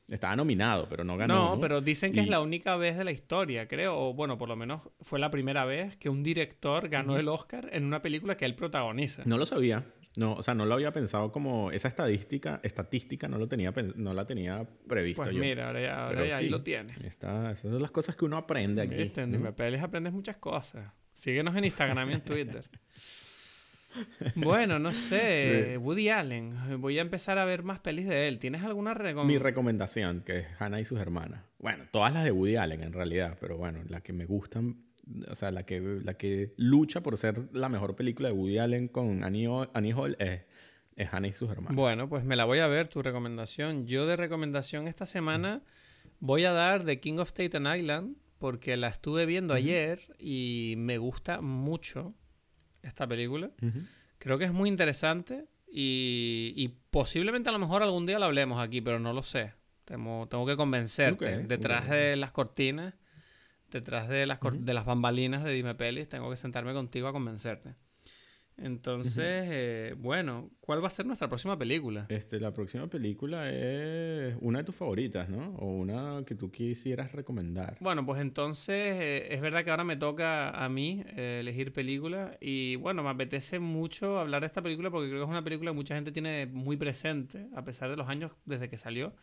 Estaba 0.07 0.35
nominado, 0.35 0.87
pero 0.87 1.03
no 1.03 1.17
ganó. 1.17 1.55
No, 1.55 1.59
pero 1.59 1.81
dicen 1.81 2.13
que 2.13 2.19
es 2.19 2.27
la 2.27 2.39
única 2.39 2.75
vez 2.75 2.95
de 2.95 3.03
la 3.03 3.11
historia, 3.11 3.67
creo. 3.67 3.97
O 3.97 4.13
bueno, 4.13 4.37
por 4.37 4.47
lo 4.47 4.55
menos 4.55 4.83
fue 5.01 5.17
la 5.17 5.31
primera 5.31 5.65
vez 5.65 5.97
que 5.97 6.09
un 6.09 6.21
director 6.21 6.89
ganó 6.89 7.17
el 7.17 7.27
Oscar 7.27 7.69
en 7.71 7.85
una 7.85 8.03
película 8.03 8.37
que 8.37 8.45
él 8.45 8.53
protagoniza. 8.53 9.23
No 9.25 9.39
lo 9.39 9.47
sabía. 9.47 9.83
No, 10.17 10.33
o 10.33 10.41
sea, 10.41 10.53
no 10.53 10.65
lo 10.65 10.73
había 10.75 10.91
pensado 10.91 11.31
como 11.31 11.71
esa 11.71 11.87
estadística, 11.87 12.59
estadística 12.63 13.27
no 13.27 13.37
lo 13.37 13.47
tenía, 13.47 13.73
no 13.95 14.13
la 14.13 14.25
tenía 14.25 14.65
previsto 14.87 15.23
pues 15.23 15.35
mira, 15.35 15.67
ahora 15.67 15.81
ya, 15.81 16.37
ahí 16.37 16.49
lo 16.49 16.61
tiene. 16.61 16.93
esas 17.05 17.59
son 17.59 17.81
las 17.81 17.91
cosas 17.91 18.15
que 18.15 18.25
uno 18.25 18.37
aprende 18.37 18.81
aquí. 18.81 18.95
Viste, 18.95 19.21
en 19.21 19.41
¿no? 19.41 19.49
aprendes 19.49 20.13
muchas 20.13 20.37
cosas. 20.37 20.91
Síguenos 21.13 21.55
en 21.55 21.65
Instagram 21.65 22.09
y 22.09 22.13
en 22.13 22.21
Twitter. 22.21 22.63
Bueno, 24.35 24.79
no 24.79 24.93
sé, 24.93 25.77
Woody 25.81 26.09
Allen. 26.09 26.81
Voy 26.81 26.99
a 26.99 27.01
empezar 27.01 27.37
a 27.37 27.45
ver 27.45 27.63
más 27.63 27.79
pelis 27.79 28.07
de 28.07 28.27
él. 28.27 28.39
¿Tienes 28.39 28.63
alguna 28.63 28.93
recomendación? 28.93 29.27
Mi 29.27 29.37
recomendación, 29.37 30.21
que 30.21 30.39
es 30.39 30.47
Hannah 30.59 30.79
y 30.79 30.85
sus 30.85 30.99
hermanas. 30.99 31.43
Bueno, 31.59 31.85
todas 31.91 32.13
las 32.13 32.23
de 32.23 32.31
Woody 32.31 32.57
Allen 32.57 32.83
en 32.83 32.93
realidad, 32.93 33.37
pero 33.39 33.57
bueno, 33.57 33.79
la 33.87 34.01
que 34.01 34.13
me 34.13 34.25
gustan, 34.25 34.83
o 35.29 35.35
sea, 35.35 35.51
la 35.51 35.65
que, 35.65 35.79
la 36.03 36.15
que 36.15 36.53
lucha 36.57 37.01
por 37.01 37.17
ser 37.17 37.53
la 37.53 37.69
mejor 37.69 37.95
película 37.95 38.29
de 38.29 38.33
Woody 38.33 38.57
Allen 38.57 38.87
con 38.87 39.23
Annie, 39.23 39.47
Hall 39.47 40.15
es, 40.19 40.41
es 40.95 41.13
Hannah 41.13 41.27
y 41.27 41.33
sus 41.33 41.49
hermanas. 41.49 41.75
Bueno, 41.75 42.09
pues 42.09 42.23
me 42.23 42.35
la 42.35 42.45
voy 42.45 42.59
a 42.59 42.67
ver, 42.67 42.87
tu 42.87 43.01
recomendación. 43.01 43.85
Yo 43.85 44.07
de 44.07 44.15
recomendación 44.15 44.87
esta 44.87 45.05
semana 45.05 45.61
voy 46.19 46.45
a 46.45 46.51
dar 46.51 46.83
The 46.83 46.99
King 46.99 47.17
of 47.17 47.29
Staten 47.29 47.67
Island, 47.67 48.17
porque 48.37 48.77
la 48.77 48.87
estuve 48.87 49.25
viendo 49.25 49.53
ayer 49.53 50.01
y 50.19 50.75
me 50.77 50.97
gusta 50.97 51.41
mucho 51.41 52.13
esta 52.81 53.07
película. 53.07 53.51
Creo 54.17 54.37
que 54.37 54.45
es 54.45 54.53
muy 54.53 54.69
interesante 54.69 55.45
y, 55.67 56.73
posiblemente 56.89 57.49
a 57.49 57.51
lo 57.51 57.59
mejor 57.59 57.83
algún 57.83 58.05
día 58.05 58.19
la 58.19 58.27
hablemos 58.27 58.61
aquí, 58.61 58.81
pero 58.81 58.99
no 58.99 59.13
lo 59.13 59.23
sé. 59.23 59.53
Tengo, 59.83 60.27
tengo 60.27 60.45
que 60.45 60.55
convencerte. 60.55 61.43
detrás 61.43 61.89
de 61.89 62.15
las 62.15 62.31
cortinas, 62.31 62.95
detrás 63.75 64.07
de 64.07 64.25
las, 64.25 64.39
de 64.41 64.73
las 64.73 64.85
bambalinas 64.85 65.43
de 65.43 65.51
Dime 65.51 65.75
Pelis, 65.75 66.07
tengo 66.07 66.29
que 66.29 66.37
sentarme 66.37 66.73
contigo 66.73 67.09
a 67.09 67.11
convencerte. 67.11 67.75
Entonces, 68.57 69.47
eh, 69.49 69.95
bueno, 69.97 70.49
¿cuál 70.61 70.81
va 70.81 70.87
a 70.87 70.89
ser 70.89 71.05
nuestra 71.05 71.27
próxima 71.27 71.59
película? 71.59 72.05
Este, 72.07 72.39
la 72.39 72.53
próxima 72.53 72.87
película 72.87 73.51
es 73.51 74.33
una 74.39 74.59
de 74.59 74.63
tus 74.63 74.77
favoritas, 74.77 75.27
¿no? 75.27 75.55
O 75.57 75.75
una 75.75 76.23
que 76.25 76.35
tú 76.35 76.49
quisieras 76.49 77.11
recomendar. 77.11 77.77
Bueno, 77.81 78.05
pues 78.05 78.21
entonces 78.21 78.95
eh, 78.95 79.27
es 79.33 79.41
verdad 79.41 79.65
que 79.65 79.71
ahora 79.71 79.83
me 79.83 79.97
toca 79.97 80.51
a 80.51 80.69
mí 80.69 81.03
eh, 81.17 81.39
elegir 81.41 81.73
película 81.73 82.37
y 82.39 82.77
bueno, 82.77 83.03
me 83.03 83.09
apetece 83.09 83.59
mucho 83.59 84.19
hablar 84.19 84.39
de 84.39 84.47
esta 84.47 84.61
película 84.61 84.89
porque 84.89 85.09
creo 85.09 85.19
que 85.19 85.25
es 85.25 85.31
una 85.31 85.43
película 85.43 85.71
que 85.71 85.75
mucha 85.75 85.95
gente 85.95 86.13
tiene 86.13 86.45
muy 86.45 86.77
presente 86.77 87.49
a 87.53 87.65
pesar 87.65 87.89
de 87.89 87.97
los 87.97 88.07
años 88.07 88.31
desde 88.45 88.69
que 88.69 88.77
salió, 88.77 89.17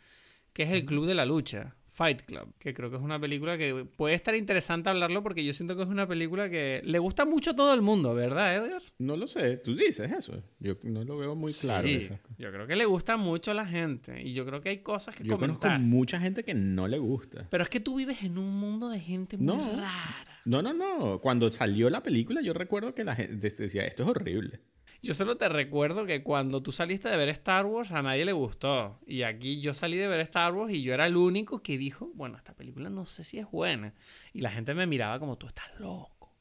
que 0.52 0.64
es 0.64 0.72
El 0.72 0.84
Club 0.84 1.06
de 1.06 1.14
la 1.14 1.24
Lucha. 1.24 1.74
Fight 1.92 2.22
Club, 2.22 2.54
que 2.58 2.72
creo 2.72 2.88
que 2.88 2.96
es 2.96 3.02
una 3.02 3.20
película 3.20 3.58
que 3.58 3.84
puede 3.84 4.14
estar 4.14 4.34
interesante 4.34 4.88
hablarlo 4.88 5.22
porque 5.22 5.44
yo 5.44 5.52
siento 5.52 5.76
que 5.76 5.82
es 5.82 5.88
una 5.90 6.08
película 6.08 6.48
que 6.48 6.80
le 6.84 6.98
gusta 6.98 7.26
mucho 7.26 7.50
a 7.50 7.54
todo 7.54 7.74
el 7.74 7.82
mundo, 7.82 8.14
¿verdad, 8.14 8.56
Edgar? 8.56 8.82
No 8.98 9.14
lo 9.14 9.26
sé, 9.26 9.58
tú 9.58 9.76
dices 9.76 10.10
eso. 10.10 10.42
Yo 10.58 10.76
no 10.84 11.04
lo 11.04 11.18
veo 11.18 11.34
muy 11.34 11.52
claro. 11.52 11.86
Yo 11.86 12.50
creo 12.50 12.66
que 12.66 12.76
le 12.76 12.86
gusta 12.86 13.18
mucho 13.18 13.50
a 13.50 13.54
la 13.54 13.66
gente 13.66 14.22
y 14.22 14.32
yo 14.32 14.46
creo 14.46 14.62
que 14.62 14.70
hay 14.70 14.78
cosas 14.78 15.14
que 15.14 15.24
yo 15.24 15.36
comentar. 15.36 15.72
conozco 15.72 15.86
mucha 15.86 16.18
gente 16.18 16.44
que 16.44 16.54
no 16.54 16.88
le 16.88 16.98
gusta. 16.98 17.46
Pero 17.50 17.62
es 17.62 17.68
que 17.68 17.80
tú 17.80 17.96
vives 17.96 18.22
en 18.22 18.38
un 18.38 18.58
mundo 18.58 18.88
de 18.88 18.98
gente 18.98 19.36
muy 19.36 19.58
rara. 19.58 20.31
No, 20.44 20.62
no, 20.62 20.72
no. 20.72 21.20
Cuando 21.20 21.50
salió 21.50 21.90
la 21.90 22.02
película 22.02 22.40
yo 22.42 22.52
recuerdo 22.52 22.94
que 22.94 23.04
la 23.04 23.14
gente 23.14 23.50
decía, 23.50 23.84
esto 23.84 24.02
es 24.02 24.08
horrible. 24.08 24.60
Yo 25.04 25.14
solo 25.14 25.36
te 25.36 25.48
recuerdo 25.48 26.06
que 26.06 26.22
cuando 26.22 26.62
tú 26.62 26.70
saliste 26.70 27.08
de 27.08 27.16
ver 27.16 27.28
Star 27.30 27.66
Wars 27.66 27.90
a 27.90 28.02
nadie 28.02 28.24
le 28.24 28.32
gustó. 28.32 29.00
Y 29.04 29.22
aquí 29.22 29.60
yo 29.60 29.74
salí 29.74 29.96
de 29.96 30.06
ver 30.06 30.20
Star 30.20 30.54
Wars 30.54 30.72
y 30.72 30.82
yo 30.82 30.94
era 30.94 31.06
el 31.06 31.16
único 31.16 31.60
que 31.60 31.76
dijo, 31.76 32.12
bueno, 32.14 32.38
esta 32.38 32.54
película 32.54 32.88
no 32.88 33.04
sé 33.04 33.24
si 33.24 33.38
es 33.38 33.50
buena. 33.50 33.94
Y 34.32 34.42
la 34.42 34.52
gente 34.52 34.74
me 34.74 34.86
miraba 34.86 35.18
como, 35.18 35.36
tú 35.36 35.48
estás 35.48 35.68
loco. 35.80 36.32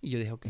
Y 0.00 0.10
yo 0.10 0.20
dije, 0.20 0.30
ok. 0.30 0.46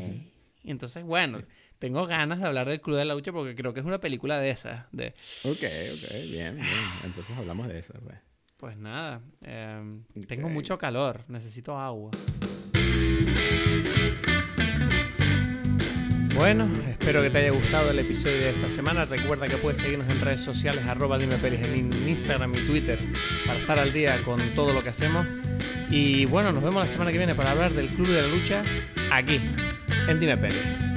Y 0.63 0.71
entonces, 0.71 1.03
bueno, 1.03 1.43
tengo 1.79 2.07
ganas 2.07 2.41
de 2.41 2.47
hablar 2.47 2.69
del 2.69 2.83
Club 2.83 2.99
de 2.99 3.07
la 3.07 3.15
Lucha 3.15 3.33
porque 3.33 3.55
creo 3.55 3.73
que 3.73 3.81
es 3.81 3.87
una 3.87 4.01
película 4.01 4.39
de 4.39 4.51
esas. 4.51 4.85
De... 4.93 5.15
Ok, 5.45 5.65
ok, 5.95 6.13
bien, 6.31 6.57
bien. 6.57 6.67
Entonces 7.05 7.35
hablamos 7.37 7.69
de 7.69 7.79
esa, 7.79 7.99
pues. 8.01 8.19
Pues 8.59 8.77
nada, 8.77 9.23
em, 9.41 10.05
tengo 10.29 10.51
mucho 10.51 10.77
calor, 10.77 11.25
necesito 11.29 11.79
agua. 11.79 12.11
Bueno, 16.35 16.67
espero 16.89 17.23
que 17.23 17.29
te 17.29 17.39
haya 17.39 17.51
gustado 17.51 17.91
el 17.91 17.99
episodio 17.99 18.39
de 18.39 18.51
esta 18.51 18.71
semana. 18.71 19.05
Recuerda 19.05 19.47
que 19.47 19.59
puedes 19.59 19.77
seguirnos 19.77 20.11
en 20.11 20.23
redes 20.23 20.41
sociales, 20.41 20.87
arroba 20.87 21.19
Dime 21.19 21.37
Pelis 21.37 21.61
en 21.61 21.93
Instagram 22.09 22.55
y 22.55 22.67
Twitter, 22.67 22.99
para 23.47 23.59
estar 23.59 23.79
al 23.79 23.93
día 23.93 24.23
con 24.23 24.41
todo 24.55 24.73
lo 24.73 24.83
que 24.83 24.89
hacemos. 24.89 25.27
Y 25.91 26.25
bueno, 26.25 26.51
nos 26.51 26.63
vemos 26.63 26.81
la 26.81 26.87
semana 26.87 27.13
que 27.13 27.19
viene 27.19 27.35
para 27.35 27.51
hablar 27.51 27.73
del 27.75 27.89
Club 27.89 28.09
de 28.09 28.23
la 28.23 28.29
Lucha 28.29 28.63
aquí, 29.13 29.39
en 30.09 30.19
Dime 30.19 30.39
Pelis. 30.39 30.91